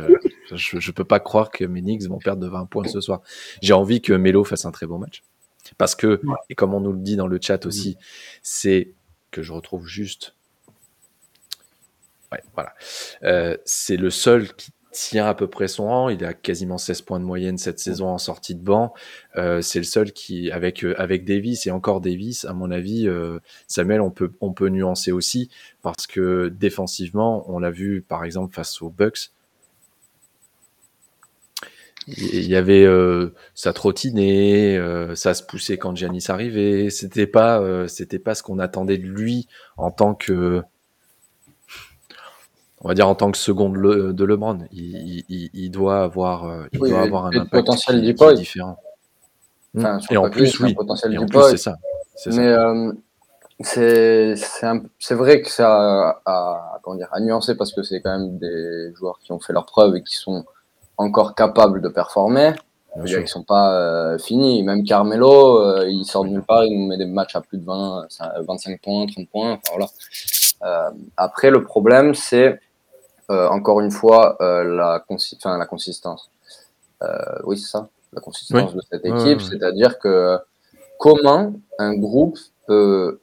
je, 0.52 0.90
peux 0.90 1.04
pas 1.04 1.18
croire 1.18 1.50
que 1.50 1.64
mes 1.64 1.80
Knicks 1.80 2.06
vont 2.08 2.18
perdre 2.18 2.42
de 2.42 2.48
20 2.48 2.66
points 2.66 2.86
ce 2.86 3.00
soir. 3.00 3.22
J'ai 3.62 3.72
envie 3.72 4.02
que 4.02 4.12
Melo 4.12 4.44
fasse 4.44 4.66
un 4.66 4.70
très 4.70 4.86
bon 4.86 4.98
match. 4.98 5.22
Parce 5.78 5.94
que, 5.94 6.20
et 6.50 6.54
comme 6.54 6.74
on 6.74 6.80
nous 6.80 6.92
le 6.92 6.98
dit 6.98 7.16
dans 7.16 7.26
le 7.26 7.38
chat 7.40 7.64
aussi, 7.64 7.96
c'est 8.42 8.92
que 9.34 9.42
je 9.42 9.52
retrouve 9.52 9.86
juste. 9.86 10.36
Ouais, 12.30 12.42
voilà. 12.54 12.72
Euh, 13.24 13.56
c'est 13.64 13.96
le 13.96 14.10
seul 14.10 14.54
qui 14.54 14.70
tient 14.92 15.26
à 15.26 15.34
peu 15.34 15.48
près 15.48 15.66
son 15.66 15.86
rang. 15.86 16.08
Il 16.08 16.24
a 16.24 16.32
quasiment 16.32 16.78
16 16.78 17.02
points 17.02 17.18
de 17.18 17.24
moyenne 17.24 17.58
cette 17.58 17.80
saison 17.80 18.08
en 18.08 18.18
sortie 18.18 18.54
de 18.54 18.62
banc. 18.62 18.94
Euh, 19.36 19.60
c'est 19.60 19.80
le 19.80 19.84
seul 19.84 20.12
qui, 20.12 20.50
avec, 20.52 20.84
euh, 20.84 20.94
avec 20.98 21.24
Davis 21.24 21.66
et 21.66 21.72
encore 21.72 22.00
Davis, 22.00 22.44
à 22.44 22.52
mon 22.52 22.70
avis, 22.70 23.08
euh, 23.08 23.40
Samuel, 23.66 24.00
on 24.00 24.10
peut, 24.10 24.32
on 24.40 24.52
peut 24.52 24.68
nuancer 24.68 25.10
aussi 25.10 25.50
parce 25.82 26.06
que 26.06 26.48
défensivement, 26.48 27.44
on 27.50 27.58
l'a 27.58 27.72
vu 27.72 28.02
par 28.02 28.24
exemple 28.24 28.54
face 28.54 28.80
aux 28.80 28.90
Bucks. 28.90 29.32
Il 32.06 32.46
y 32.46 32.56
avait 32.56 32.86
ça 33.54 33.72
trottinait, 33.72 34.78
ça 35.14 35.34
se 35.34 35.42
poussait 35.42 35.78
quand 35.78 35.96
Giannis 35.96 36.26
arrivait. 36.28 36.90
C'était 36.90 37.26
pas, 37.26 37.88
c'était 37.88 38.18
pas 38.18 38.34
ce 38.34 38.42
qu'on 38.42 38.58
attendait 38.58 38.98
de 38.98 39.06
lui 39.06 39.48
en 39.76 39.90
tant 39.90 40.14
que 40.14 40.62
on 42.84 42.88
va 42.88 42.94
dire 42.94 43.08
en 43.08 43.14
tant 43.14 43.30
que 43.30 43.38
seconde 43.38 43.76
de 43.80 44.24
LeBron, 44.24 44.58
il, 44.70 45.70
doit 45.70 46.02
avoir, 46.02 46.44
euh, 46.44 46.66
il 46.72 46.80
doit 46.80 47.00
avoir 47.00 47.24
un 47.24 47.30
impact 47.30 47.50
potentiel 47.50 48.02
différent. 48.36 48.78
Enfin, 49.76 49.98
et 50.10 50.16
en 50.18 50.28
plus, 50.28 50.60
oui. 50.60 50.74
Potentiel 50.74 51.18
c'est 51.48 51.56
ça. 51.56 51.76
Mais 52.26 52.46
euh, 52.46 52.92
c'est 53.58 55.14
vrai 55.14 55.40
que 55.40 55.50
ça 55.50 56.20
a, 56.26 56.78
comment 56.82 56.96
dire, 56.96 57.08
à 57.10 57.20
nuancer 57.20 57.56
parce 57.56 57.72
que 57.72 57.82
c'est 57.82 58.02
quand 58.02 58.18
même 58.18 58.36
des 58.36 58.92
joueurs 58.94 59.18
qui 59.18 59.32
ont 59.32 59.40
fait 59.40 59.54
leurs 59.54 59.66
preuves 59.66 59.96
et 59.96 60.02
qui 60.02 60.16
sont 60.16 60.44
encore 60.96 61.34
capables 61.34 61.80
de 61.80 61.88
performer. 61.88 62.52
Ils 63.04 63.20
ne 63.20 63.26
sont 63.26 63.42
pas 63.42 63.74
euh, 63.74 64.18
finis. 64.18 64.62
Même 64.62 64.84
Carmelo, 64.84 65.82
il 65.84 66.04
sort 66.04 66.24
de 66.24 66.30
nulle 66.30 66.44
part, 66.44 66.64
il 66.64 66.78
nous 66.78 66.86
met 66.86 66.96
des 66.96 67.06
matchs 67.06 67.34
à 67.34 67.40
plus 67.40 67.58
de 67.58 67.64
20, 67.64 68.06
25 68.46 68.80
points, 68.80 69.06
30 69.06 69.28
points. 69.28 69.58
voilà. 69.70 69.88
après, 71.16 71.50
le 71.50 71.64
problème, 71.64 72.14
c'est 72.14 72.60
euh, 73.30 73.48
encore 73.48 73.80
une 73.80 73.90
fois, 73.90 74.36
euh, 74.42 74.64
la, 74.64 75.02
la 75.58 75.66
consistance. 75.66 76.30
Euh, 77.02 77.06
oui, 77.44 77.56
c'est 77.56 77.68
ça, 77.68 77.88
la 78.12 78.20
consistance 78.20 78.74
de 78.74 78.82
cette 78.90 79.04
équipe. 79.04 79.40
C'est-à-dire 79.40 79.98
que 79.98 80.38
comment 80.98 81.52
un 81.78 81.94
groupe 81.94 82.38
peut 82.66 83.20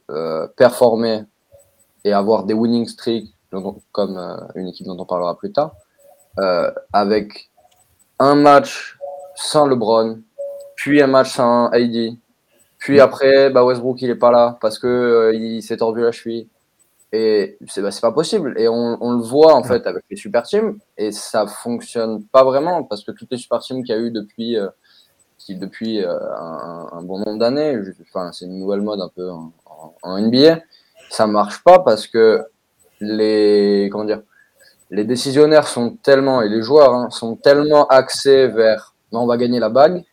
performer 0.56 1.22
et 2.04 2.12
avoir 2.12 2.44
des 2.44 2.54
winning 2.54 2.86
streaks, 2.86 3.32
comme 3.92 4.18
une 4.54 4.68
équipe 4.68 4.86
dont 4.86 4.98
on 4.98 5.04
parlera 5.04 5.36
plus 5.36 5.52
tard, 5.52 5.74
avec 6.92 7.50
un 8.22 8.36
match 8.36 8.98
sans 9.34 9.66
LeBron, 9.66 10.20
puis 10.76 11.02
un 11.02 11.08
match 11.08 11.32
sans 11.32 11.68
AD, 11.68 12.16
puis 12.78 13.00
après, 13.00 13.50
bah 13.50 13.64
Westbrook 13.64 14.02
il 14.02 14.10
est 14.10 14.16
pas 14.16 14.32
là 14.32 14.58
parce 14.60 14.78
que 14.78 15.32
il 15.34 15.62
s'est 15.62 15.76
tordu 15.76 16.00
la 16.00 16.10
cheville. 16.10 16.48
Et 17.12 17.58
c'est 17.68 17.82
bah, 17.82 17.90
pas 18.00 18.10
possible. 18.10 18.54
Et 18.58 18.68
on, 18.68 18.96
on, 19.00 19.12
le 19.12 19.22
voit 19.22 19.54
en 19.54 19.62
fait 19.62 19.86
avec 19.86 20.02
les 20.10 20.16
super 20.16 20.42
teams. 20.44 20.78
Et 20.96 21.12
ça 21.12 21.46
fonctionne 21.46 22.24
pas 22.24 22.42
vraiment 22.42 22.82
parce 22.84 23.04
que 23.04 23.12
toutes 23.12 23.30
les 23.30 23.36
super 23.36 23.60
teams 23.60 23.84
qu'il 23.84 23.94
y 23.94 23.98
a 23.98 24.00
eu 24.00 24.10
depuis, 24.10 24.56
euh, 24.56 24.68
qui, 25.38 25.54
depuis 25.56 26.02
euh, 26.02 26.18
un, 26.36 26.88
un, 26.90 27.02
bon 27.02 27.18
nombre 27.18 27.38
d'années, 27.38 27.78
enfin, 28.08 28.32
c'est 28.32 28.46
une 28.46 28.58
nouvelle 28.58 28.80
mode 28.80 29.00
un 29.00 29.10
peu 29.14 29.30
en, 29.30 29.52
en, 30.02 30.20
NBA, 30.20 30.60
ça 31.10 31.26
marche 31.26 31.62
pas 31.62 31.80
parce 31.80 32.06
que 32.08 32.44
les, 33.00 33.90
comment 33.92 34.04
dire, 34.04 34.22
les 34.92 35.04
décisionnaires 35.04 35.66
sont 35.66 35.96
tellement, 35.96 36.42
et 36.42 36.48
les 36.48 36.62
joueurs 36.62 36.94
hein, 36.94 37.10
sont 37.10 37.34
tellement 37.36 37.86
axés 37.88 38.46
vers 38.46 38.94
on 39.14 39.26
va 39.26 39.36
gagner 39.36 39.60
la 39.60 39.68
bague, 39.68 40.04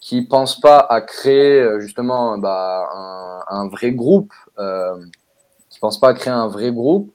qu'ils 0.00 0.28
pensent 0.28 0.60
pas 0.60 0.78
à 0.78 1.00
créer 1.00 1.60
euh, 1.60 1.80
justement 1.80 2.36
bah, 2.36 2.90
un, 2.94 3.40
un, 3.48 3.68
vrai 3.68 3.92
groupe. 3.92 4.32
Euh, 4.58 4.96
pense 5.82 5.98
pas 5.98 6.10
à 6.10 6.14
créer 6.14 6.32
un 6.32 6.46
vrai 6.46 6.70
groupe 6.70 7.12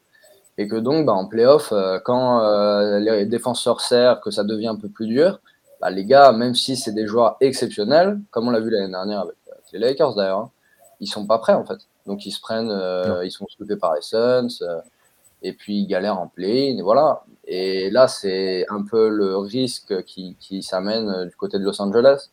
et 0.59 0.67
que 0.67 0.75
donc 0.75 1.05
bah, 1.05 1.13
en 1.13 1.25
playoff, 1.25 1.71
euh, 1.71 1.99
quand 2.03 2.41
euh, 2.41 2.99
les 2.99 3.25
défenseurs 3.25 3.81
serrent, 3.81 4.19
que 4.19 4.29
ça 4.29 4.43
devient 4.43 4.67
un 4.67 4.75
peu 4.75 4.89
plus 4.89 5.07
dur, 5.07 5.39
bah, 5.79 5.89
les 5.89 6.05
gars, 6.05 6.31
même 6.33 6.53
si 6.53 6.75
c'est 6.75 6.91
des 6.91 7.07
joueurs 7.07 7.37
exceptionnels, 7.39 8.19
comme 8.29 8.47
on 8.47 8.51
l'a 8.51 8.59
vu 8.59 8.69
l'année 8.69 8.91
dernière 8.91 9.21
avec, 9.21 9.35
les 9.73 9.79
Lakers 9.79 10.15
d'ailleurs, 10.15 10.39
hein, 10.39 10.51
ils 10.99 11.07
sont 11.07 11.25
pas 11.25 11.39
prêts 11.39 11.53
en 11.53 11.65
fait. 11.65 11.79
Donc 12.05 12.25
ils 12.25 12.31
se 12.31 12.39
prennent, 12.39 12.71
ils 13.23 13.31
sont 13.31 13.45
soulevés 13.47 13.75
par 13.75 13.93
les 13.95 14.01
Suns, 14.01 14.47
et 15.43 15.53
puis 15.53 15.79
ils 15.81 15.87
galèrent 15.87 16.19
en 16.19 16.27
play, 16.27 16.69
et 16.69 16.81
voilà. 16.81 17.23
Et 17.45 17.89
là, 17.91 18.07
c'est 18.07 18.65
un 18.69 18.83
peu 18.83 19.09
le 19.09 19.37
risque 19.37 20.03
qui, 20.03 20.35
qui 20.39 20.63
s'amène 20.63 21.25
du 21.25 21.35
côté 21.35 21.59
de 21.59 21.63
Los 21.63 21.81
Angeles, 21.81 22.29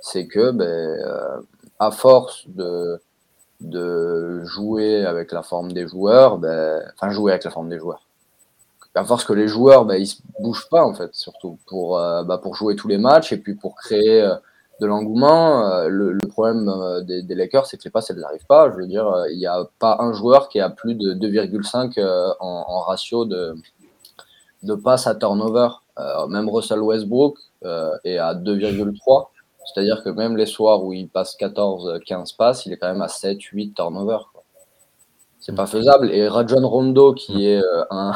c'est 0.00 0.26
que 0.26 0.50
ben, 0.52 1.44
à 1.78 1.90
force 1.90 2.44
de 2.48 3.00
de 3.62 4.42
jouer 4.44 5.06
avec 5.06 5.32
la 5.32 5.42
forme 5.42 5.72
des 5.72 5.86
joueurs, 5.86 6.38
ben, 6.38 6.82
enfin 6.94 7.10
jouer 7.10 7.32
avec 7.32 7.44
la 7.44 7.50
forme 7.50 7.68
des 7.68 7.78
joueurs. 7.78 8.06
À 8.94 9.04
force 9.04 9.24
que 9.24 9.32
les 9.32 9.48
joueurs, 9.48 9.86
ben, 9.86 9.96
ils 9.96 10.06
se 10.06 10.16
bougent 10.40 10.68
pas 10.68 10.84
en 10.84 10.92
fait, 10.94 11.14
surtout 11.14 11.58
pour, 11.66 11.98
euh, 11.98 12.24
bah, 12.24 12.38
pour 12.38 12.54
jouer 12.54 12.76
tous 12.76 12.88
les 12.88 12.98
matchs 12.98 13.32
et 13.32 13.38
puis 13.38 13.54
pour 13.54 13.74
créer 13.76 14.20
euh, 14.22 14.34
de 14.82 14.86
l'engouement. 14.86 15.66
Euh, 15.66 15.88
le, 15.88 16.18
problème 16.28 16.70
des, 17.06 17.22
des, 17.22 17.34
Lakers, 17.34 17.66
c'est 17.66 17.76
que 17.76 17.84
les 17.84 17.90
passes, 17.90 18.10
elles 18.10 18.18
n'arrivent 18.18 18.46
pas. 18.46 18.70
Je 18.70 18.76
veux 18.76 18.86
dire, 18.86 19.10
il 19.30 19.38
n'y 19.38 19.46
a 19.46 19.64
pas 19.78 19.96
un 20.00 20.12
joueur 20.12 20.48
qui 20.48 20.60
a 20.60 20.68
plus 20.70 20.94
de 20.94 21.14
2,5 21.14 22.00
en, 22.40 22.64
en, 22.68 22.80
ratio 22.80 23.24
de, 23.24 23.54
de 24.62 24.74
passes 24.74 25.06
à 25.06 25.14
turnover. 25.14 25.68
même 26.28 26.48
Russell 26.48 26.80
Westbrook 26.80 27.38
est 28.04 28.18
à 28.18 28.34
2,3. 28.34 29.28
C'est-à-dire 29.64 30.02
que 30.02 30.10
même 30.10 30.36
les 30.36 30.46
soirs 30.46 30.82
où 30.82 30.92
il 30.92 31.08
passe 31.08 31.36
14-15 31.38 32.36
passes, 32.36 32.66
il 32.66 32.72
est 32.72 32.76
quand 32.76 32.92
même 32.92 33.02
à 33.02 33.06
7-8 33.06 33.74
turnovers. 33.74 34.32
C'est 35.42 35.54
pas 35.54 35.66
faisable. 35.66 36.10
Et 36.12 36.28
Rajon 36.28 36.66
Rondo, 36.68 37.14
qui 37.14 37.46
est, 37.46 37.60
euh, 37.60 37.84
un, 37.90 38.12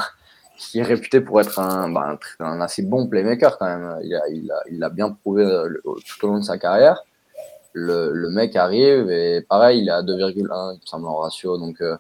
qui 0.57 0.79
est 0.79 0.83
réputé 0.83 1.21
pour 1.21 1.41
être 1.41 1.59
un, 1.59 1.91
bah, 1.91 2.19
un, 2.41 2.61
assez 2.61 2.83
bon 2.83 3.07
playmaker 3.07 3.59
quand 3.59 3.67
même, 3.67 3.99
il 4.03 4.83
a, 4.83 4.91
bien 4.91 5.11
prouvé 5.11 5.45
euh, 5.45 5.69
tout 5.85 6.25
au 6.25 6.29
long 6.29 6.39
de 6.39 6.45
sa 6.45 6.59
carrière. 6.59 7.03
Le, 7.73 8.29
mec 8.31 8.57
arrive 8.57 9.11
et 9.11 9.43
pareil, 9.43 9.81
il 9.81 9.89
est 9.89 9.93
à 9.93 10.03
2,1, 10.03 10.79
il 10.81 11.05
en 11.05 11.17
ratio. 11.17 11.59
Donc, 11.59 11.81
euh, 11.83 11.97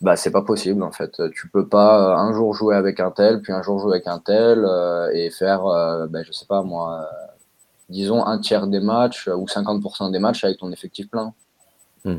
bah, 0.00 0.16
c'est 0.16 0.30
pas 0.30 0.42
possible 0.42 0.82
en 0.82 0.92
fait. 0.92 1.22
Tu 1.32 1.48
peux 1.48 1.66
pas 1.66 2.16
un 2.16 2.32
jour 2.32 2.54
jouer 2.54 2.76
avec 2.76 3.00
un 3.00 3.10
tel, 3.10 3.40
puis 3.40 3.52
un 3.52 3.62
jour 3.62 3.78
jouer 3.78 3.94
avec 3.94 4.06
un 4.06 4.18
tel 4.18 4.66
et 5.14 5.30
faire, 5.30 5.62
bah, 6.10 6.22
je 6.22 6.32
sais 6.32 6.46
pas 6.46 6.62
moi 6.62 7.08
disons, 7.92 8.24
un 8.26 8.38
tiers 8.38 8.66
des 8.66 8.80
matchs 8.80 9.28
euh, 9.28 9.36
ou 9.36 9.46
50% 9.46 10.10
des 10.10 10.18
matchs 10.18 10.42
avec 10.44 10.58
ton 10.58 10.72
effectif 10.72 11.08
plein. 11.08 11.32
Hmm. 12.04 12.18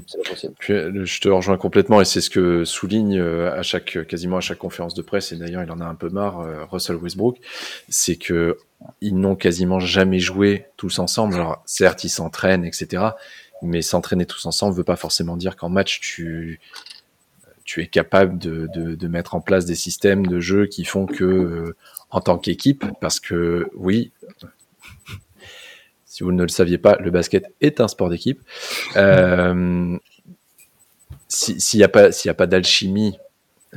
Euh, 0.70 1.06
je 1.06 1.20
te 1.20 1.28
rejoins 1.28 1.58
complètement 1.58 2.00
et 2.00 2.06
c'est 2.06 2.22
ce 2.22 2.30
que 2.30 2.64
souligne 2.64 3.20
euh, 3.20 3.54
à 3.54 3.64
chaque, 3.64 4.08
quasiment 4.08 4.38
à 4.38 4.42
chaque 4.42 4.60
conférence 4.60 4.94
de 4.94 5.02
presse, 5.02 5.34
et 5.34 5.36
d'ailleurs 5.36 5.62
il 5.62 5.72
en 5.72 5.82
a 5.82 5.86
un 5.86 5.96
peu 5.96 6.10
marre, 6.10 6.70
Russell 6.72 6.96
Westbrook, 6.96 7.38
c'est 7.90 8.16
que 8.16 8.58
ils 9.02 9.18
n'ont 9.18 9.36
quasiment 9.36 9.80
jamais 9.80 10.20
joué 10.20 10.68
tous 10.78 11.00
ensemble. 11.00 11.36
Alors 11.36 11.62
certes, 11.66 12.04
ils 12.04 12.10
s'entraînent, 12.10 12.66
etc. 12.66 13.04
Mais 13.62 13.82
s'entraîner 13.82 14.26
tous 14.26 14.46
ensemble 14.46 14.74
ne 14.74 14.78
veut 14.78 14.84
pas 14.84 14.96
forcément 14.96 15.38
dire 15.38 15.56
qu'en 15.56 15.70
match, 15.70 16.00
tu, 16.02 16.60
tu 17.64 17.82
es 17.82 17.88
capable 17.88 18.38
de, 18.38 18.68
de, 18.74 18.96
de, 18.96 19.08
mettre 19.08 19.36
en 19.36 19.42
place 19.42 19.66
des 19.66 19.76
systèmes 19.76 20.28
de 20.28 20.40
jeu 20.40 20.66
qui 20.66 20.84
font 20.84 21.06
que, 21.06 21.76
en 22.10 22.20
tant 22.20 22.38
qu'équipe, 22.38 22.86
parce 23.00 23.20
que 23.20 23.70
oui, 23.76 24.12
si 26.14 26.22
vous 26.22 26.32
ne 26.32 26.44
le 26.44 26.50
saviez 26.50 26.78
pas, 26.78 26.96
le 27.00 27.10
basket 27.10 27.52
est 27.60 27.82
un 27.82 27.88
sport 27.88 28.08
d'équipe. 28.08 28.40
Euh, 28.98 29.98
s'il 31.28 31.80
n'y 31.80 31.84
a 31.84 31.88
pas, 31.88 32.10
a 32.10 32.34
pas 32.36 32.46
d'alchimie, 32.46 33.18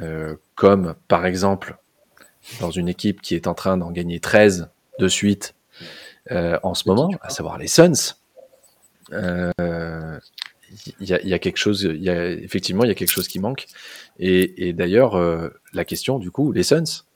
euh, 0.03 0.37
comme 0.55 0.97
par 1.09 1.25
exemple 1.25 1.79
dans 2.61 2.71
une 2.71 2.91
équipe 2.91 3.23
qui 3.23 3.35
est 3.35 3.47
en 3.47 3.55
train 3.55 3.79
d'en 3.79 3.91
gagner 3.91 4.21
13 4.21 4.69
de 4.99 5.09
suite 5.09 5.55
euh, 6.31 6.59
en 6.63 6.75
ce 6.75 6.87
moment, 6.91 7.11
à 7.23 7.31
savoir 7.31 7.57
les 7.57 7.69
Suns, 7.69 8.17
il 9.13 9.53
y, 11.01 11.33
a, 11.33 11.39
quelque 11.39 11.57
chose, 11.57 11.89
y 11.91 12.11
a, 12.11 12.33
effectivement, 12.33 12.85
il 12.85 12.89
y 12.89 12.91
a 12.91 12.95
quelque 12.95 13.13
chose 13.13 13.29
qui 13.29 13.39
manque. 13.39 13.65
Et, 14.19 14.69
et 14.69 14.73
d'ailleurs, 14.75 15.19
la 15.73 15.85
question, 15.87 16.19
du 16.19 16.31
coup, 16.31 16.53
les 16.53 16.65
Suns, 16.65 17.07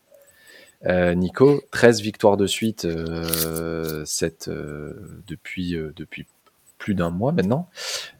euh, 0.87 1.15
Nico, 1.15 1.63
13 1.73 2.01
victoires 2.01 2.39
de 2.39 2.47
suite 2.47 2.87
euh, 2.87 4.05
euh, 4.49 4.93
depuis, 5.27 5.77
depuis 5.95 6.27
plus 6.79 6.95
d'un 6.95 7.11
mois 7.11 7.33
maintenant, 7.33 7.69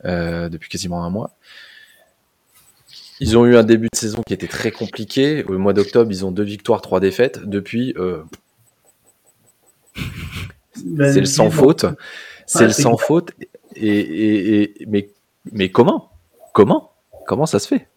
depuis 0.05 0.69
quasiment 0.69 1.05
un 1.05 1.11
mois. 1.11 1.37
Ils 3.21 3.37
ont 3.37 3.45
eu 3.45 3.57
un 3.57 3.65
début 3.65 3.89
de 3.93 3.99
saison 3.99 4.23
qui 4.27 4.33
était 4.33 4.49
très 4.49 4.71
compliqué. 4.71 5.45
Au 5.45 5.59
mois 5.59 5.75
d'octobre, 5.75 6.11
ils 6.11 6.25
ont 6.25 6.33
deux 6.33 6.43
victoires, 6.43 6.81
trois 6.81 7.01
défaites. 7.01 7.41
Depuis, 7.45 7.95
ben, 7.95 8.25
c'est 11.13 11.21
le 11.21 11.27
sans 11.27 11.51
faute. 11.51 11.85
C'est 12.47 12.67
le 12.67 12.73
sans 12.73 12.97
faute. 12.97 13.33
Et, 13.77 14.75
mais, 14.89 15.11
mais 15.53 15.71
comment? 15.71 16.11
Comment? 16.53 16.93
Comment 17.27 17.47
ça 17.47 17.59
se 17.59 17.69
fait? 17.69 17.89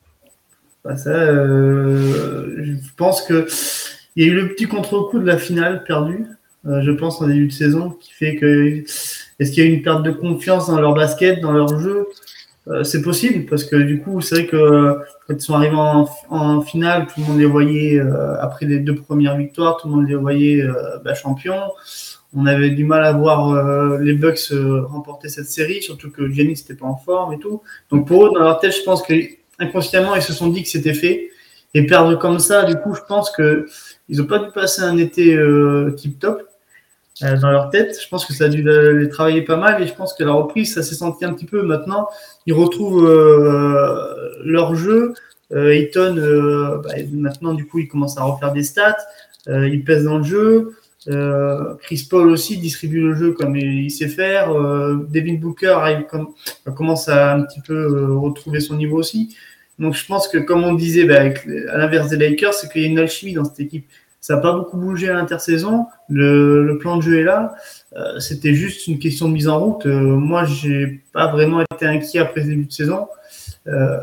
Bah, 0.83 0.97
ça, 0.97 1.33
Je 1.33 2.93
pense 2.97 3.21
que 3.21 3.47
il 4.15 4.25
y 4.25 4.29
a 4.29 4.31
eu 4.31 4.35
le 4.35 4.49
petit 4.49 4.65
contre-coup 4.65 5.19
de 5.19 5.25
la 5.25 5.37
finale 5.37 5.83
perdue, 5.83 6.25
euh, 6.65 6.81
je 6.81 6.91
pense, 6.91 7.21
en 7.21 7.27
début 7.27 7.47
de 7.47 7.53
saison, 7.53 7.89
qui 7.89 8.11
fait 8.11 8.35
que. 8.35 8.83
Est-ce 9.39 9.51
qu'il 9.51 9.63
y 9.63 9.67
a 9.67 9.69
eu 9.69 9.73
une 9.73 9.81
perte 9.81 10.03
de 10.03 10.11
confiance 10.11 10.67
dans 10.67 10.79
leur 10.79 10.93
basket, 10.93 11.41
dans 11.41 11.51
leur 11.51 11.79
jeu? 11.79 12.07
Euh, 12.69 12.83
c'est 12.83 13.01
possible 13.01 13.45
parce 13.45 13.65
que 13.65 13.75
du 13.75 14.01
coup, 14.01 14.21
c'est 14.21 14.35
vrai 14.35 14.45
que 14.47 14.55
euh, 14.55 14.93
quand 15.27 15.33
ils 15.33 15.41
sont 15.41 15.53
arrivés 15.53 15.75
en, 15.75 16.07
en, 16.29 16.61
finale, 16.61 17.07
tout 17.07 17.19
le 17.19 17.27
monde 17.27 17.39
les 17.39 17.45
voyait 17.45 17.99
euh, 17.99 18.39
après 18.39 18.65
les 18.65 18.79
deux 18.79 18.95
premières 18.95 19.35
victoires, 19.35 19.77
tout 19.77 19.89
le 19.89 19.95
monde 19.95 20.07
les 20.07 20.15
voyait 20.15 20.65
bah, 21.03 21.13
champions. 21.13 21.71
On 22.35 22.45
avait 22.45 22.71
du 22.71 22.83
mal 22.83 23.03
à 23.03 23.11
voir 23.11 23.99
les 23.99 24.13
Bucks 24.13 24.51
remporter 24.89 25.29
cette 25.29 25.45
série, 25.45 25.83
surtout 25.83 26.09
que 26.09 26.27
Giannis 26.31 26.53
n'était 26.53 26.73
pas 26.73 26.87
en 26.87 26.95
forme 26.95 27.33
et 27.33 27.39
tout. 27.39 27.61
Donc 27.91 28.07
pour 28.07 28.25
eux, 28.25 28.31
dans 28.33 28.39
leur 28.39 28.59
tête, 28.59 28.75
je 28.75 28.81
pense 28.83 29.03
que 29.03 29.13
inconsciemment, 29.59 30.15
ils 30.15 30.23
se 30.23 30.33
sont 30.33 30.47
dit 30.47 30.63
que 30.63 30.69
c'était 30.69 30.95
fait. 30.95 31.29
Et 31.75 31.85
perdre 31.85 32.15
comme 32.15 32.39
ça, 32.39 32.63
du 32.63 32.75
coup, 32.75 32.95
je 32.95 33.01
pense 33.07 33.31
que 33.31 33.67
ils 34.09 34.17
n'ont 34.17 34.25
pas 34.25 34.39
dû 34.39 34.51
passer 34.51 34.81
un 34.81 34.97
été 34.97 35.37
tip 35.97 36.19
top. 36.19 36.43
Euh, 37.21 37.37
dans 37.37 37.51
leur 37.51 37.69
tête. 37.69 37.95
Je 38.01 38.09
pense 38.09 38.25
que 38.25 38.33
ça 38.33 38.45
a 38.45 38.47
dû 38.49 38.63
les 38.63 39.07
travailler 39.07 39.43
pas 39.43 39.55
mal 39.55 39.81
et 39.83 39.85
je 39.85 39.93
pense 39.93 40.13
que 40.15 40.23
la 40.23 40.31
reprise, 40.31 40.73
ça 40.73 40.81
s'est 40.81 40.95
senti 40.95 41.23
un 41.23 41.33
petit 41.33 41.45
peu. 41.45 41.61
Maintenant, 41.61 42.07
ils 42.47 42.53
retrouvent 42.53 43.07
euh, 43.07 44.31
leur 44.43 44.73
jeu. 44.73 45.13
Euh, 45.51 45.79
euh, 45.95 46.81
bah, 46.81 46.93
maintenant, 47.11 47.53
du 47.53 47.67
coup, 47.67 47.77
il 47.79 47.87
commence 47.87 48.17
à 48.17 48.23
refaire 48.23 48.51
des 48.51 48.63
stats. 48.63 48.97
Euh, 49.47 49.69
il 49.69 49.83
pèse 49.83 50.05
dans 50.05 50.17
le 50.17 50.23
jeu. 50.23 50.75
Chris 51.81 52.07
Paul 52.09 52.29
aussi 52.29 52.57
distribue 52.57 53.01
le 53.01 53.13
jeu 53.13 53.33
comme 53.33 53.57
il, 53.57 53.91
sait 53.91 54.07
faire. 54.07 54.53
Devin 55.09 55.35
Booker 55.35 55.77
commence 56.75 57.09
à 57.09 57.35
un 57.35 57.43
petit 57.43 57.59
peu 57.59 58.15
retrouver 58.15 58.61
son 58.61 58.75
niveau 58.75 58.97
aussi. 58.97 59.35
Donc, 59.79 59.95
je 59.95 60.05
pense 60.05 60.27
que, 60.27 60.37
comme 60.37 60.63
on 60.63 60.73
disait, 60.73 61.05
bah, 61.05 61.21
à 61.21 61.77
l'inverse 61.77 62.09
des 62.09 62.17
Lakers, 62.17 62.53
c'est 62.53 62.71
qu'il 62.71 62.83
y 62.83 62.85
a 62.85 62.87
une 62.87 62.99
alchimie 62.99 63.33
dans 63.33 63.43
cette 63.43 63.59
équipe. 63.59 63.87
Ça 64.21 64.35
n'a 64.35 64.41
pas 64.41 64.53
beaucoup 64.53 64.77
bougé 64.77 65.09
à 65.09 65.13
l'intersaison. 65.13 65.87
Le, 66.07 66.63
le, 66.63 66.77
plan 66.77 66.95
de 66.97 67.01
jeu 67.01 67.19
est 67.19 67.23
là. 67.23 67.55
Euh, 67.97 68.19
C'était 68.19 68.53
juste 68.53 68.87
une 68.87 68.97
question 68.97 69.27
de 69.27 69.33
mise 69.33 69.49
en 69.49 69.59
route. 69.59 69.85
Euh, 69.85 69.99
moi, 69.99 70.45
j'ai 70.45 71.03
pas 71.11 71.27
vraiment 71.29 71.61
été 71.61 71.85
inquiet 71.85 72.19
après 72.19 72.41
le 72.41 72.47
début 72.47 72.65
de 72.65 72.71
saison. 72.71 73.07
Euh, 73.67 73.97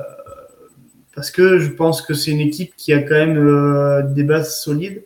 parce 1.14 1.31
que 1.31 1.59
je 1.59 1.71
pense 1.71 2.03
que 2.03 2.14
c'est 2.14 2.31
une 2.31 2.41
équipe 2.41 2.75
qui 2.77 2.93
a 2.93 3.03
quand 3.03 3.14
même 3.14 3.37
euh, 3.37 4.03
des 4.03 4.23
bases 4.23 4.61
solides 4.61 5.05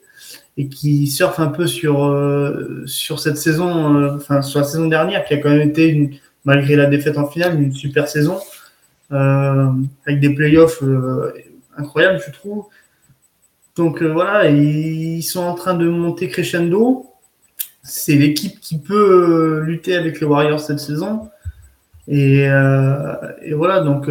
et 0.57 0.69
qui 0.69 1.07
surfe 1.09 1.41
un 1.41 1.49
peu 1.49 1.67
sur, 1.67 2.05
euh, 2.05 2.85
sur 2.87 3.19
cette 3.19 3.37
saison, 3.37 4.15
enfin 4.15 4.43
sur 4.43 4.61
la 4.61 4.67
saison 4.67 4.87
dernière, 4.87 5.25
qui 5.25 5.35
a 5.35 5.39
quand 5.39 5.51
même 5.51 5.69
été, 5.69 5.89
une, 5.89 6.15
malgré 6.45 6.77
la 6.77 6.87
défaite 6.87 7.19
en 7.19 7.27
finale, 7.27 7.61
une 7.61 7.73
super 7.73 8.07
saison, 8.07 8.39
avec 9.15 10.21
des 10.21 10.35
playoffs 10.35 10.83
incroyables, 11.77 12.21
je 12.27 12.33
trouve. 12.33 12.67
Donc 13.77 14.03
euh, 14.03 14.13
voilà, 14.13 14.49
ils 14.51 15.23
sont 15.23 15.43
en 15.43 15.55
train 15.55 15.75
de 15.75 15.89
monter 15.89 16.29
crescendo. 16.29 17.11
C'est 17.83 18.15
l'équipe 18.15 18.61
qui 18.61 18.79
peut 18.79 18.95
euh, 18.95 19.65
lutter 19.65 19.97
avec 19.97 20.21
les 20.21 20.27
Warriors 20.27 20.61
cette 20.61 20.81
saison. 20.81 21.29
Et, 22.07 22.47
euh, 22.49 23.15
voilà, 23.55 23.81
donc 23.81 24.09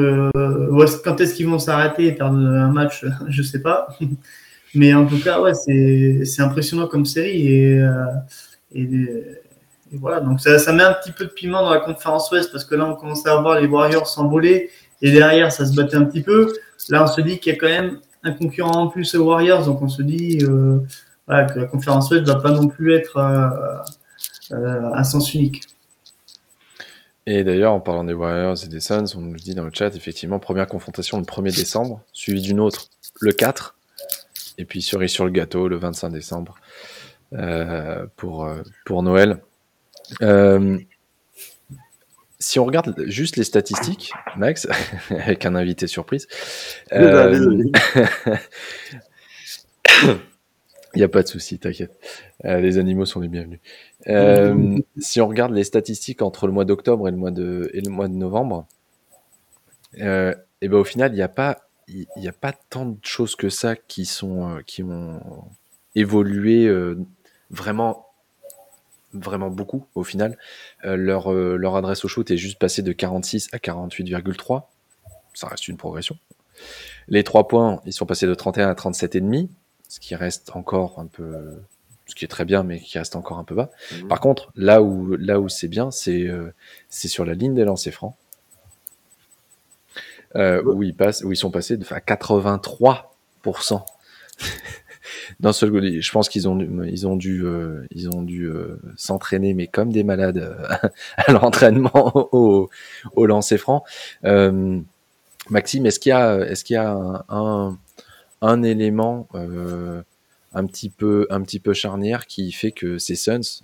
quand 1.03 1.21
est-ce 1.21 1.35
qu'ils 1.35 1.47
vont 1.47 1.59
s'arrêter 1.59 2.07
et 2.07 2.11
perdre 2.11 2.37
un 2.37 2.71
match, 2.71 3.05
je 3.27 3.41
sais 3.41 3.61
pas. 3.61 3.87
Mais 4.75 4.93
en 4.93 5.05
tout 5.05 5.19
cas, 5.19 5.39
ouais, 5.39 5.53
c'est 5.53 6.41
impressionnant 6.41 6.87
comme 6.87 7.05
série. 7.05 7.47
Et, 7.47 7.79
et, 8.73 8.87
voilà, 9.91 10.19
donc 10.19 10.41
ça, 10.41 10.57
ça, 10.57 10.73
met 10.73 10.81
un 10.81 10.93
petit 10.93 11.11
peu 11.11 11.25
de 11.25 11.29
piment 11.29 11.61
dans 11.61 11.71
la 11.71 11.79
conférence 11.79 12.31
Ouest 12.31 12.51
parce 12.51 12.65
que 12.65 12.73
là, 12.73 12.85
on 12.85 12.95
commence 12.95 13.27
à 13.27 13.39
voir 13.39 13.59
les 13.59 13.67
Warriors 13.67 14.07
s'envoler 14.07 14.71
et 15.03 15.11
derrière, 15.11 15.51
ça 15.51 15.65
se 15.65 15.75
battait 15.75 15.97
un 15.97 16.05
petit 16.05 16.21
peu. 16.21 16.53
Là, 16.87 17.03
on 17.03 17.07
se 17.07 17.19
dit 17.19 17.37
qu'il 17.37 17.51
y 17.51 17.55
a 17.55 17.59
quand 17.59 17.67
même 17.67 17.99
un 18.23 18.31
concurrent 18.31 18.83
en 18.83 18.87
plus 18.87 19.13
aux 19.15 19.25
Warriors, 19.25 19.65
donc 19.65 19.81
on 19.81 19.89
se 19.89 20.01
dit 20.01 20.39
euh, 20.43 20.79
que 21.27 21.59
la 21.59 21.65
conférence 21.65 22.09
ne 22.09 22.19
va 22.25 22.35
pas 22.35 22.51
non 22.51 22.69
plus 22.69 22.93
être 22.93 23.17
euh, 23.17 24.55
euh, 24.55 24.93
un 24.93 25.03
sens 25.03 25.33
unique. 25.33 25.61
Et 27.25 27.43
d'ailleurs, 27.43 27.73
en 27.73 27.81
parlant 27.81 28.05
des 28.05 28.13
Warriors 28.13 28.63
et 28.63 28.67
des 28.69 28.79
Suns, 28.79 29.05
on 29.15 29.19
nous 29.19 29.35
dit 29.35 29.53
dans 29.53 29.65
le 29.65 29.71
chat, 29.73 29.93
effectivement, 29.93 30.39
première 30.39 30.67
confrontation 30.67 31.17
le 31.17 31.25
1er 31.25 31.53
décembre, 31.53 32.01
suivi 32.13 32.41
d'une 32.41 32.61
autre 32.61 32.85
le 33.19 33.33
4, 33.33 33.75
et 34.57 34.63
puis 34.63 34.81
cerise 34.81 35.11
sur 35.11 35.25
le 35.25 35.31
gâteau 35.31 35.67
le 35.67 35.75
25 35.75 36.09
décembre 36.11 36.55
pour, 38.15 38.49
pour 38.85 39.03
Noël. 39.03 39.41
Si 42.43 42.59
on 42.59 42.65
regarde 42.65 42.93
juste 43.07 43.37
les 43.37 43.43
statistiques, 43.43 44.11
Max, 44.37 44.67
avec 45.09 45.45
un 45.45 45.55
invité 45.55 45.87
surprise, 45.87 46.27
euh... 46.91 47.63
il 50.93 50.97
n'y 50.97 51.03
a 51.03 51.07
pas 51.07 51.23
de 51.23 51.27
souci, 51.27 51.57
t'inquiète. 51.57 51.97
Euh, 52.45 52.59
les 52.59 52.77
animaux 52.77 53.05
sont 53.05 53.21
les 53.21 53.29
bienvenus. 53.29 53.59
Euh, 54.07 54.79
si 54.97 55.21
on 55.21 55.27
regarde 55.27 55.53
les 55.53 55.63
statistiques 55.63 56.21
entre 56.21 56.47
le 56.47 56.53
mois 56.53 56.65
d'octobre 56.65 57.07
et 57.07 57.11
le 57.11 57.17
mois 57.17 57.31
de 57.31 57.71
et 57.73 57.81
le 57.81 57.89
mois 57.89 58.07
de 58.07 58.13
novembre, 58.13 58.67
euh, 60.01 60.33
et 60.61 60.67
ben 60.67 60.77
au 60.77 60.83
final, 60.83 61.11
il 61.11 61.15
n'y 61.15 61.21
a 61.21 61.29
pas 61.29 61.59
il 61.87 62.07
n'y 62.17 62.27
a 62.27 62.33
pas 62.33 62.53
tant 62.53 62.85
de 62.85 62.97
choses 63.03 63.35
que 63.35 63.49
ça 63.49 63.75
qui 63.75 64.05
sont 64.05 64.49
euh, 64.49 64.61
qui 64.65 64.83
ont 64.83 65.21
évolué 65.95 66.65
euh, 66.65 66.99
vraiment 67.49 68.07
vraiment 69.13 69.49
beaucoup 69.49 69.87
au 69.95 70.03
final. 70.03 70.37
Euh, 70.85 70.95
leur, 70.95 71.31
euh, 71.31 71.55
leur 71.55 71.75
adresse 71.75 72.03
au 72.05 72.07
shoot 72.07 72.29
est 72.31 72.37
juste 72.37 72.59
passée 72.59 72.81
de 72.81 72.91
46 72.91 73.49
à 73.51 73.57
48,3. 73.57 74.63
Ça 75.33 75.47
reste 75.47 75.67
une 75.67 75.77
progression. 75.77 76.17
Les 77.07 77.23
trois 77.23 77.47
points, 77.47 77.81
ils 77.85 77.93
sont 77.93 78.05
passés 78.05 78.27
de 78.27 78.33
31 78.33 78.69
à 78.69 78.73
37,5, 78.73 79.49
ce 79.89 79.99
qui 79.99 80.15
reste 80.15 80.55
encore 80.55 80.99
un 80.99 81.07
peu, 81.07 81.35
ce 82.05 82.15
qui 82.15 82.25
est 82.25 82.27
très 82.27 82.45
bien, 82.45 82.63
mais 82.63 82.79
qui 82.79 82.97
reste 82.97 83.15
encore 83.15 83.39
un 83.39 83.43
peu 83.43 83.55
bas. 83.55 83.71
Mmh. 83.91 84.07
Par 84.07 84.19
contre, 84.19 84.51
là 84.55 84.81
où, 84.81 85.15
là 85.15 85.39
où 85.39 85.49
c'est 85.49 85.67
bien, 85.67 85.91
c'est 85.91 86.27
euh, 86.27 86.53
c'est 86.89 87.07
sur 87.07 87.25
la 87.25 87.33
ligne 87.33 87.55
des 87.55 87.65
lancers 87.65 87.93
francs. 87.93 88.15
Où, 90.35 90.81
ils 90.81 90.95
passent, 90.95 91.23
où 91.23 91.31
ils 91.31 91.37
sont 91.37 91.51
passés 91.51 91.77
de, 91.77 91.85
à 91.93 91.99
83%. 91.99 93.83
D'un 95.39 95.53
seul. 95.53 96.01
Je 96.01 96.11
pense 96.11 96.29
qu'ils 96.29 96.47
ont, 96.47 96.59
ils 96.59 97.07
ont 97.07 97.15
dû, 97.15 97.43
euh, 97.45 97.85
ils 97.91 98.09
ont 98.09 98.21
dû 98.21 98.45
euh, 98.45 98.79
s'entraîner, 98.95 99.53
mais 99.53 99.67
comme 99.67 99.91
des 99.91 100.03
malades 100.03 100.37
euh, 100.37 100.87
à 101.17 101.31
l'entraînement 101.31 102.11
au, 102.33 102.69
au 103.15 103.25
lancer 103.25 103.57
franc. 103.57 103.83
Maxime, 105.49 105.85
est-ce 105.85 105.99
qu'il 105.99 106.11
y 106.11 106.13
a, 106.13 106.39
est-ce 106.39 106.63
qu'il 106.63 106.75
y 106.75 106.77
a 106.77 107.25
un, 107.27 107.77
un, 108.41 108.63
élément 108.63 109.27
un 109.33 110.65
petit 110.65 110.89
peu, 110.89 111.27
un 111.29 111.41
petit 111.41 111.59
peu 111.59 111.73
charnière 111.73 112.27
qui 112.27 112.53
fait 112.53 112.71
que 112.71 112.97
ces 112.97 113.15
Suns 113.15 113.61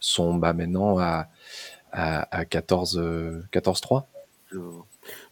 sont 0.00 0.34
bah, 0.34 0.54
maintenant 0.54 0.98
à, 0.98 1.28
à, 1.92 2.36
à 2.36 2.44
14, 2.46 3.02
14-3 3.52 4.04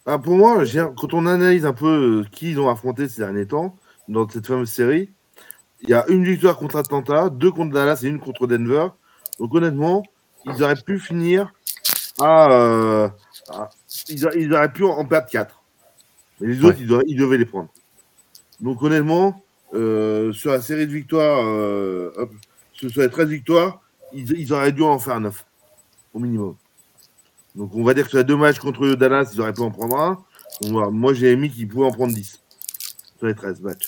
bah 0.05 0.19
pour 0.19 0.35
moi, 0.35 0.63
quand 0.97 1.13
on 1.13 1.25
analyse 1.25 1.65
un 1.65 1.73
peu 1.73 2.25
qui 2.31 2.51
ils 2.51 2.59
ont 2.59 2.69
affronté 2.69 3.07
ces 3.07 3.21
derniers 3.21 3.47
temps, 3.47 3.75
dans 4.07 4.27
cette 4.27 4.47
fameuse 4.47 4.69
série. 4.69 5.09
Il 5.81 5.89
y 5.89 5.93
a 5.93 6.05
une 6.07 6.23
victoire 6.23 6.57
contre 6.57 6.77
Atlanta, 6.77 7.29
deux 7.29 7.51
contre 7.51 7.73
Dallas 7.73 8.01
et 8.03 8.07
une 8.07 8.19
contre 8.19 8.47
Denver. 8.47 8.87
Donc 9.39 9.53
honnêtement, 9.53 10.03
ils 10.45 10.63
auraient 10.63 10.75
pu 10.75 10.99
finir 10.99 11.53
à... 12.19 12.51
Euh, 12.51 13.09
à 13.49 13.69
ils, 14.09 14.53
auraient 14.53 14.71
pu 14.71 14.85
en 14.85 15.05
perdre 15.05 15.27
quatre. 15.29 15.61
Mais 16.39 16.47
les 16.47 16.63
autres, 16.63 16.77
ouais. 16.77 16.83
ils, 16.83 16.87
devaient, 16.87 17.03
ils, 17.07 17.17
devaient, 17.17 17.37
les 17.37 17.45
prendre. 17.45 17.69
Donc 18.59 18.81
honnêtement, 18.81 19.43
euh, 19.73 20.31
sur 20.31 20.51
la 20.51 20.61
série 20.61 20.87
de 20.87 20.91
victoires, 20.91 21.45
euh, 21.45 22.11
hop, 22.17 22.31
sur 22.73 23.01
les 23.01 23.09
13 23.09 23.27
victoires, 23.27 23.81
ils, 24.13 24.31
ils, 24.31 24.53
auraient 24.53 24.71
dû 24.71 24.83
en 24.83 24.99
faire 24.99 25.19
9, 25.19 25.45
au 26.13 26.19
minimum. 26.19 26.55
Donc 27.55 27.75
on 27.75 27.83
va 27.83 27.93
dire 27.93 28.05
que 28.05 28.09
sur 28.09 28.19
les 28.19 28.23
deux 28.23 28.37
matchs 28.37 28.59
contre 28.59 28.95
Dallas, 28.95 29.31
ils 29.33 29.41
auraient 29.41 29.53
pu 29.53 29.61
en 29.61 29.71
prendre 29.71 29.97
un. 29.99 30.23
Moi, 30.91 31.13
j'ai 31.13 31.35
mis 31.35 31.49
qu'ils 31.49 31.67
pouvaient 31.67 31.87
en 31.87 31.91
prendre 31.91 32.13
10 32.13 32.42
sur 33.23 33.27
les 33.27 33.35
13 33.35 33.61
matchs. 33.61 33.87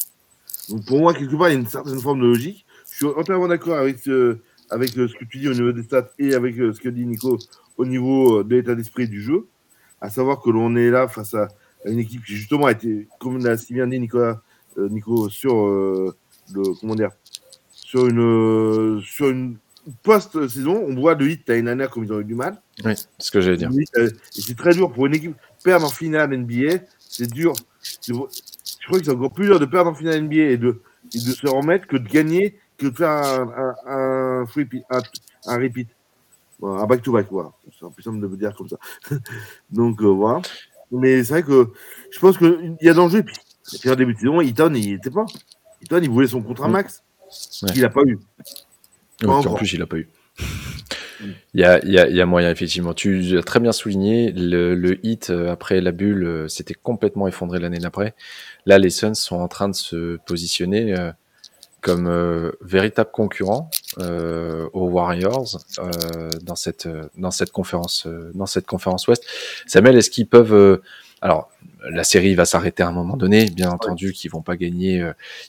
Donc 0.69 0.85
pour 0.85 0.99
moi, 0.99 1.13
quelque 1.13 1.35
part, 1.35 1.49
il 1.49 1.53
y 1.53 1.55
a 1.57 1.59
une 1.59 1.67
certaine 1.67 1.99
forme 1.99 2.21
de 2.21 2.25
logique. 2.25 2.65
Je 2.89 2.95
suis 2.95 3.05
entièrement 3.05 3.47
d'accord 3.47 3.77
avec, 3.77 3.99
ce, 3.99 4.37
avec 4.69 4.97
euh, 4.97 5.07
ce 5.07 5.13
que 5.13 5.25
tu 5.25 5.39
dis 5.39 5.49
au 5.49 5.53
niveau 5.53 5.73
des 5.73 5.83
stats 5.83 6.09
et 6.17 6.33
avec 6.33 6.57
euh, 6.57 6.73
ce 6.73 6.79
que 6.79 6.89
dit 6.89 7.05
Nico 7.05 7.37
au 7.77 7.85
niveau 7.85 8.39
euh, 8.39 8.43
de 8.43 8.55
l'état 8.55 8.75
d'esprit 8.75 9.07
du 9.07 9.21
jeu. 9.21 9.47
À 9.99 10.09
savoir 10.09 10.41
que 10.41 10.49
l'on 10.49 10.75
est 10.75 10.89
là 10.89 11.07
face 11.07 11.33
à 11.33 11.47
une 11.85 11.99
équipe 11.99 12.23
qui 12.23 12.35
justement 12.35 12.65
a 12.65 12.71
été, 12.71 13.07
comme 13.19 13.43
l'a 13.43 13.57
si 13.57 13.73
bien 13.73 13.87
dit 13.87 13.99
Nicolas, 13.99 14.41
euh, 14.77 14.89
Nico, 14.89 15.29
sur 15.29 15.65
euh, 15.65 16.15
le 16.53 16.63
comment 16.79 16.95
dire, 16.95 17.11
sur 17.71 18.07
une 18.07 19.01
sur 19.03 19.29
une 19.29 19.57
post-saison, 20.03 20.85
on 20.87 20.95
voit 20.95 21.15
de 21.15 21.27
hit 21.27 21.49
à 21.49 21.55
une 21.55 21.67
année 21.67 21.87
comme 21.91 22.03
ils 22.05 22.13
ont 22.13 22.19
eu 22.19 22.25
du 22.25 22.35
mal. 22.35 22.61
Oui, 22.83 22.93
c'est 22.95 23.07
ce 23.19 23.31
que 23.31 23.41
j'allais 23.41 23.57
dire. 23.57 23.69
Et 23.97 24.09
c'est 24.31 24.57
très 24.57 24.73
dur 24.73 24.91
pour 24.91 25.05
une 25.05 25.15
équipe 25.15 25.35
perdre 25.63 25.85
en 25.85 25.89
finale 25.89 26.35
NBA. 26.35 26.85
C'est 26.99 27.31
dur. 27.31 27.53
Je 28.65 28.87
crois 28.87 28.99
que 28.99 29.05
c'est 29.05 29.11
encore 29.11 29.31
plus 29.31 29.45
dur 29.45 29.59
de 29.59 29.65
perdre 29.65 29.91
en 29.91 29.95
finale 29.95 30.23
NBA 30.23 30.35
et 30.35 30.57
de, 30.57 30.81
et 31.13 31.17
de 31.17 31.31
se 31.31 31.47
remettre 31.47 31.87
que 31.87 31.97
de 31.97 32.07
gagner, 32.07 32.57
que 32.77 32.87
de 32.87 32.95
faire 32.95 33.09
un, 33.09 33.75
un, 33.87 34.41
un, 34.41 34.45
free, 34.45 34.67
un, 34.89 34.99
un 35.47 35.57
repeat. 35.57 35.87
Voilà, 36.59 36.83
un 36.83 36.85
back-to-back, 36.87 37.27
voilà. 37.29 37.51
C'est 37.79 37.89
plus 37.93 38.03
simple 38.03 38.19
de 38.19 38.27
me 38.27 38.37
dire 38.37 38.55
comme 38.55 38.69
ça. 38.69 38.77
Donc, 39.69 40.01
euh, 40.01 40.05
voilà. 40.07 40.41
Mais 40.91 41.23
c'est 41.23 41.33
vrai 41.33 41.43
que 41.43 41.71
je 42.11 42.19
pense 42.19 42.37
qu'il 42.37 42.77
y 42.81 42.89
a 42.89 42.93
danger. 42.93 43.23
Puis, 43.23 43.35
et 43.73 43.77
puis 43.77 43.89
en 43.89 43.95
début 43.95 44.13
de 44.13 44.19
saison, 44.19 44.41
Eaton, 44.41 44.73
il 44.73 44.93
était 44.93 45.09
pas. 45.09 45.25
Eaton, 45.81 45.99
il 46.01 46.09
voulait 46.09 46.27
son 46.27 46.41
contrat 46.41 46.67
max. 46.67 47.03
Ouais. 47.63 47.69
Il 47.75 47.81
n'a 47.81 47.89
pas 47.89 48.03
eu. 48.03 48.19
En 49.25 49.41
plus, 49.55 49.73
il 49.73 49.79
n'a 49.79 49.87
pas 49.87 49.97
eu. 49.97 50.07
Il 51.21 51.61
y 51.61 51.63
a, 51.63 51.83
y, 51.85 51.97
a, 51.97 52.09
y 52.09 52.21
a, 52.21 52.25
moyen, 52.25 52.51
effectivement. 52.51 52.93
Tu 52.93 53.37
as 53.37 53.43
très 53.43 53.59
bien 53.59 53.71
souligné, 53.71 54.31
le, 54.31 54.75
le 54.75 55.05
hit 55.05 55.29
euh, 55.29 55.51
après 55.51 55.81
la 55.81 55.91
bulle 55.91 56.25
euh, 56.25 56.47
s'était 56.47 56.73
complètement 56.73 57.27
effondré 57.27 57.59
l'année 57.59 57.79
d'après. 57.79 58.13
Là, 58.65 58.77
les 58.79 58.89
Suns 58.89 59.13
sont 59.13 59.37
en 59.37 59.47
train 59.47 59.69
de 59.69 59.75
se 59.75 60.17
positionner 60.25 60.97
euh, 60.97 61.11
comme 61.81 62.07
euh, 62.07 62.51
véritable 62.61 63.11
concurrent 63.13 63.69
euh, 63.99 64.67
aux 64.73 64.87
Warriors 64.89 65.59
euh, 65.77 66.29
dans 66.41 66.55
cette 66.55 66.89
dans 67.15 67.29
cette 67.29 67.51
conférence 67.51 68.07
dans 68.33 68.47
cette 68.47 68.65
conférence 68.65 69.07
Ouest. 69.07 69.23
Samuel, 69.67 69.95
est-ce 69.95 70.09
qu'ils 70.09 70.27
peuvent 70.27 70.81
alors 71.21 71.49
la 71.89 72.03
série 72.03 72.35
va 72.35 72.45
s'arrêter 72.45 72.83
à 72.83 72.87
un 72.87 72.91
moment 72.91 73.17
donné, 73.17 73.49
bien 73.49 73.69
entendu 73.69 74.13
qu'ils 74.13 74.31
vont 74.31 74.41
pas 74.41 74.57
gagner 74.57 75.03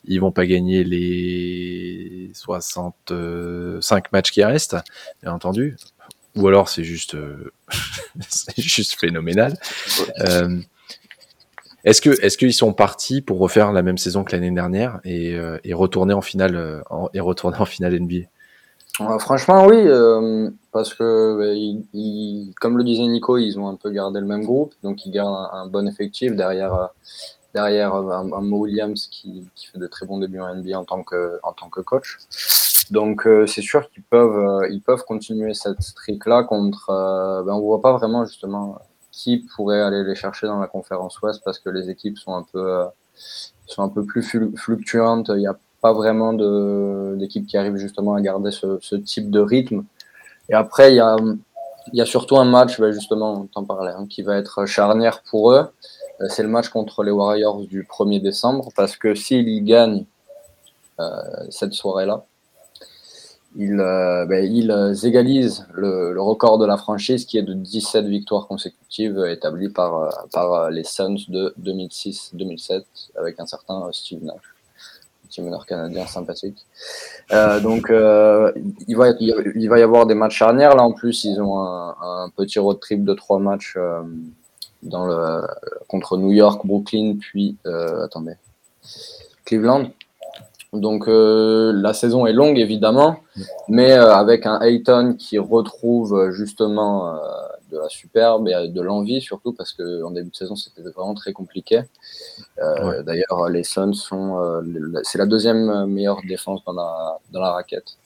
ils 0.05 0.20
vont 0.20 0.32
pas 0.32 0.47
gagner 0.47 0.84
les 0.84 2.30
65 2.34 4.12
matchs 4.12 4.30
qui 4.30 4.45
restent, 4.45 4.76
bien 5.22 5.32
entendu. 5.32 5.76
Ou 6.37 6.49
alors 6.49 6.68
c'est 6.68 6.84
juste 6.84 7.16
c'est 8.28 8.61
juste 8.61 8.99
phénoménal. 9.01 9.59
Euh, 10.20 10.61
est-ce 11.87 12.01
que 12.01 12.11
est-ce 12.22 12.37
qu'ils 12.37 12.53
sont 12.53 12.72
partis 12.72 13.22
pour 13.22 13.39
refaire 13.39 13.72
la 13.72 13.82
même 13.82 13.97
saison 13.97 14.24
que 14.24 14.32
l'année 14.32 14.51
dernière 14.51 15.01
et, 15.05 15.34
euh, 15.34 15.59
et, 15.62 15.72
retourner 15.72 16.14
en 16.14 16.20
finale 16.20 16.57
euh, 16.57 16.82
en, 16.91 17.09
et 17.14 17.20
retourner 17.20 17.59
en 17.59 17.64
finale 17.64 17.99
NBA 17.99 18.26
Franchement, 19.18 19.66
oui, 19.66 19.76
euh, 19.76 20.51
parce 20.72 20.94
que 20.94 21.36
bah, 21.38 21.53
ils, 21.92 22.53
comme 22.61 22.78
le 22.78 22.84
disait 22.84 23.07
Nico, 23.07 23.36
ils 23.36 23.59
ont 23.59 23.68
un 23.68 23.76
peu 23.76 23.90
gardé 23.90 24.20
le 24.20 24.26
même 24.26 24.44
groupe, 24.44 24.74
donc 24.82 25.05
ils 25.05 25.11
gardent 25.11 25.49
un, 25.53 25.66
bon 25.66 25.86
effectif 25.86 26.34
derrière 26.34 26.74
euh, 26.74 26.86
derrière 27.55 27.94
un, 27.94 28.32
un 28.32 28.40
Mo 28.40 28.61
Williams 28.61 29.07
qui, 29.09 29.47
fait 29.72 29.78
de 29.78 29.86
très 29.86 30.07
bons 30.07 30.18
débuts 30.18 30.40
en 30.40 30.55
NBA 30.55 30.78
en 30.78 30.84
tant 30.84 31.03
que 31.03 31.38
en 31.42 31.53
tant 31.53 31.68
que 31.68 31.80
coach. 31.80 32.18
Donc 32.90 33.26
euh, 33.26 33.47
c'est 33.47 33.62
sûr 33.62 33.90
qu'ils 33.90 34.03
peuvent 34.03 34.66
ils 34.70 34.80
peuvent 34.80 35.05
continuer 35.05 35.53
cette 35.55 35.82
streak 35.82 36.24
là 36.26 36.42
contre. 36.44 36.86
ben, 37.44 37.53
on 37.53 37.61
voit 37.61 37.82
pas 37.82 37.92
vraiment 37.92 38.24
justement 38.24 38.78
qui 39.16 39.38
pourrait 39.38 39.80
aller 39.80 40.05
les 40.05 40.14
chercher 40.14 40.47
dans 40.47 40.61
la 40.61 40.66
conférence 40.66 41.20
Ouest 41.22 41.40
parce 41.42 41.59
que 41.59 41.70
les 41.70 41.88
équipes 41.88 42.18
sont 42.18 42.34
un 42.34 42.42
peu, 42.42 42.61
euh, 42.61 42.84
sont 43.66 43.82
un 43.82 43.88
peu 43.88 44.05
plus 44.05 44.22
fluctuantes. 44.22 45.30
Il 45.30 45.38
n'y 45.38 45.47
a 45.47 45.57
pas 45.87 45.93
vraiment 45.93 46.32
d'équipes 47.14 47.47
qui 47.47 47.57
arrivent 47.57 47.76
justement 47.76 48.14
à 48.14 48.20
garder 48.20 48.51
ce, 48.51 48.97
type 48.97 49.30
de 49.30 49.39
rythme. 49.39 49.84
Et 50.49 50.55
après, 50.55 50.93
il 50.93 50.97
y 50.97 51.01
a, 51.01 51.16
y 51.93 52.05
surtout 52.07 52.39
un 52.39 52.45
match, 52.45 52.80
ben 52.80 52.91
justement, 52.91 53.43
on 53.43 53.47
t'en 53.47 53.64
parlait, 53.64 53.93
hein, 53.93 54.07
qui 54.11 54.22
va 54.22 54.37
être 54.37 54.66
charnière 54.66 55.22
pour 55.30 55.53
eux. 55.53 55.64
Euh, 56.20 56.26
c'est 56.28 56.43
le 56.43 56.49
match 56.49 56.70
contre 56.70 57.05
les 57.05 57.12
Warriors 57.12 57.61
du 57.66 57.84
1er 57.84 58.20
décembre 58.20 58.70
parce 58.74 58.97
que 58.97 59.14
s'ils 59.14 59.64
gagnent 59.64 60.07
euh, 60.99 61.07
cette 61.51 61.74
soirée-là, 61.74 62.24
ils, 63.55 63.78
euh, 63.80 64.26
euh, 64.26 64.95
égalisent 65.05 65.66
le, 65.72 66.20
record 66.20 66.59
de 66.59 66.66
la 66.66 66.76
franchise 66.76 67.26
qui 67.26 67.39
est 67.39 67.43
de 67.43 67.55
17 67.55 68.07
victoires 68.07 68.49
consécutives 68.49 69.24
établi 69.26 69.68
par, 69.68 70.26
par 70.32 70.70
les 70.70 70.84
Suns 70.84 71.16
de 71.28 71.55
2006-2007 71.62 72.82
avec 73.16 73.39
un 73.39 73.47
certain 73.47 73.89
Steve 73.93 74.24
Nash, 74.24 74.56
meneur 75.43 75.66
canadien 75.66 76.07
sympathique. 76.07 76.66
Euh, 77.32 77.61
donc 77.61 77.91
euh, 77.91 78.53
il, 78.89 78.97
va, 78.97 79.11
il 79.18 79.68
va 79.68 79.78
y 79.78 79.82
avoir 79.82 80.07
des 80.07 80.14
matchs 80.14 80.39
charnières. 80.39 80.76
Là 80.76 80.82
en 80.82 80.93
plus, 80.93 81.24
ils 81.24 81.41
ont 81.41 81.61
un, 81.61 81.97
un 82.01 82.28
petit 82.37 82.59
road 82.59 82.78
trip 82.80 83.05
de 83.05 83.14
trois 83.14 83.39
matchs 83.39 83.74
euh, 83.76 84.03
dans 84.82 85.07
le, 85.07 85.43
contre 85.89 86.16
New 86.16 86.32
York, 86.32 86.64
Brooklyn, 86.64 87.16
puis 87.20 87.57
attendez, 88.03 88.34
Cleveland. 89.45 89.91
Donc 90.72 91.05
la 91.09 91.95
saison 91.95 92.26
est 92.26 92.32
longue 92.32 92.59
évidemment, 92.59 93.16
mais 93.68 93.93
avec 93.93 94.47
un 94.47 94.61
Ayton 94.61 95.14
qui 95.18 95.39
retrouve 95.39 96.30
justement 96.30 97.18
de 97.77 97.83
la 97.83 97.89
superbe 97.89 98.49
et 98.49 98.68
de 98.68 98.81
l'envie 98.81 99.20
surtout 99.20 99.53
parce 99.53 99.72
que 99.72 100.03
en 100.03 100.11
début 100.11 100.31
de 100.31 100.37
saison 100.37 100.57
c'était 100.57 100.83
vraiment 100.83 101.14
très 101.14 101.33
compliqué. 101.33 101.83
Ouais. 102.59 103.03
D'ailleurs 103.05 103.49
les 103.49 103.64
Suns 103.64 103.95
sont 103.95 104.62
c'est 105.03 105.18
la 105.18 105.27
deuxième 105.27 105.87
meilleure 105.87 106.20
défense 106.27 106.64
dans 106.64 106.72
la 106.72 107.18
dans 107.33 107.41
la 107.41 107.53
raquette 107.53 107.97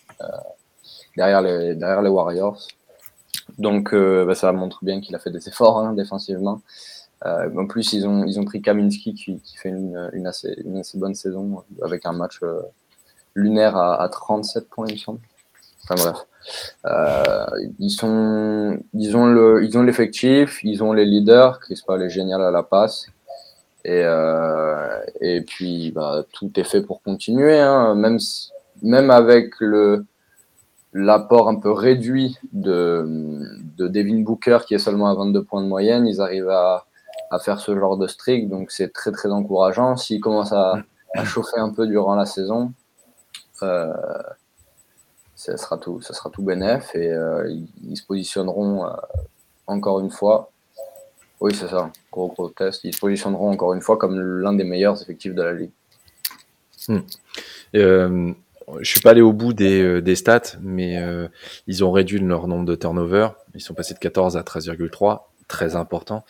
derrière 1.17 1.43
les 1.43 1.75
derrière 1.75 2.03
les 2.03 2.11
Warriors. 2.11 2.61
Donc 3.59 3.95
bah, 3.95 4.35
ça 4.35 4.53
montre 4.53 4.85
bien 4.85 5.01
qu'il 5.01 5.15
a 5.15 5.19
fait 5.19 5.31
des 5.31 5.49
efforts 5.49 5.79
hein, 5.79 5.93
défensivement. 5.95 6.61
Euh, 7.27 7.51
en 7.57 7.67
plus, 7.67 7.93
ils 7.93 8.07
ont, 8.07 8.25
ils 8.25 8.41
ont 8.41 8.45
pris 8.45 8.63
Kaminski 8.63 9.15
qui, 9.15 9.41
qui 9.41 9.57
fait 9.57 9.69
une, 9.69 10.11
une, 10.15 10.27
assez, 10.27 10.55
une 10.65 10.79
assez 10.79 10.99
bonne 10.99 11.15
saison 11.15 11.63
avec 11.83 12.07
un 12.07 12.13
match 12.13 12.41
euh, 12.43 12.63
lunaire 13.35 13.77
à, 13.77 14.03
à 14.03 14.09
37 14.09 14.69
points, 14.69 14.87
il 14.89 14.95
me 14.95 14.99
semble. 14.99 15.21
Enfin 15.85 15.95
bref. 15.97 16.27
Euh, 16.87 17.47
ils, 17.79 17.91
sont, 17.91 18.79
ils 18.95 19.17
ont 19.17 19.27
le, 19.27 19.65
ils 19.65 19.77
ont 19.77 19.83
l'effectif, 19.83 20.61
ils 20.63 20.83
ont 20.83 20.93
les 20.93 21.05
leaders. 21.05 21.61
Chris 21.61 21.81
Paul 21.87 22.03
est 22.03 22.11
génial 22.11 22.43
à 22.43 22.51
la 22.51 22.63
passe. 22.63 23.07
Et, 23.85 24.03
euh, 24.05 25.01
et 25.21 25.41
puis, 25.43 25.93
bah, 25.93 26.25
tout 26.33 26.51
est 26.57 26.65
fait 26.65 26.83
pour 26.83 27.03
continuer. 27.03 27.59
Hein. 27.59 27.95
Même, 27.95 28.19
même 28.83 29.11
avec 29.11 29.55
le, 29.61 30.05
l'apport 30.93 31.49
un 31.49 31.57
peu 31.57 31.71
réduit 31.71 32.39
de, 32.53 33.07
de 33.77 33.89
Devin 33.89 34.21
Booker, 34.23 34.59
qui 34.67 34.75
est 34.75 34.79
seulement 34.79 35.09
à 35.09 35.15
22 35.15 35.45
points 35.45 35.63
de 35.63 35.69
moyenne, 35.69 36.07
ils 36.07 36.21
arrivent 36.21 36.51
à, 36.51 36.87
à 37.31 37.39
faire 37.39 37.61
ce 37.61 37.79
genre 37.79 37.97
de 37.97 38.07
streak, 38.07 38.49
donc 38.49 38.71
c'est 38.71 38.93
très 38.93 39.13
très 39.13 39.31
encourageant. 39.31 39.97
S'ils 39.97 40.21
commencent 40.21 40.53
à, 40.53 40.83
à, 41.15 41.25
chauffer 41.25 41.59
un 41.59 41.71
peu 41.71 41.87
durant 41.87 42.17
la 42.17 42.27
saison, 42.27 42.73
euh, 43.63 43.93
ça 45.41 45.57
sera 45.57 45.79
tout, 45.79 46.03
ça 46.03 46.13
sera 46.13 46.29
tout 46.29 46.43
bénef 46.43 46.95
et 46.95 47.11
euh, 47.11 47.51
ils, 47.83 47.97
se 47.97 48.05
positionneront 48.05 48.87
euh, 48.87 48.91
encore 49.67 50.01
une 50.01 50.11
fois. 50.11 50.51
Oui, 51.41 51.55
c'est 51.55 51.69
ça, 51.69 51.91
gros 52.13 52.29
gros 52.29 52.51
test. 52.51 52.85
Ils 52.85 52.95
se 52.95 53.01
positionneront 53.01 53.51
encore 53.51 53.73
une 53.73 53.81
fois 53.81 53.97
comme 53.97 54.21
l'un 54.21 54.53
des 54.53 54.65
meilleurs 54.65 55.01
effectifs 55.01 55.35
de 55.35 55.43
la 55.43 55.55
ligue. 55.55 55.71
Hmm. 56.89 56.99
Euh, 57.75 58.33
je 58.81 58.91
suis 58.91 59.01
pas 59.01 59.13
allé 59.13 59.23
au 59.23 59.33
bout 59.33 59.55
des, 59.55 59.81
euh, 59.81 60.15
stats, 60.15 60.59
mais 60.61 61.03
ils 61.67 61.85
ont 61.85 61.91
réduit 61.91 62.19
leur 62.19 62.47
nombre 62.47 62.67
de 62.67 62.75
turnovers. 62.75 63.35
Ils 63.55 63.63
sont 63.63 63.73
passés 63.73 63.95
de 63.95 63.99
14 63.99 64.37
à 64.37 64.43
13,3, 64.43 65.23
très 65.49 65.75
important. 65.75 66.23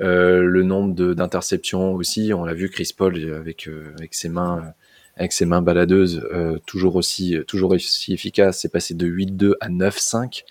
Le 0.00 0.62
nombre 0.62 1.14
d'interceptions 1.14 1.94
aussi, 1.94 2.34
on 2.34 2.44
l'a 2.44 2.54
vu 2.54 2.68
Chris 2.68 2.92
Paul 2.96 3.14
avec 3.32 3.68
ses 4.10 4.28
mains 4.28 4.74
avec 5.16 5.32
ses 5.32 5.46
mains 5.46 5.62
baladeuses 5.62 6.26
euh, 6.32 6.58
toujours 6.66 6.96
aussi 6.96 7.36
toujours 7.46 7.72
aussi 7.72 8.12
efficace, 8.12 8.60
c'est 8.60 8.68
passé 8.68 8.94
de 8.94 9.06
8-2 9.06 9.54
à 9.60 9.68
9-5. 9.68 10.44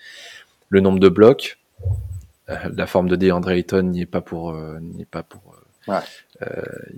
Le 0.68 0.80
nombre 0.80 0.98
de 0.98 1.08
blocs, 1.08 1.58
la 2.48 2.86
forme 2.86 3.08
de 3.08 3.16
DeAndre 3.16 3.50
Ayton 3.50 3.82
n'y 3.82 4.02
est 4.02 4.06
pas 4.06 4.20
pour 4.20 4.54
n'y 4.80 5.02
est 5.02 5.10
pas 5.10 5.22
pour 5.22 5.56
ouais. 5.86 5.98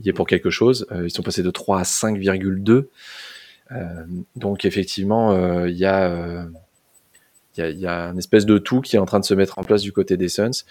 y 0.03 0.09
est 0.09 0.13
pour 0.15 0.27
quelque 0.27 0.51
chose. 0.51 0.87
ils 1.05 1.11
sont 1.11 1.23
passés 1.23 1.43
de 1.43 1.51
3 1.51 1.81
à 1.81 1.83
5,2. 1.83 2.87
donc 4.37 4.65
effectivement, 4.65 5.67
il 5.67 5.77
y 5.77 5.85
a 5.85 6.47
il 7.67 7.79
y 7.79 7.87
a 7.87 8.05
une 8.07 8.19
espèce 8.19 8.47
de 8.47 8.59
tout 8.59 8.81
qui 8.81 8.97
est 8.97 8.99
en 8.99 9.07
train 9.07 9.21
de 9.21 9.25
se 9.25 9.35
mettre 9.35 9.59
en 9.59 9.65
place 9.65 9.83
du 9.83 9.93
côté 9.93 10.17
des 10.17 10.29
Suns. 10.29 10.65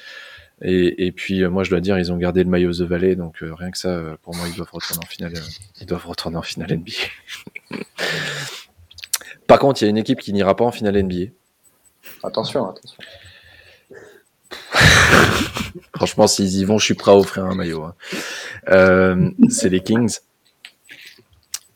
Et, 0.62 1.06
et, 1.06 1.12
puis 1.12 1.44
euh, 1.44 1.52
moi 1.52 1.64
je 1.64 1.70
dois 1.70 1.82
dire 1.82 2.00
ils 2.00 2.12
ont 2.12 2.18
gardé 2.18 2.44
le 2.44 2.50
maillot 2.50 2.74
The 2.74 2.82
Valley 2.82 3.16
donc 3.16 3.44
euh, 3.44 3.54
rien 3.54 3.70
que 3.70 3.78
ça 3.78 3.90
euh, 3.90 4.18
pour 4.24 4.36
moi 4.36 4.48
ils 4.48 4.56
doivent 4.56 4.72
retourner 4.72 5.04
en 5.04 5.08
finale 5.08 5.34
ils 5.80 5.86
doivent 5.86 6.08
retourner 6.08 6.38
en 6.38 6.42
finale 6.42 6.76
NBA. 6.76 7.78
Par 9.48 9.60
contre 9.60 9.82
il 9.82 9.86
y 9.86 9.88
a 9.88 9.92
une 9.92 10.00
équipe 10.00 10.20
qui 10.20 10.34
n'ira 10.34 10.56
pas 10.56 10.66
en 10.66 10.72
finale 10.72 11.00
NBA. 11.04 11.32
Attention 12.24 12.68
attention. 12.70 12.98
Franchement 15.96 16.26
s'ils 16.26 16.58
y 16.58 16.66
vont 16.66 16.80
je 16.80 16.86
suis 16.86 16.96
prêt 16.96 17.12
à 17.12 17.16
offrir 17.16 17.46
un 17.46 17.54
maillot. 17.54 17.84
Hein. 17.84 17.94
C'est 19.50 19.70
les 19.70 19.82
Kings. 19.82 20.18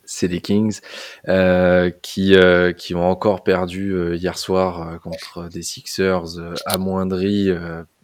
C'est 0.04 0.26
les 0.26 0.40
Kings 0.40 0.80
qui 2.02 2.34
qui 2.76 2.94
ont 2.96 3.08
encore 3.08 3.44
perdu 3.44 4.16
hier 4.16 4.36
soir 4.36 5.00
contre 5.02 5.48
des 5.48 5.62
Sixers 5.62 6.40
amoindris 6.66 7.52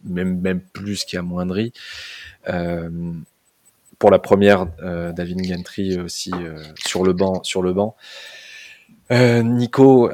même 0.03 0.39
même 0.39 0.61
plus 0.61 1.05
qu'amoindri. 1.05 1.73
Euh, 2.47 2.89
pour 3.97 4.11
la 4.11 4.19
première, 4.19 4.67
euh, 4.81 5.11
David 5.11 5.43
Gentry 5.43 5.99
aussi 5.99 6.31
euh, 6.33 6.63
sur 6.85 7.03
le 7.03 7.13
banc. 7.13 7.43
Sur 7.43 7.61
le 7.61 7.73
banc. 7.73 7.95
Nico, 9.11 10.09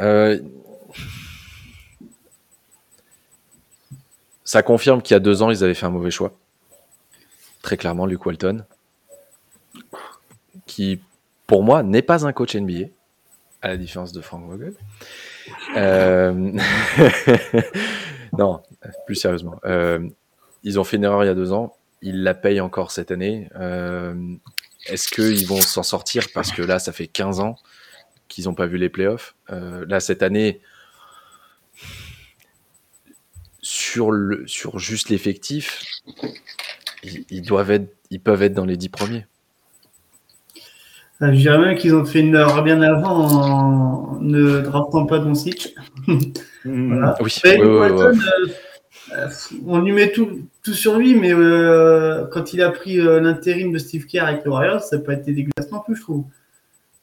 ça 4.44 4.64
confirme 4.64 5.02
qu'il 5.02 5.16
y 5.16 5.18
a 5.18 5.20
deux 5.20 5.42
ans, 5.42 5.50
ils 5.50 5.64
avaient 5.64 5.74
fait 5.74 5.86
un 5.86 5.90
mauvais 5.90 6.12
choix. 6.12 6.34
Très 7.62 7.78
clairement, 7.78 8.06
Luke 8.06 8.26
Walton, 8.26 8.64
qui 10.66 11.02
pour 11.46 11.64
moi 11.64 11.84
n'est 11.84 12.02
pas 12.02 12.26
un 12.26 12.32
coach 12.32 12.56
NBA, 12.56 12.88
à 13.62 13.70
la 13.70 13.78
différence 13.78 14.14
de 14.14 14.22
Frank 14.22 14.46
Vogel. 14.46 14.74
non, 18.38 18.62
plus 19.06 19.16
sérieusement. 19.16 19.60
Euh, 19.66 20.00
ils 20.64 20.80
ont 20.80 20.84
fait 20.84 20.98
une 20.98 21.04
erreur 21.04 21.24
il 21.24 21.28
y 21.28 21.30
a 21.30 21.36
deux 21.36 21.52
ans. 21.52 21.76
Ils 22.02 22.24
la 22.24 22.34
payent 22.34 22.62
encore 22.62 22.92
cette 22.92 23.12
année. 23.12 23.50
Euh, 23.56 24.16
Est-ce 24.88 25.08
qu'ils 25.08 25.46
vont 25.48 25.62
s'en 25.62 25.84
sortir? 25.84 26.28
Parce 26.34 26.52
que 26.52 26.62
là, 26.62 26.80
ça 26.80 26.92
fait 26.92 27.08
15 27.08 27.40
ans 27.40 27.58
qu'ils 28.28 28.46
n'ont 28.46 28.54
pas 28.54 28.66
vu 28.66 28.78
les 28.78 28.90
playoffs. 28.90 29.36
Euh, 29.52 29.86
là, 29.88 30.00
cette 30.00 30.24
année, 30.24 30.62
sur, 33.62 34.12
le, 34.12 34.48
sur 34.48 34.80
juste 34.80 35.10
l'effectif, 35.10 35.84
ils, 37.04 37.26
ils 37.30 37.42
doivent 37.42 37.72
être, 37.72 37.94
ils 38.10 38.20
peuvent 38.20 38.44
être 38.44 38.54
dans 38.54 38.66
les 38.66 38.78
10 38.78 38.90
premiers. 38.90 39.26
Je 41.22 41.32
dirais 41.32 41.58
même 41.58 41.78
qu'ils 41.78 41.96
ont 41.96 42.06
fait 42.06 42.20
une 42.20 42.36
erreur 42.36 42.62
bien 42.64 42.82
avant 42.82 43.28
en 43.28 44.20
ne 44.20 44.60
draftant 44.62 45.06
pas 45.06 45.20
Doncic. 45.20 45.76
Voilà. 46.68 47.16
Oui, 47.22 47.32
Mais 47.44 47.62
ouais, 47.62 47.92
ouais, 47.92 47.92
ouais. 47.92 48.12
Euh, 49.14 49.28
on 49.68 49.80
lui 49.80 49.92
met 49.92 50.12
tout, 50.12 50.42
tout 50.64 50.74
sur 50.74 50.98
lui, 50.98 51.16
mais 51.16 51.32
euh, 51.34 52.26
quand 52.32 52.54
il 52.54 52.62
a 52.62 52.72
pris 52.72 53.00
euh, 53.00 53.20
l'intérim 53.20 53.72
de 53.72 53.78
Steve 53.78 54.06
Kerr 54.06 54.26
avec 54.26 54.44
le 54.46 54.52
Warriors, 54.52 54.82
ça 54.82 54.98
n'a 54.98 55.04
pas 55.04 55.14
été 55.14 55.32
dégueulasse 55.32 55.72
non 55.72 55.80
plus, 55.82 55.96
je 55.96 56.02
trouve. 56.02 56.26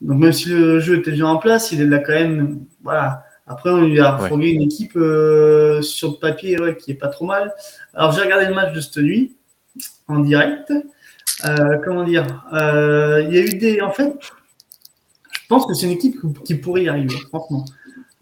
Donc 0.01 0.19
même 0.19 0.33
si 0.33 0.49
le 0.49 0.81
jeu 0.81 0.99
était 0.99 1.13
déjà 1.13 1.27
en 1.29 1.37
place, 1.37 1.71
il 1.71 1.81
est 1.81 1.87
là 1.87 2.01
quand 2.01 2.13
même. 2.13 2.65
Voilà. 2.83 3.25
Après, 3.47 3.71
on 3.71 3.83
lui 3.83 4.01
a 4.01 4.21
Ouais. 4.21 4.29
fourni 4.29 4.51
une 4.51 4.63
équipe 4.63 4.97
euh, 4.97 5.81
sur 5.83 6.13
le 6.13 6.17
papier 6.17 6.61
ouais, 6.61 6.77
qui 6.77 6.91
est 6.91 6.95
pas 6.95 7.09
trop 7.09 7.27
mal. 7.27 7.53
Alors 7.95 8.13
j'ai 8.13 8.23
regardé 8.23 8.47
le 8.47 8.55
match 8.55 8.73
de 8.75 8.81
cette 8.81 8.97
nuit 8.99 9.37
en 10.09 10.19
direct. 10.21 10.73
Comment 11.85 12.05
dire? 12.05 12.25
Il 12.53 13.35
y 13.35 13.39
a 13.39 13.41
eu 13.43 13.55
des. 13.59 13.81
En 13.81 13.91
fait, 13.91 14.13
je 15.33 15.47
pense 15.49 15.67
que 15.67 15.75
c'est 15.75 15.87
une 15.87 15.93
équipe 15.93 16.17
qui 16.45 16.55
pourrait 16.55 16.85
y 16.85 16.89
arriver, 16.89 17.15
franchement. 17.29 17.65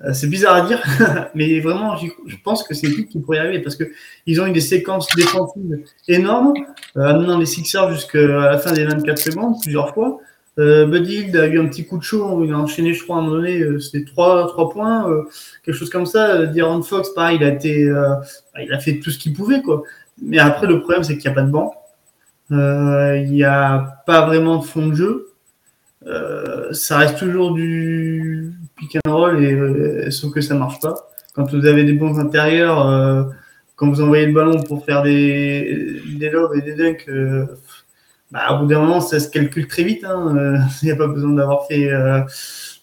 Euh, 0.02 0.12
c'est 0.14 0.28
bizarre 0.28 0.56
à 0.56 0.60
dire, 0.62 0.82
mais 1.34 1.60
vraiment, 1.60 1.96
je 1.96 2.36
pense 2.42 2.62
que 2.62 2.74
c'est 2.74 2.86
une 2.86 2.94
équipe 2.94 3.08
qui 3.10 3.20
pourrait 3.20 3.36
y 3.36 3.40
arriver 3.40 3.58
parce 3.60 3.76
que 3.76 3.84
ils 4.26 4.40
ont 4.40 4.46
eu 4.46 4.52
des 4.52 4.60
séquences 4.60 5.06
défensives 5.14 5.84
énormes, 6.08 6.54
euh, 6.96 7.02
amenant 7.02 7.38
les 7.38 7.46
Sixers 7.46 7.92
jusqu'à 7.92 8.22
la 8.22 8.58
fin 8.58 8.72
des 8.72 8.84
24 8.84 9.18
secondes, 9.18 9.56
plusieurs 9.62 9.92
fois. 9.92 10.20
Euh, 10.58 10.84
Buddy 10.86 11.14
Hield 11.14 11.36
a 11.36 11.46
eu 11.46 11.58
un 11.58 11.66
petit 11.66 11.86
coup 11.86 11.96
de 11.96 12.02
chaud, 12.02 12.44
il 12.44 12.52
a 12.52 12.58
enchaîné, 12.58 12.92
je 12.92 13.02
crois, 13.02 13.16
à 13.16 13.18
un 13.20 13.22
moment 13.22 13.36
donné, 13.36 13.60
euh, 13.60 13.78
c'était 13.78 14.04
3, 14.04 14.48
trois 14.48 14.68
points, 14.68 15.08
euh, 15.08 15.22
quelque 15.64 15.74
chose 15.74 15.90
comme 15.90 16.06
ça. 16.06 16.46
De'Aaron 16.46 16.82
Fox, 16.82 17.10
pareil, 17.14 17.38
il 17.40 17.44
a, 17.44 17.48
été, 17.48 17.88
euh, 17.88 18.14
il 18.60 18.72
a 18.72 18.78
fait 18.78 18.98
tout 18.98 19.10
ce 19.10 19.18
qu'il 19.18 19.32
pouvait, 19.32 19.62
quoi. 19.62 19.82
Mais 20.20 20.38
après, 20.38 20.66
le 20.66 20.80
problème, 20.80 21.02
c'est 21.02 21.16
qu'il 21.16 21.30
n'y 21.30 21.38
a 21.38 21.40
pas 21.40 21.46
de 21.46 21.50
banc. 21.50 21.74
Il 22.50 23.30
n'y 23.30 23.44
a 23.44 24.02
pas 24.06 24.26
vraiment 24.26 24.58
de 24.58 24.64
fond 24.64 24.88
de 24.88 24.94
jeu. 24.94 25.28
Ça 26.72 26.98
reste 26.98 27.18
toujours 27.18 27.54
du 27.54 28.52
pick 28.80 28.96
and 29.06 29.12
roll, 29.12 29.44
et, 29.44 29.52
euh, 29.52 30.10
sauf 30.10 30.32
que 30.32 30.40
ça 30.40 30.54
marche 30.54 30.80
pas. 30.80 30.94
Quand 31.34 31.48
vous 31.52 31.66
avez 31.66 31.84
des 31.84 31.92
bons 31.92 32.18
intérieurs, 32.18 32.84
euh, 32.86 33.22
quand 33.76 33.88
vous 33.88 34.00
envoyez 34.00 34.26
le 34.26 34.32
ballon 34.32 34.62
pour 34.62 34.84
faire 34.84 35.02
des, 35.02 36.00
des 36.18 36.30
lobes 36.30 36.54
et 36.56 36.62
des 36.62 36.74
dunks, 36.74 37.04
euh, 37.08 37.46
bah, 38.32 38.52
au 38.52 38.60
bout 38.60 38.66
d'un 38.66 38.80
moment, 38.80 39.00
ça 39.00 39.20
se 39.20 39.28
calcule 39.28 39.68
très 39.68 39.84
vite. 39.84 40.04
hein. 40.04 40.56
Il 40.82 40.86
n'y 40.86 40.92
a 40.92 40.96
pas 40.96 41.06
besoin 41.06 41.32
d'avoir 41.32 41.66
fait 41.66 41.90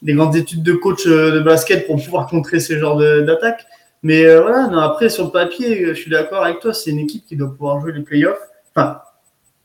des 0.02 0.14
grandes 0.14 0.36
études 0.36 0.64
de 0.64 0.74
coach 0.74 1.06
de 1.08 1.40
basket 1.40 1.88
pour 1.88 2.02
pouvoir 2.04 2.28
contrer 2.28 2.60
ce 2.60 2.78
genre 2.78 2.98
d'attaque. 2.98 3.66
Mais 4.04 4.24
voilà, 4.38 4.68
non, 4.68 4.80
après, 4.80 5.10
sur 5.10 5.26
le 5.26 5.32
papier, 5.32 5.88
je 5.88 5.94
suis 5.94 6.12
d'accord 6.12 6.44
avec 6.44 6.60
toi, 6.60 6.74
c'est 6.74 6.92
une 6.92 7.00
équipe 7.00 7.26
qui 7.26 7.36
doit 7.36 7.50
pouvoir 7.50 7.82
jouer 7.82 7.94
les 7.94 8.02
playoffs. 8.04 8.38
Enfin, 8.76 9.00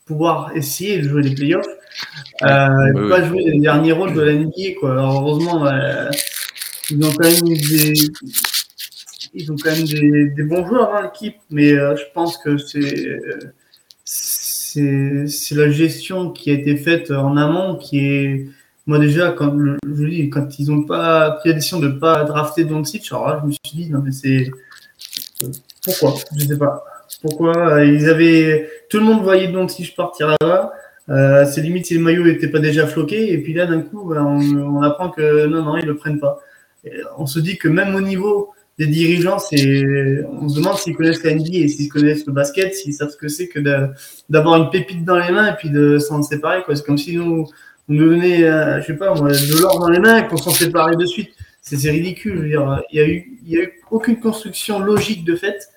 pouvoir 0.07 0.53
essayer 0.57 0.99
de 1.01 1.09
jouer 1.09 1.23
les 1.23 1.35
playoffs. 1.35 1.67
Euh, 2.43 2.69
Oui, 2.95 3.09
pas 3.09 3.25
jouer 3.29 3.45
les 3.45 3.61
derniers 3.61 3.93
rôles 3.93 4.15
de 4.15 4.21
la 4.23 4.33
NBA, 4.35 4.79
quoi. 4.81 4.93
Alors, 4.93 5.21
heureusement, 5.23 5.67
euh, 5.67 6.09
ils 6.91 7.05
ont 7.05 7.13
quand 7.13 7.25
même 7.31 7.45
des, 7.57 7.93
ils 9.35 9.51
ont 9.53 9.57
quand 9.63 9.71
même 9.71 9.85
des, 9.85 10.31
des 10.31 10.43
bons 10.43 10.67
joueurs 10.67 10.93
dans 10.93 11.03
l'équipe, 11.03 11.37
mais 11.51 11.73
euh, 11.73 11.97
je 11.97 12.03
pense 12.15 12.37
que 12.39 12.59
c'est, 12.59 13.19
c'est, 14.05 15.55
la 15.55 15.71
gestion 15.71 16.31
qui 16.31 16.51
a 16.51 16.55
été 16.55 16.77
faite 16.77 17.11
en 17.11 17.37
amont 17.37 17.77
qui 17.77 17.99
est, 18.01 18.47
moi 18.87 18.99
déjà, 18.99 19.31
quand, 19.33 19.53
le- 19.55 19.79
je 19.87 20.05
dis, 20.07 20.31
quand 20.31 20.59
ils 20.59 20.69
n'ont 20.71 20.83
pas 20.85 21.33
pris 21.33 21.51
la 21.51 21.55
décision 21.57 21.79
de 21.81 21.89
ne 21.89 21.99
pas 21.99 22.25
drafter 22.25 22.65
Doncic, 22.65 23.07
alors 23.11 23.29
là, 23.29 23.39
je 23.43 23.47
me 23.47 23.53
suis 23.53 23.61
dit, 23.85 23.91
non, 23.91 24.01
mais 24.05 24.13
c'est, 24.13 24.51
pourquoi? 25.85 26.15
Je 26.37 26.47
sais 26.47 26.59
pas. 26.59 26.85
Pourquoi? 27.21 27.57
Euh, 27.75 27.85
Ils 27.87 28.09
avaient, 28.09 28.69
tout 28.93 28.99
le 28.99 29.05
monde 29.05 29.23
voyait 29.23 29.49
Doncic 29.49 29.97
partir 29.97 30.29
là-bas. 30.29 30.75
Euh, 31.09 31.47
c'est 31.47 31.63
limite 31.63 31.87
si 31.87 31.95
le 31.95 32.01
maillot 32.01 32.25
n'était 32.25 32.49
pas 32.49 32.59
déjà 32.59 32.87
floqué. 32.87 33.33
Et 33.33 33.39
puis 33.39 33.55
là, 33.55 33.65
d'un 33.65 33.81
coup, 33.81 34.05
ben, 34.05 34.23
on, 34.23 34.83
apprend 34.83 35.09
que 35.09 35.47
non, 35.47 35.63
non, 35.63 35.79
ils 35.79 35.87
le 35.87 35.97
prennent 35.97 36.21
pas. 36.21 36.41
Et 36.85 36.93
on 37.17 37.25
se 37.25 37.39
dit 37.39 37.57
que 37.57 37.69
même 37.69 37.95
au 37.95 38.03
niveau 38.03 38.51
des 38.79 38.87
dirigeants, 38.87 39.39
on 39.39 40.49
se 40.49 40.57
demande 40.57 40.77
s'ils 40.77 40.95
connaissent 40.95 41.25
la 41.25 41.35
NBA 41.35 41.55
et 41.55 41.69
s'ils 41.69 41.89
connaissent 41.89 42.27
le 42.27 42.35
basket, 42.35 42.75
s'ils 42.75 42.93
savent 42.93 43.09
ce 43.09 43.17
que 43.17 43.29
c'est 43.29 43.49
que 43.49 43.61
d'avoir 44.29 44.57
une 44.63 44.69
pépite 44.69 45.07
dans 45.07 45.19
les 45.19 45.33
mains 45.33 45.53
et 45.53 45.57
puis 45.57 45.71
de 45.71 45.99
s'en 45.99 46.23
séparer. 46.23 46.63
C'est 46.69 46.85
comme 46.85 46.99
si 46.99 47.17
nous, 47.17 47.47
on 47.89 47.93
nous 47.95 48.11
donnait, 48.11 48.45
euh, 48.45 48.79
je 48.83 48.89
sais 48.89 48.97
pas, 48.97 49.15
de 49.15 49.63
l'or 49.63 49.81
dans 49.81 49.89
les 49.89 50.01
mains 50.01 50.19
et 50.19 50.27
qu'on 50.29 50.37
s'en 50.37 50.51
séparait 50.51 50.97
de 50.97 51.07
suite. 51.07 51.31
C'est 51.63 51.77
ridicule. 51.91 52.43
Je 52.43 52.59
il 52.93 52.99
y 52.99 53.01
a 53.01 53.09
eu, 53.09 53.39
il 53.43 53.51
y 53.53 53.57
a 53.57 53.63
eu 53.63 53.81
aucune 53.91 54.21
construction 54.21 54.81
logique 54.81 55.25
de 55.25 55.35
fait 55.35 55.71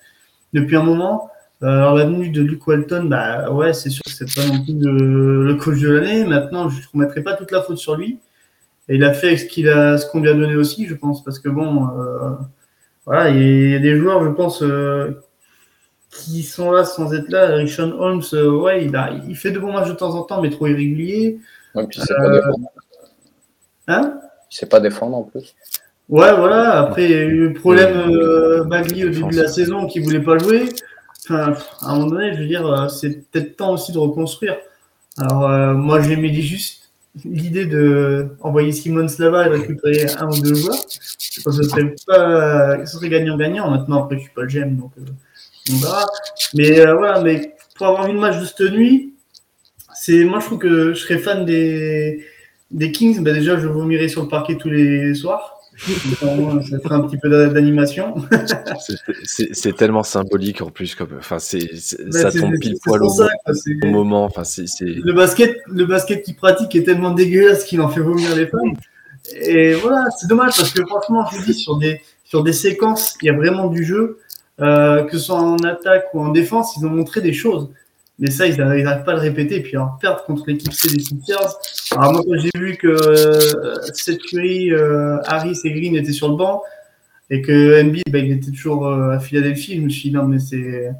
depuis 0.51 0.75
un 0.75 0.83
moment. 0.83 1.29
Euh, 1.65 1.67
Alors 1.67 1.95
la 1.95 2.05
venue 2.05 2.29
de 2.29 2.41
Luke 2.41 2.65
Walton, 2.67 3.05
bah 3.05 3.51
ouais, 3.51 3.73
c'est 3.73 3.89
sûr 3.89 4.03
que 4.03 4.11
c'est 4.11 4.33
pas 4.33 4.45
non 4.47 4.63
plus 4.63 4.75
le, 4.79 5.43
le 5.45 5.55
coach 5.55 5.79
de 5.79 5.89
l'année. 5.89 6.23
Maintenant, 6.23 6.69
je 6.69 6.77
ne 6.79 6.85
remettrai 6.93 7.23
pas 7.23 7.33
toute 7.33 7.51
la 7.51 7.61
faute 7.63 7.79
sur 7.79 7.95
lui. 7.95 8.19
Et 8.87 8.95
il 8.97 9.03
a 9.03 9.13
fait 9.13 9.35
ce 9.35 9.45
qu'il 9.45 9.67
a, 9.67 9.97
ce 9.97 10.05
qu'on 10.05 10.21
lui 10.21 10.29
a 10.29 10.35
donné 10.35 10.55
aussi, 10.55 10.85
je 10.85 10.93
pense, 10.93 11.23
parce 11.23 11.39
que 11.39 11.49
bon, 11.49 11.87
euh, 11.97 12.29
voilà, 13.05 13.29
il 13.31 13.71
y 13.71 13.75
a 13.75 13.79
des 13.79 13.97
joueurs, 13.97 14.23
je 14.23 14.29
pense, 14.29 14.61
euh, 14.61 15.19
qui 16.11 16.43
sont 16.43 16.71
là 16.71 16.85
sans 16.85 17.11
être 17.15 17.29
là. 17.29 17.47
Richon 17.47 17.95
Holmes, 17.97 18.21
euh, 18.33 18.51
ouais, 18.51 18.85
il 18.85 18.95
a, 18.95 19.09
il 19.27 19.35
fait 19.35 19.49
de 19.49 19.57
bons 19.57 19.73
matchs 19.73 19.89
de 19.89 19.95
temps 19.95 20.13
en 20.13 20.21
temps, 20.21 20.39
mais 20.39 20.51
trop 20.51 20.67
irréguliers. 20.67 21.39
Ouais, 21.73 21.87
puis 21.87 21.99
il 21.99 22.05
sait 22.05 22.13
pas 22.13 22.29
défendre. 22.29 22.69
Hein? 23.87 24.13
Il 24.51 24.55
sait 24.55 24.65
pas 24.67 24.79
défendre 24.79 25.17
en 25.17 25.23
plus. 25.23 25.55
Ouais, 26.07 26.31
voilà. 26.35 26.79
Après, 26.79 27.05
il 27.05 27.11
y 27.11 27.15
a 27.15 27.23
eu 27.23 27.47
le 27.47 27.53
problème 27.53 28.67
Bagley 28.67 29.05
au 29.05 29.09
début 29.09 29.35
de 29.35 29.41
la 29.41 29.47
saison 29.47 29.87
qui 29.87 29.99
voulait 29.99 30.21
pas 30.21 30.37
jouer. 30.37 30.69
Enfin, 31.29 31.53
à 31.81 31.91
un 31.91 31.95
moment 31.95 32.11
donné, 32.11 32.33
je 32.33 32.39
veux 32.39 32.47
dire, 32.47 32.65
euh, 32.65 32.87
c'est 32.87 33.29
peut-être 33.31 33.57
temps 33.57 33.73
aussi 33.73 33.91
de 33.91 33.97
reconstruire. 33.97 34.57
Alors, 35.17 35.49
euh, 35.49 35.73
moi, 35.73 36.01
j'aimais 36.01 36.33
juste 36.33 36.85
l'idée 37.23 37.65
de 37.65 38.27
envoyer 38.41 38.71
Simon 38.71 39.07
Slava 39.07 39.47
et 39.47 39.49
récupérer 39.49 40.05
un 40.17 40.27
ou 40.27 40.41
deux 40.41 40.55
joueurs. 40.55 40.75
Je 40.75 41.41
pense 41.41 41.57
que 41.57 41.63
ce 41.63 41.69
serait 41.69 41.95
pas, 42.05 42.85
ce 42.85 42.97
serait 42.97 43.09
gagnant-gagnant. 43.09 43.69
Maintenant, 43.69 44.03
après, 44.03 44.17
je 44.17 44.23
suis 44.23 44.31
pas 44.31 44.41
le 44.41 44.47
GM, 44.47 44.75
donc 44.75 44.91
euh, 44.97 45.05
on 45.71 45.77
verra. 45.77 46.05
Mais 46.53 46.79
euh, 46.79 46.95
voilà, 46.95 47.21
mais 47.21 47.55
pour 47.75 47.87
avoir 47.87 48.07
vu 48.07 48.13
le 48.13 48.19
match 48.19 48.39
de 48.39 48.45
cette 48.45 48.71
nuit, 48.71 49.13
c'est, 49.93 50.25
moi, 50.25 50.39
je 50.39 50.45
trouve 50.45 50.59
que 50.59 50.93
je 50.93 50.99
serais 50.99 51.17
fan 51.17 51.45
des, 51.45 52.25
des 52.71 52.91
Kings. 52.91 53.23
Ben, 53.23 53.33
déjà, 53.33 53.57
je 53.57 53.67
vomirais 53.67 54.09
sur 54.09 54.23
le 54.23 54.27
parquet 54.27 54.57
tous 54.57 54.69
les 54.69 55.13
soirs. 55.15 55.54
Ça 55.77 56.79
ferait 56.79 56.95
un 56.95 57.01
petit 57.01 57.17
peu 57.17 57.29
d'a- 57.29 57.47
d'animation. 57.47 58.15
C'est- 59.23 59.75
tellement 59.75 60.03
symbolique 60.03 60.61
en 60.61 60.69
plus. 60.69 60.95
Comme, 60.95 61.09
enfin, 61.17 61.39
c'est 61.39 61.75
ça 62.11 62.31
tombe 62.31 62.57
pile 62.59 62.77
poil 62.83 63.03
au, 63.03 63.09
ça, 63.09 63.27
moment. 63.85 64.25
Enfin, 64.25 64.43
c'est- 64.43 64.65
Le 64.81 65.13
basket, 65.13 65.57
le 65.67 65.85
basket 65.85 66.23
qu'il 66.23 66.35
pratique 66.35 66.75
est 66.75 66.83
tellement 66.83 67.11
dégueulasse 67.11 67.63
qu'il 67.65 67.81
en 67.81 67.89
fait 67.89 68.01
vomir 68.01 68.35
les 68.35 68.47
femmes. 68.47 68.73
Et 69.41 69.73
voilà, 69.73 70.05
c'est 70.17 70.27
dommage 70.27 70.55
parce 70.55 70.71
que 70.71 70.85
franchement, 70.85 71.25
je 71.31 71.37
vous 71.37 71.45
dis, 71.45 71.53
sur 71.53 71.77
des, 71.77 72.01
sur 72.23 72.43
des 72.43 72.53
séquences, 72.53 73.15
il 73.21 73.25
y 73.25 73.29
a 73.29 73.33
vraiment 73.33 73.67
du 73.67 73.83
jeu, 73.83 74.19
euh, 74.61 75.03
que 75.03 75.17
ce 75.17 75.25
soit 75.25 75.39
en 75.39 75.57
attaque 75.57 76.05
ou 76.13 76.21
en 76.21 76.29
défense, 76.29 76.75
ils 76.77 76.85
ont 76.85 76.89
montré 76.91 77.21
des 77.21 77.33
choses. 77.33 77.69
Mais 78.17 78.31
ça, 78.31 78.47
ils 78.47 78.57
n'arrivent 78.57 79.03
pas 79.03 79.11
à 79.11 79.15
le 79.15 79.21
répéter. 79.21 79.57
Et 79.57 79.61
puis, 79.61 79.75
alors, 79.75 79.97
perdre 79.99 80.23
contre 80.23 80.45
l'équipe 80.47 80.71
C 80.71 80.89
des 80.89 81.01
Sixers. 81.01 81.57
Alors, 81.91 82.13
moi, 82.13 82.21
quand 82.25 82.37
j'ai 82.37 82.51
vu 82.57 82.77
que 82.77 82.87
euh, 82.87 83.75
Seth 83.93 84.21
Curry, 84.21 84.71
euh, 84.71 85.17
Harris 85.25 85.59
et 85.65 85.71
Green 85.71 85.95
étaient 85.95 86.13
sur 86.13 86.29
le 86.29 86.35
banc 86.35 86.63
et 87.29 87.41
que 87.41 87.81
Embiid, 87.81 88.03
bah, 88.09 88.19
il 88.19 88.31
était 88.31 88.51
toujours 88.51 88.87
euh, 88.87 89.11
à 89.11 89.19
Philadelphie, 89.19 89.77
je 89.77 89.81
me 89.81 89.89
suis 89.89 90.09
dit, 90.09 90.15
non, 90.15 90.25
mais 90.25 90.39
c'est. 90.39 90.91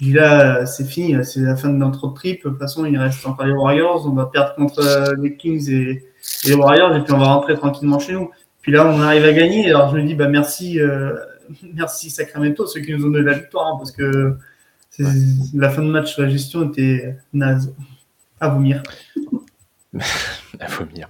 Là, 0.00 0.66
c'est 0.66 0.84
fini, 0.84 1.14
c'est 1.24 1.40
la 1.40 1.54
fin 1.54 1.68
de 1.68 1.76
notre 1.76 2.08
trip. 2.08 2.44
De 2.44 2.50
toute 2.50 2.58
façon, 2.58 2.84
il 2.86 2.98
reste 2.98 3.24
encore 3.24 3.46
les 3.46 3.52
Warriors. 3.52 4.04
On 4.08 4.14
va 4.14 4.26
perdre 4.26 4.56
contre 4.56 4.80
euh, 4.80 5.14
les 5.22 5.36
Kings 5.36 5.70
et, 5.70 6.02
les 6.44 6.54
Warriors, 6.54 6.96
et 6.96 7.04
puis 7.04 7.12
on 7.12 7.18
va 7.18 7.26
rentrer 7.26 7.54
tranquillement 7.54 8.00
chez 8.00 8.14
nous. 8.14 8.30
Puis 8.62 8.72
là, 8.72 8.84
on 8.84 9.00
arrive 9.00 9.24
à 9.24 9.32
gagner. 9.32 9.68
Alors 9.68 9.90
je 9.90 10.00
me 10.00 10.02
dis, 10.02 10.16
bah 10.16 10.26
merci, 10.26 10.80
merci 11.74 12.10
Sacramento, 12.10 12.66
ceux 12.66 12.80
qui 12.80 12.92
nous 12.92 13.06
ont 13.06 13.10
donné 13.10 13.24
la 13.24 13.38
victoire, 13.38 13.68
hein, 13.68 13.76
parce 13.78 13.92
que 13.92 14.36
c'est- 14.92 15.02
la 15.54 15.70
fin 15.70 15.82
de 15.82 15.88
match, 15.88 16.16
la 16.18 16.28
gestion 16.28 16.68
était 16.70 17.16
naze. 17.32 17.72
À 18.40 18.48
vomir. 18.48 18.82
à 20.60 20.66
vomir. 20.68 21.08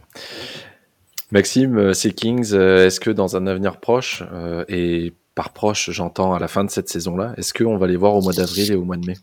Maxime, 1.31 1.79
euh, 1.79 1.93
ces 1.95 2.13
Kings, 2.13 2.53
euh, 2.53 2.87
est-ce 2.87 3.01
que 3.01 3.11
dans 3.11 3.37
un 3.37 3.47
avenir 3.47 3.79
proche, 3.81 4.23
euh, 4.33 4.65
et 4.69 5.15
par 5.35 5.51
proche, 5.51 5.91
j'entends 5.91 6.35
à 6.35 6.39
la 6.39 6.47
fin 6.49 6.63
de 6.63 6.71
cette 6.71 6.89
saison-là, 6.91 7.33
est-ce 7.39 7.55
qu'on 7.55 7.79
va 7.79 7.87
les 7.87 7.97
voir 7.97 8.15
au 8.15 8.21
mois 8.21 8.35
d'avril 8.35 8.71
et 8.71 8.75
au 8.75 8.85
mois 8.85 8.97
de 8.99 9.07
mai? 9.07 9.15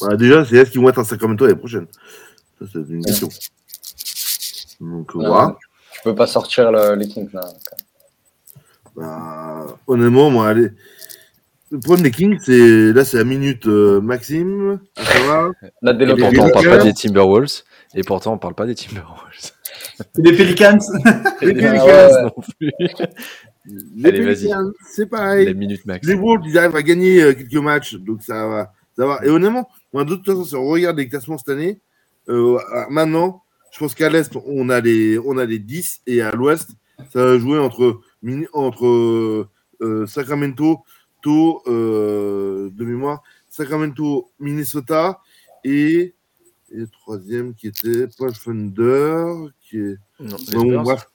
Voilà, 0.00 0.16
déjà, 0.16 0.44
c'est 0.46 0.56
est-ce 0.56 0.70
qu'ils 0.70 0.80
vont 0.80 0.88
être 0.88 1.00
à 1.00 1.04
Sacramento 1.04 1.44
l'année 1.44 1.58
prochaine? 1.58 1.86
Ça, 2.58 2.66
c'est 2.72 2.78
une 2.88 3.04
question. 3.04 3.28
Donc, 4.80 5.14
Ouais. 5.14 5.26
voilà. 5.26 5.56
Tu 5.92 6.00
peux 6.04 6.14
pas 6.14 6.26
sortir 6.26 6.70
le- 6.72 6.94
les 6.94 7.08
Kings 7.08 7.28
là. 7.32 7.40
Bah, 8.96 9.66
honnêtement, 9.86 10.30
moi, 10.30 10.48
allez. 10.48 10.70
Le 11.70 11.80
problème 11.80 12.02
des 12.04 12.10
Kings, 12.10 12.38
c'est 12.40 12.92
là, 12.92 13.04
c'est 13.04 13.18
la 13.18 13.24
minute 13.24 13.66
euh, 13.66 14.00
Maxime. 14.00 14.80
À 14.96 15.04
savoir, 15.04 15.52
La 15.82 15.92
Et 15.92 15.96
délocation. 15.96 16.30
pourtant, 16.30 16.48
on 16.48 16.62
parle 16.62 16.78
pas 16.78 16.84
des 16.84 16.94
Timberwolves. 16.94 17.62
Et 17.94 18.02
pourtant, 18.02 18.32
on 18.34 18.38
parle 18.38 18.54
pas 18.54 18.66
des 18.66 18.74
Timberwolves. 18.74 19.52
Les 20.16 20.32
Pelicans. 20.36 20.78
Les 21.42 21.54
Pelicans, 21.54 21.70
Pelicans 21.70 22.22
non 22.22 22.42
plus. 22.58 22.70
Les 23.96 24.08
Allez, 24.08 24.20
vas-y. 24.22 24.34
Pelicans, 24.36 24.70
c'est 24.90 25.06
pareil. 25.06 25.46
Les 25.46 25.54
minutes 25.54 25.84
max. 25.84 26.06
Les 26.06 26.14
Wolves, 26.14 26.42
ils 26.46 26.56
arrivent 26.56 26.76
à 26.76 26.82
gagner 26.82 27.22
euh, 27.22 27.34
quelques 27.34 27.54
matchs, 27.62 27.94
donc 27.96 28.22
ça 28.22 28.46
va. 28.46 28.72
Ça 28.96 29.06
va. 29.06 29.20
Et 29.24 29.28
honnêtement, 29.28 29.68
moi, 29.92 30.04
de 30.04 30.14
toute 30.14 30.24
façon, 30.24 30.44
si 30.44 30.54
on 30.54 30.64
regarde 30.66 30.96
les 30.96 31.08
classements 31.08 31.36
cette 31.38 31.50
année, 31.50 31.80
euh, 32.30 32.58
maintenant, 32.88 33.42
je 33.72 33.78
pense 33.78 33.94
qu'à 33.94 34.08
l'Est, 34.08 34.32
on 34.46 34.70
a 34.70 34.80
les, 34.80 35.18
on 35.18 35.36
a 35.36 35.44
les 35.44 35.58
10 35.58 36.00
et 36.06 36.22
à 36.22 36.30
l'Ouest, 36.32 36.70
ça 37.12 37.24
va 37.24 37.38
jouer 37.38 37.58
entre, 37.58 38.00
entre 38.52 39.48
euh, 39.80 40.06
Sacramento, 40.06 40.78
To, 40.78 40.84
euh, 41.26 42.70
de 42.72 42.84
mémoire, 42.84 43.22
Sacramento, 43.48 44.30
Minnesota 44.38 45.20
et, 45.64 46.14
et 46.70 46.76
le 46.76 46.86
troisième 46.88 47.54
qui 47.54 47.68
était 47.68 48.06
pas 48.18 48.26
le 48.26 48.32
Thunder, 48.32 49.50
qui 49.60 49.78
est. 49.78 49.96
Non, 50.54 50.82
bref. 50.82 51.06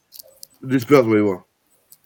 Les 0.62 0.80
Spurs, 0.80 1.06
ouais, 1.08 1.22
voilà. 1.22 1.44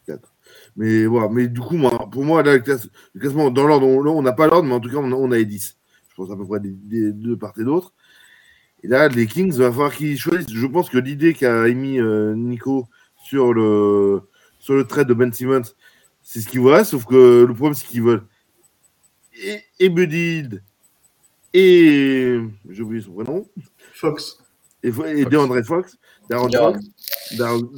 Quatre. 0.05 0.33
Mais 0.75 1.05
voilà, 1.05 1.29
mais 1.29 1.47
du 1.47 1.59
coup, 1.59 1.75
moi, 1.75 2.07
pour 2.11 2.23
moi, 2.23 2.43
là, 2.43 2.53
le, 2.53 2.59
classe- 2.59 2.89
le 3.13 3.19
classement, 3.21 3.49
dans 3.51 3.65
l'ordre, 3.67 3.87
on 3.87 4.21
n'a 4.21 4.31
pas 4.33 4.47
l'ordre, 4.47 4.67
mais 4.67 4.73
en 4.75 4.79
tout 4.79 4.89
cas, 4.89 4.97
on 4.97 5.11
a, 5.11 5.15
on 5.15 5.31
a 5.31 5.37
les 5.37 5.45
10. 5.45 5.77
Je 6.09 6.15
pense 6.15 6.31
à 6.31 6.35
peu 6.35 6.45
près 6.45 6.59
des, 6.59 6.71
des 6.71 7.11
deux 7.11 7.37
part 7.37 7.53
et 7.59 7.63
d'autre. 7.63 7.93
Et 8.83 8.87
là, 8.87 9.07
les 9.07 9.25
Kings, 9.27 9.51
il 9.53 9.59
va 9.59 9.71
falloir 9.71 9.93
qu'ils 9.93 10.17
choisissent. 10.19 10.53
Je 10.53 10.65
pense 10.67 10.89
que 10.89 10.97
l'idée 10.99 11.33
qu'a 11.33 11.67
émis 11.67 11.99
euh, 11.99 12.35
Nico 12.35 12.87
sur 13.23 13.53
le, 13.53 14.21
sur 14.59 14.75
le 14.75 14.85
trade 14.85 15.07
de 15.07 15.13
Ben 15.13 15.31
Simmons, 15.33 15.63
c'est 16.29 16.41
ce 16.41 16.47
qu'ils 16.49 16.59
voient, 16.59 16.83
sauf 16.83 17.05
que 17.05 17.45
le 17.47 17.53
problème, 17.53 17.73
c'est 17.73 17.87
qu'ils 17.87 18.03
veulent 18.03 18.25
et, 19.41 19.61
et 19.79 19.87
Buddy 19.87 20.17
Hield 20.39 20.63
et 21.53 22.37
j'ai 22.69 22.81
oublié 22.83 23.01
son 23.01 23.13
prénom, 23.13 23.47
Fox. 23.93 24.37
et, 24.83 24.89
et 24.89 24.91
Fox. 24.91 25.29
DeAndre 25.29 25.63
Fox, 25.65 25.97
Darren. 26.29 26.49
Fox, 26.51 26.79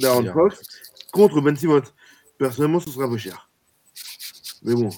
Darren-. 0.00 0.32
Fox, 0.32 0.60
contre 1.12 1.40
Ben 1.40 1.54
Simmons. 1.56 1.82
Personnellement, 2.38 2.80
ce 2.80 2.90
sera 2.90 3.04
un 3.04 3.08
peu 3.08 3.18
cher. 3.18 3.48
Mais 4.64 4.74
bon, 4.74 4.90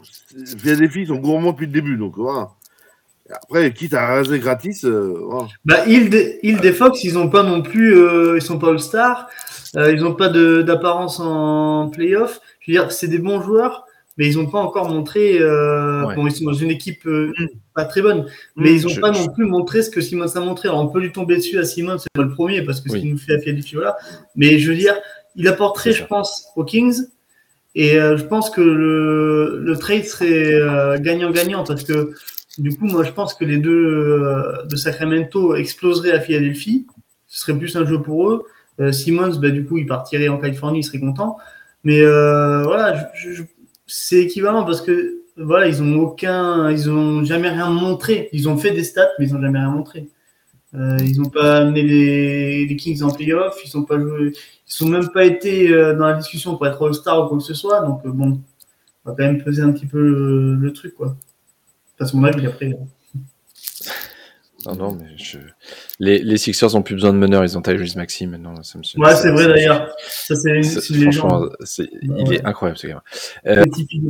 Philadelphie, 0.58 1.02
ils 1.02 1.08
sont 1.08 1.16
gourmands 1.16 1.52
depuis 1.52 1.66
le 1.66 1.72
début, 1.72 1.96
donc 1.98 2.16
voilà. 2.16 2.50
Après, 3.30 3.72
quitte 3.72 3.94
à 3.94 4.06
raser 4.06 4.38
gratis, 4.38 4.84
euh, 4.84 5.18
voilà. 5.24 5.48
Bah, 5.64 5.86
Hild, 5.86 6.38
Hild 6.42 6.64
et 6.64 6.72
Fox, 6.72 7.04
ils 7.04 7.18
ont 7.18 7.28
pas 7.28 7.42
non 7.42 7.62
plus, 7.62 7.96
euh, 7.96 8.36
ils 8.36 8.42
sont 8.42 8.58
pas 8.58 8.70
All-Star, 8.70 9.28
euh, 9.76 9.92
ils 9.92 10.04
ont 10.04 10.14
pas 10.14 10.28
de- 10.28 10.62
d'apparence 10.62 11.20
en 11.20 11.88
playoff. 11.90 12.40
Je 12.62 12.72
veux 12.72 12.78
dire, 12.78 12.90
c'est 12.92 13.08
des 13.08 13.18
bons 13.18 13.40
joueurs, 13.42 13.84
mais 14.18 14.26
ils 14.28 14.38
ont 14.38 14.46
pas 14.46 14.58
encore 14.58 14.88
montré. 14.88 15.38
Euh, 15.40 16.04
Ouais. 16.06 16.14
Bon, 16.16 16.26
ils 16.26 16.32
sont 16.32 16.44
dans 16.44 16.52
une 16.52 16.70
équipe 16.70 17.06
euh, 17.06 17.32
pas 17.74 17.84
très 17.84 18.02
bonne, 18.02 18.26
mais 18.56 18.72
ils 18.74 18.86
ont 18.86 18.90
Je- 18.90 19.00
pas 19.00 19.12
je- 19.12 19.20
non 19.22 19.28
plus 19.32 19.46
montré 19.46 19.82
ce 19.82 19.90
que 19.90 20.00
Simons 20.00 20.26
a 20.36 20.40
montré. 20.40 20.68
Alors, 20.68 20.80
on 20.80 20.88
peut 20.88 21.00
lui 21.00 21.12
tomber 21.12 21.36
dessus 21.36 21.58
à 21.58 21.64
Simons, 21.64 21.98
c'est 21.98 22.08
pas 22.12 22.22
le 22.22 22.30
premier 22.30 22.62
parce 22.62 22.80
que 22.80 22.88
ce 22.90 22.94
qu'il 23.00 23.10
nous 23.10 23.18
fait 23.18 23.34
à 23.34 23.38
Philadelphie, 23.38 23.74
voilà. 23.76 23.96
Mais 24.36 24.58
je 24.58 24.70
veux 24.70 24.76
dire, 24.76 24.94
il 25.36 25.46
apporterait, 25.48 25.92
je 25.92 26.04
pense, 26.04 26.48
aux 26.56 26.64
Kings. 26.64 27.02
Et 27.74 27.98
euh, 27.98 28.16
je 28.18 28.24
pense 28.24 28.50
que 28.50 28.60
le, 28.60 29.58
le 29.62 29.76
trade 29.78 30.04
serait 30.04 30.54
euh, 30.54 30.98
gagnant-gagnant 30.98 31.64
parce 31.64 31.84
que 31.84 32.12
du 32.58 32.76
coup, 32.76 32.84
moi, 32.84 33.02
je 33.02 33.12
pense 33.12 33.32
que 33.32 33.46
les 33.46 33.56
deux 33.56 33.72
euh, 33.72 34.62
de 34.66 34.76
Sacramento 34.76 35.54
exploseraient 35.54 36.12
à 36.12 36.20
Philadelphie. 36.20 36.86
Ce 37.28 37.40
serait 37.40 37.56
plus 37.56 37.74
un 37.76 37.86
jeu 37.86 38.02
pour 38.02 38.28
eux. 38.28 38.44
Euh, 38.80 38.92
Simmons, 38.92 39.36
bah, 39.40 39.48
du 39.50 39.64
coup, 39.64 39.78
il 39.78 39.86
partirait 39.86 40.28
en 40.28 40.36
Californie, 40.36 40.80
il 40.80 40.82
serait 40.84 41.00
content. 41.00 41.38
Mais 41.84 42.00
euh, 42.00 42.62
voilà, 42.62 43.12
c'est 43.86 44.20
équivalent 44.20 44.64
parce 44.64 44.80
que 44.80 45.22
voilà, 45.36 45.66
ils 45.66 45.82
ont 45.82 45.98
aucun, 45.98 46.70
ils 46.70 46.90
ont 46.90 47.24
jamais 47.24 47.48
rien 47.48 47.70
montré. 47.70 48.28
Ils 48.32 48.48
ont 48.48 48.56
fait 48.56 48.70
des 48.70 48.84
stats, 48.84 49.10
mais 49.18 49.26
ils 49.26 49.34
ont 49.34 49.40
jamais 49.40 49.58
rien 49.58 49.70
montré. 49.70 50.08
Euh, 50.74 50.96
ils 51.00 51.20
n'ont 51.20 51.28
pas 51.28 51.58
amené 51.58 51.82
les, 51.82 52.76
Kings 52.76 53.02
en 53.02 53.10
playoff, 53.10 53.60
ils 53.62 53.68
sont 53.68 53.84
pas 53.84 54.00
joué, 54.00 54.32
ils 54.32 54.72
sont 54.72 54.88
même 54.88 55.10
pas 55.10 55.26
été 55.26 55.70
euh, 55.70 55.94
dans 55.94 56.06
la 56.06 56.14
discussion 56.14 56.56
pour 56.56 56.66
être 56.66 56.82
All-Star 56.82 57.24
ou 57.24 57.28
quoi 57.28 57.38
que 57.38 57.44
ce 57.44 57.52
soit. 57.52 57.82
Donc 57.82 58.06
bon, 58.06 58.40
on 59.04 59.10
va 59.10 59.14
quand 59.16 59.24
même 59.24 59.42
peser 59.42 59.62
un 59.62 59.72
petit 59.72 59.86
peu 59.86 60.00
le, 60.58 60.72
truc 60.72 60.94
quoi. 60.94 61.16
Enfin, 61.94 62.06
c'est 62.06 62.14
mon 62.14 62.24
avis 62.24 62.46
après. 62.46 62.74
Non, 64.64 64.76
non, 64.76 64.92
mais 64.92 65.16
je... 65.16 65.38
les, 66.04 66.18
les 66.18 66.36
Sixers 66.36 66.74
ont 66.74 66.82
plus 66.82 66.94
besoin 66.96 67.12
de 67.12 67.18
meneur, 67.18 67.44
ils 67.44 67.56
ont 67.56 67.62
Tyrese 67.62 67.94
Maxi 67.94 68.26
maintenant. 68.26 68.60
Ça 68.64 68.76
me 68.76 68.82
suffit. 68.82 69.00
Ouais, 69.00 69.14
c'est 69.14 69.30
vrai 69.30 69.46
d'ailleurs. 69.46 69.94
Ça 70.00 70.34
c'est 70.34 70.62
Franchement, 71.02 71.42
Ouais. 71.42 71.88
il 72.18 72.32
est 72.34 72.44
incroyable 72.44 72.76
ce 72.78 72.88
gamin. 72.88 73.02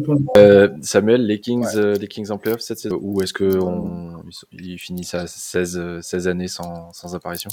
Point. 0.04 0.16
Euh, 0.38 0.68
Samuel, 0.80 1.26
les 1.26 1.38
Kings, 1.38 1.66
euh, 1.76 1.94
les 1.96 2.08
Kings 2.08 2.30
en 2.30 2.38
playoff 2.38 2.60
cette 2.60 2.78
saison, 2.78 2.98
ou 3.02 3.20
est-ce 3.22 3.34
que 3.34 3.58
on, 3.58 4.22
ils 4.52 4.78
finissent 4.78 5.14
à 5.14 5.26
16, 5.26 5.78
euh, 5.78 6.00
16 6.00 6.28
années 6.28 6.48
sans, 6.48 6.92
sans 6.94 7.14
apparition? 7.14 7.50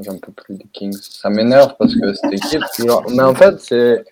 J'en 0.00 0.18
peux 0.18 0.32
plus 0.32 0.56
des 0.56 0.66
Kings. 0.72 0.96
Ça 1.00 1.30
m'énerve 1.30 1.74
parce 1.78 1.94
que 1.94 2.12
cette 2.14 2.32
équipe. 2.32 2.60
genre- 2.78 3.04
Mais 3.10 3.22
en 3.22 3.34
fait, 3.34 3.58
c'est 3.60 4.04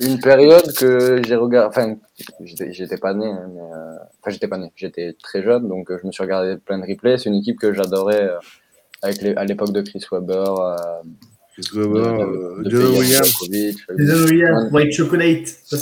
une 0.00 0.18
période 0.20 0.72
que 0.74 1.20
j'ai 1.26 1.34
regardé. 1.36 1.68
Enfin, 1.76 1.96
j'étais 2.40 2.96
pas 2.98 3.12
né, 3.14 3.26
hein, 3.26 3.48
mais. 3.54 3.60
euh, 3.60 3.94
Enfin, 4.22 4.30
j'étais 4.30 4.48
pas 4.48 4.56
né. 4.58 4.70
J'étais 4.76 5.14
très 5.22 5.42
jeune, 5.42 5.68
donc 5.68 5.90
euh, 5.90 5.98
je 6.00 6.06
me 6.06 6.12
suis 6.12 6.22
regardé 6.22 6.56
plein 6.56 6.78
de 6.78 6.86
replays. 6.86 7.18
C'est 7.18 7.28
une 7.28 7.34
équipe 7.36 7.58
que 7.58 7.72
j'adorais 7.74 8.22
euh, 8.22 8.38
avec 9.04 9.22
les... 9.22 9.34
à 9.34 9.44
l'époque 9.44 9.72
de 9.72 9.82
Chris 9.82 10.04
Webber, 10.10 10.44
euh, 10.58 10.76
Chris 11.52 11.66
de, 11.74 11.80
Webber, 11.84 12.18
de, 12.18 12.24
euh, 12.24 12.62
de 12.62 12.70
John 12.70 12.98
Williams. 12.98 13.34
Williams, 13.90 14.72
White 14.72 14.92
Chocolate. 14.92 15.46
Ça, 15.46 15.76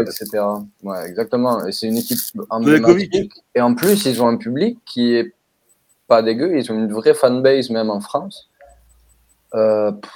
etc.. 0.00 0.44
Ouais, 0.82 1.06
exactement. 1.06 1.66
Et 1.66 1.72
c'est 1.72 1.88
une 1.88 1.98
équipe 1.98 2.18
emblématique. 2.50 3.32
Et 3.54 3.60
en 3.60 3.74
plus, 3.74 4.06
ils 4.06 4.22
ont 4.22 4.28
un 4.28 4.36
public 4.36 4.78
qui 4.86 5.14
est 5.14 5.34
pas 6.08 6.22
dégueu. 6.22 6.56
Ils 6.56 6.70
ont 6.72 6.74
une 6.74 6.92
vraie 6.92 7.14
fanbase, 7.14 7.70
même 7.70 7.90
en 7.90 8.00
France. 8.00 8.48
Euh, 9.54 9.92
pff, 9.92 10.10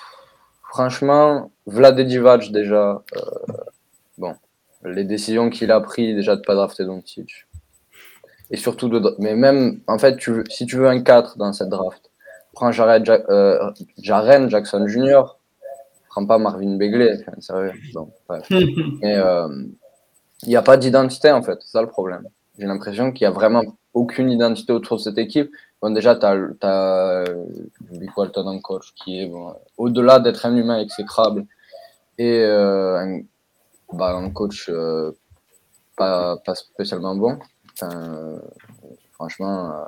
franchement, 0.71 1.51
Vlad 1.67 2.01
Divac, 2.01 2.51
déjà, 2.53 3.03
euh, 3.17 3.21
bon, 4.17 4.35
les 4.85 5.05
décisions 5.05 5.51
qu'il 5.51 5.71
a 5.71 5.81
prises, 5.81 6.15
déjà 6.17 6.37
de 6.37 6.43
pas 6.43 6.55
drafter 6.55 6.85
Doncic. 6.85 7.47
Et 8.51 8.57
surtout, 8.57 8.89
de, 8.89 9.15
mais 9.19 9.35
même, 9.35 9.81
en 9.89 9.99
fait, 9.99 10.17
tu 10.17 10.31
veux- 10.31 10.45
si 10.49 10.67
tu 10.67 10.77
veux 10.77 10.87
un 10.89 11.03
4 11.03 11.37
dans 11.37 11.53
cette 11.53 11.69
draft, 11.69 12.11
prends 12.57 12.73
Jaren, 12.73 13.05
Ja- 13.05 13.23
euh, 13.29 13.71
Jaren 13.99 14.51
Jackson 14.51 14.89
Jr., 14.89 15.23
prends 16.09 16.27
pas 16.27 16.39
Marvin 16.39 16.77
Begley, 16.77 17.25
sérieux. 17.39 17.73
Bon, 17.95 18.11
bref. 18.29 18.47
Mais 19.03 19.15
euh, 19.15 19.49
il 20.43 20.49
n'y 20.49 20.57
a 20.57 20.63
pas 20.63 20.77
d'identité, 20.79 21.31
en 21.31 21.43
fait. 21.43 21.59
C'est 21.61 21.73
ça 21.73 21.83
le 21.83 21.89
problème. 21.89 22.27
J'ai 22.59 22.67
l'impression 22.67 23.13
qu'il 23.13 23.27
n'y 23.29 23.33
a 23.33 23.35
vraiment 23.35 23.63
aucune 23.93 24.31
identité 24.31 24.73
autour 24.73 24.97
de 24.97 25.03
cette 25.03 25.19
équipe. 25.19 25.51
Bon, 25.83 25.91
déjà, 25.91 26.17
tu 26.17 26.25
as, 26.25 27.25
Luke 27.93 28.17
Walton 28.17 28.47
en 28.47 28.59
coach 28.61 28.95
qui 28.95 29.21
est, 29.21 29.27
bon, 29.27 29.55
au-delà 29.77 30.19
d'être 30.19 30.47
un 30.47 30.57
humain 30.57 30.81
exécrable, 30.81 31.45
et 32.19 32.41
euh, 32.43 32.99
un, 32.99 33.21
bah, 33.93 34.15
un 34.15 34.31
coach 34.31 34.71
euh, 34.71 35.13
pas, 35.99 36.39
pas 36.39 36.55
spécialement 36.55 37.15
bon. 37.15 37.39
Enfin, 37.75 37.95
euh, 37.95 38.39
franchement, 39.13 39.71
euh, 39.71 39.85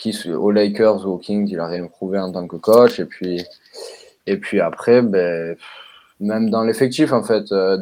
qui, 0.00 0.16
aux 0.32 0.50
Lakers 0.50 1.06
ou 1.06 1.10
aux 1.12 1.18
Kings, 1.18 1.46
il 1.48 1.60
a 1.60 1.66
rien 1.66 1.86
prouvé 1.86 2.18
en 2.18 2.32
tant 2.32 2.46
que 2.48 2.56
coach. 2.56 2.98
Et 2.98 3.04
puis, 3.04 3.44
et 4.26 4.36
puis 4.38 4.60
après, 4.60 5.02
ben, 5.02 5.56
même 6.20 6.50
dans 6.50 6.62
l'effectif, 6.64 7.12
en 7.12 7.22
fait, 7.22 7.52
euh, 7.52 7.78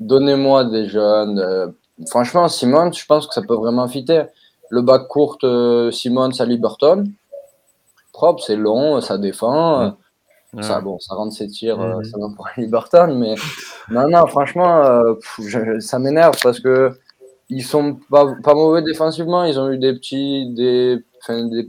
donnez-moi 0.00 0.64
des 0.64 0.86
jeunes. 0.88 1.38
euh, 1.38 1.68
franchement, 2.08 2.48
Simons, 2.48 2.92
je 2.92 3.06
pense 3.06 3.26
que 3.26 3.34
ça 3.34 3.42
peut 3.42 3.54
vraiment 3.54 3.86
fitter. 3.88 4.24
Le 4.70 4.82
bac 4.82 5.06
court, 5.08 5.38
euh, 5.44 5.90
Simons 5.90 6.30
à 6.40 6.44
Liberton, 6.44 7.04
propre, 8.12 8.42
c'est 8.42 8.56
long, 8.56 9.00
ça 9.00 9.18
défend. 9.18 9.80
Ça, 10.62 10.80
bon, 10.80 10.98
ça 11.00 11.14
rentre 11.16 11.34
ses 11.34 11.48
tirs, 11.48 11.78
Mhm. 11.78 12.04
ça 12.04 12.16
va 12.18 12.26
pour 12.36 12.48
Liberton, 12.56 13.14
mais 13.18 13.34
non, 13.90 14.08
non, 14.08 14.24
franchement, 14.28 15.02
pff, 15.14 15.40
je- 15.48 15.80
ça 15.80 15.98
m'énerve 15.98 16.36
parce 16.42 16.60
que 16.60 16.92
ils 17.48 17.62
sont 17.62 17.98
pas, 18.10 18.34
pas 18.42 18.54
mauvais 18.54 18.82
défensivement. 18.82 19.44
Ils 19.44 19.58
ont 19.58 19.70
eu 19.70 19.78
des 19.78 19.92
petits, 19.94 20.52
des, 20.54 21.02
enfin, 21.22 21.44
des 21.44 21.68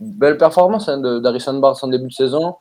belles 0.00 0.38
performances 0.38 0.88
hein, 0.88 0.98
d'Harrison 1.20 1.58
Barnes 1.58 1.76
en 1.82 1.88
début 1.88 2.08
de 2.08 2.12
saison. 2.12 2.56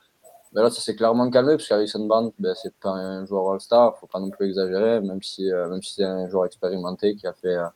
Mais 0.53 0.61
là, 0.61 0.69
ça 0.69 0.81
s'est 0.81 0.95
clairement 0.95 1.29
calmé 1.29 1.53
parce 1.53 1.67
qu'Harrison 1.67 2.05
Barnes, 2.05 2.31
ben, 2.39 2.53
c'est 2.61 2.73
pas 2.75 2.89
un 2.89 3.25
joueur 3.25 3.53
All-Star, 3.53 3.97
faut 3.97 4.07
pas 4.07 4.19
non 4.19 4.29
plus 4.29 4.47
exagérer, 4.47 4.99
même 4.99 5.21
si, 5.23 5.49
euh, 5.51 5.69
même 5.69 5.81
si 5.81 5.93
c'est 5.95 6.03
un 6.03 6.27
joueur 6.27 6.45
expérimenté 6.45 7.15
qui 7.15 7.25
a 7.25 7.33
fait, 7.33 7.55
euh, 7.55 7.67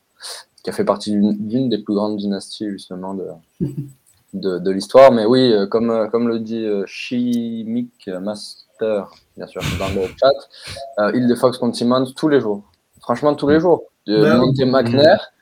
qui 0.62 0.70
a 0.70 0.72
fait 0.74 0.84
partie 0.84 1.12
d'une 1.12 1.68
des 1.70 1.78
plus 1.78 1.94
grandes 1.94 2.18
dynasties 2.18 2.68
justement 2.68 3.14
de, 3.14 3.28
de, 4.34 4.58
de 4.58 4.70
l'histoire. 4.70 5.10
Mais 5.10 5.24
oui, 5.24 5.52
euh, 5.52 5.66
comme, 5.66 6.10
comme 6.10 6.28
le 6.28 6.38
dit 6.38 6.66
Chimic 6.86 8.08
Master, 8.08 8.66
bien 9.36 9.46
sûr, 9.46 9.62
dans 9.78 9.88
le 9.88 10.06
chat, 10.08 10.32
euh, 10.98 11.12
il 11.14 11.26
de 11.28 11.34
Fox 11.34 11.58
contre 11.58 11.76
Simmons 11.76 12.12
tous 12.16 12.28
les 12.28 12.40
jours. 12.40 12.62
Franchement, 13.00 13.34
tous 13.34 13.48
les 13.48 13.60
jours. 13.60 13.84
De 14.06 14.22
Bah 14.22 14.38
oui. 14.40 14.46
Monte 14.46 14.60
McNair 14.60 15.32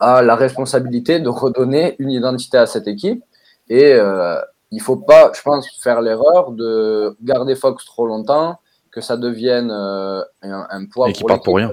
a 0.00 0.22
la 0.22 0.36
responsabilité 0.36 1.20
de 1.20 1.28
redonner 1.28 1.96
une 1.98 2.10
identité 2.10 2.56
à 2.58 2.66
cette 2.66 2.86
équipe. 2.88 3.22
Et 3.68 3.92
euh, 3.92 4.36
il 4.70 4.80
faut 4.80 4.96
pas, 4.96 5.30
je 5.34 5.42
pense, 5.42 5.68
faire 5.82 6.00
l'erreur 6.00 6.52
de 6.52 7.16
garder 7.22 7.54
Fox 7.54 7.84
trop 7.84 8.06
longtemps, 8.06 8.58
que 8.90 9.00
ça 9.00 9.16
devienne 9.16 9.70
euh, 9.70 10.22
un, 10.42 10.66
un 10.70 10.86
poids 10.86 11.10
Et 11.10 11.12
qu'il 11.12 11.26
parte 11.26 11.44
pour 11.44 11.56
rien. 11.56 11.72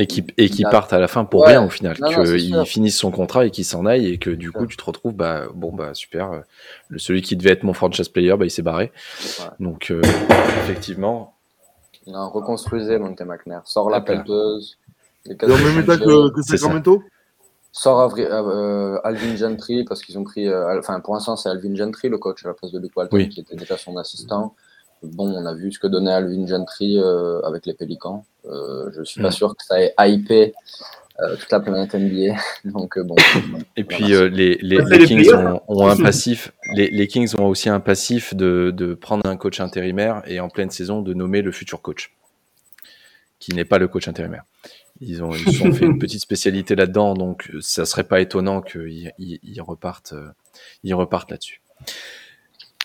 Et 0.00 0.06
qui, 0.06 0.24
et 0.36 0.48
qui 0.48 0.62
partent 0.62 0.92
à 0.92 1.00
la 1.00 1.08
fin 1.08 1.24
pour 1.24 1.40
Ouais. 1.40 1.48
rien 1.48 1.64
au 1.64 1.68
final. 1.70 1.96
Qu'ils 1.96 2.64
finissent 2.66 2.98
son 2.98 3.10
contrat 3.10 3.46
et 3.46 3.50
qu'ils 3.50 3.64
s'en 3.64 3.84
aillent 3.84 4.06
et 4.06 4.18
que 4.18 4.30
du 4.30 4.52
coup 4.52 4.64
tu 4.66 4.76
te 4.76 4.84
retrouves, 4.84 5.12
bah, 5.14 5.46
bon, 5.54 5.72
bah 5.72 5.92
super. 5.92 6.30
euh, 6.32 6.40
Le, 6.88 6.98
celui 7.00 7.20
qui 7.20 7.36
devait 7.36 7.50
être 7.50 7.64
mon 7.64 7.72
franchise 7.72 8.08
player, 8.08 8.36
bah, 8.36 8.44
il 8.44 8.50
s'est 8.50 8.62
barré. 8.62 8.92
Ouais. 9.40 9.46
Donc 9.58 9.90
euh, 9.90 10.00
effectivement, 10.62 11.34
Non, 12.06 12.28
reconstruisez 12.30 12.98
Monte 12.98 13.20
McNair. 13.22 13.62
Sors 13.64 13.90
la 13.90 14.00
pelleteuse. 14.00 14.78
C'est 15.28 15.44
en 15.44 15.48
même 15.48 15.80
état 15.80 15.96
que. 15.96 16.42
Sacramento 16.42 17.02
Sors 17.70 18.00
Avri- 18.00 18.26
euh, 18.28 18.98
Alvin 19.04 19.36
Gentry 19.36 19.84
parce 19.84 20.02
qu'ils 20.02 20.18
ont 20.18 20.24
pris. 20.24 20.48
euh, 20.48 20.78
Enfin, 20.78 21.00
pour 21.00 21.14
l'instant, 21.14 21.36
c'est 21.36 21.48
Alvin 21.48 21.74
Gentry, 21.74 22.08
le 22.08 22.18
coach, 22.18 22.44
à 22.44 22.48
la 22.48 22.54
place 22.54 22.72
de 22.72 22.78
Luke 22.78 22.96
Walton, 22.96 23.16
Oui. 23.16 23.28
qui 23.28 23.40
était 23.40 23.56
déjà 23.56 23.76
son 23.76 23.96
assistant. 23.98 24.54
Bon, 25.02 25.28
on 25.32 25.46
a 25.46 25.54
vu 25.54 25.70
ce 25.70 25.78
que 25.78 25.86
donnait 25.86 26.12
Alvin 26.12 26.46
Gentry 26.46 26.98
euh, 26.98 27.40
avec 27.42 27.66
les 27.66 27.74
Pélicans. 27.74 28.24
Euh, 28.46 28.90
je 28.96 29.02
suis 29.04 29.20
pas 29.22 29.28
Mm. 29.28 29.32
sûr 29.32 29.54
que 29.56 29.64
ça 29.64 29.80
ait 29.80 29.94
hypé 30.00 30.54
euh, 31.20 31.36
toute 31.36 31.52
la 31.52 31.60
planète 31.60 31.94
NBA. 31.94 32.34
Donc, 32.64 32.96
euh, 32.98 33.04
bon. 33.04 33.14
Et 33.76 33.84
puis 33.84 34.14
euh, 34.14 34.28
les, 34.28 34.56
Kings 35.06 35.32
ont, 35.34 35.60
ont 35.68 35.86
un 35.88 35.96
passif. 35.96 36.52
Les, 36.74 36.90
les 36.90 37.06
Kings 37.06 37.32
ont 37.38 37.46
aussi 37.46 37.68
un 37.68 37.80
passif 37.80 38.34
de, 38.34 38.72
de 38.74 38.94
prendre 38.94 39.26
un 39.26 39.36
coach 39.36 39.60
intérimaire 39.60 40.22
et 40.26 40.40
en 40.40 40.48
pleine 40.48 40.70
saison 40.70 41.02
de 41.02 41.12
nommer 41.14 41.42
le 41.42 41.52
futur 41.52 41.80
coach, 41.82 42.12
qui 43.38 43.54
n'est 43.54 43.64
pas 43.66 43.78
le 43.78 43.86
coach 43.88 44.08
intérimaire. 44.08 44.44
Ils 45.00 45.22
ont, 45.22 45.32
ils 45.32 45.52
se 45.52 45.58
sont 45.58 45.72
fait 45.72 45.84
une 45.84 45.98
petite 45.98 46.20
spécialité 46.20 46.74
là-dedans, 46.74 47.14
donc 47.14 47.50
euh, 47.54 47.60
ça 47.60 47.86
serait 47.86 48.04
pas 48.04 48.20
étonnant 48.20 48.60
qu'ils 48.62 49.12
ils, 49.18 49.38
ils 49.42 49.60
repartent, 49.60 50.12
euh, 50.12 50.30
ils 50.82 50.94
repartent 50.94 51.30
là-dessus. 51.30 51.60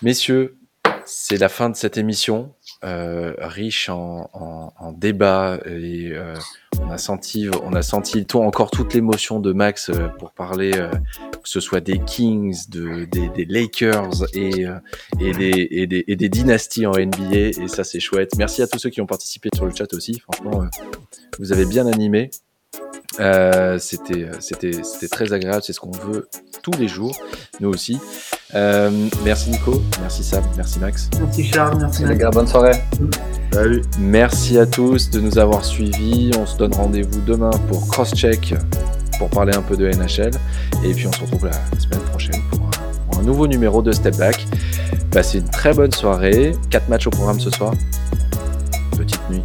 Messieurs, 0.02 0.56
c'est 1.04 1.36
la 1.36 1.48
fin 1.48 1.70
de 1.70 1.76
cette 1.76 1.98
émission, 1.98 2.54
euh, 2.84 3.34
riche 3.38 3.88
en, 3.88 4.30
en, 4.32 4.72
en 4.78 4.92
débats 4.92 5.58
et 5.66 6.12
euh, 6.12 6.34
on 6.80 6.90
a 6.90 6.98
senti, 6.98 7.48
on 7.64 7.72
a 7.74 7.82
senti 7.82 8.24
tout, 8.26 8.40
encore 8.40 8.70
toute 8.70 8.94
l'émotion 8.94 9.40
de 9.40 9.52
Max 9.52 9.90
euh, 9.90 10.08
pour 10.18 10.32
parler, 10.32 10.72
euh, 10.74 10.90
que 10.90 11.48
ce 11.48 11.60
soit 11.60 11.80
des 11.80 11.98
Kings, 11.98 12.68
de, 12.68 13.04
des, 13.04 13.44
Lakers 13.44 14.24
et, 14.34 14.66
euh, 14.66 14.78
et, 15.20 15.86
des, 15.86 16.28
dynasties 16.28 16.86
en 16.86 16.92
NBA. 16.92 17.36
Et 17.62 17.68
ça, 17.68 17.84
c'est 17.84 18.00
chouette. 18.00 18.32
Merci 18.36 18.62
à 18.62 18.66
tous 18.66 18.78
ceux 18.78 18.90
qui 18.90 19.00
ont 19.00 19.06
participé 19.06 19.48
sur 19.54 19.66
le 19.66 19.74
chat 19.74 19.92
aussi. 19.94 20.18
Franchement, 20.20 20.64
vous 21.38 21.52
avez 21.52 21.66
bien 21.66 21.86
animé. 21.86 22.30
Euh, 23.20 23.78
c'était, 23.78 24.26
c'était, 24.40 24.72
c'était 24.82 25.08
très 25.08 25.32
agréable. 25.32 25.62
C'est 25.64 25.72
ce 25.72 25.80
qu'on 25.80 25.90
veut 25.90 26.28
tous 26.62 26.72
les 26.78 26.88
jours, 26.88 27.14
nous 27.60 27.68
aussi. 27.68 27.98
Euh, 28.54 28.90
merci 29.24 29.50
Nico, 29.50 29.82
merci 30.00 30.22
Sam, 30.22 30.42
merci 30.56 30.78
Max. 30.78 31.10
Merci 31.20 31.44
Charles, 31.44 31.78
merci 31.80 32.02
Les 32.02 32.08
Max. 32.08 32.20
gars, 32.20 32.30
bonne 32.30 32.46
soirée. 32.46 32.76
Salut. 33.52 33.82
Merci 33.98 34.58
à 34.58 34.66
tous 34.66 35.10
de 35.10 35.20
nous 35.20 35.38
avoir 35.38 35.64
suivis. 35.64 36.30
On 36.38 36.46
se 36.46 36.56
donne 36.56 36.74
rendez-vous 36.74 37.20
demain 37.22 37.50
pour 37.68 37.86
Crosscheck, 37.88 38.54
pour 39.18 39.28
parler 39.30 39.54
un 39.56 39.62
peu 39.62 39.76
de 39.76 39.86
NHL. 39.88 40.30
Et 40.84 40.92
puis 40.92 41.06
on 41.06 41.12
se 41.12 41.20
retrouve 41.20 41.46
la 41.46 41.80
semaine 41.80 42.00
prochaine 42.10 42.40
pour 42.50 42.60
un, 42.66 42.70
pour 43.10 43.18
un 43.20 43.22
nouveau 43.22 43.46
numéro 43.46 43.82
de 43.82 43.92
Step 43.92 44.16
Back. 44.16 44.46
Passez 45.10 45.38
une 45.38 45.48
très 45.50 45.72
bonne 45.72 45.92
soirée. 45.92 46.52
Quatre 46.70 46.88
matchs 46.88 47.06
au 47.06 47.10
programme 47.10 47.38
ce 47.40 47.50
soir. 47.50 47.72
Petite 48.96 49.20
nuit. 49.30 49.42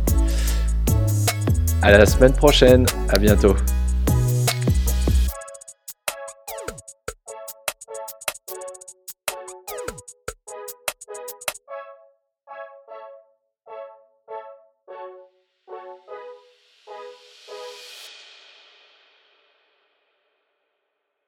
À 1.82 1.92
la 1.92 2.06
semaine 2.06 2.34
prochaine. 2.34 2.86
À 3.10 3.18
bientôt. 3.18 3.56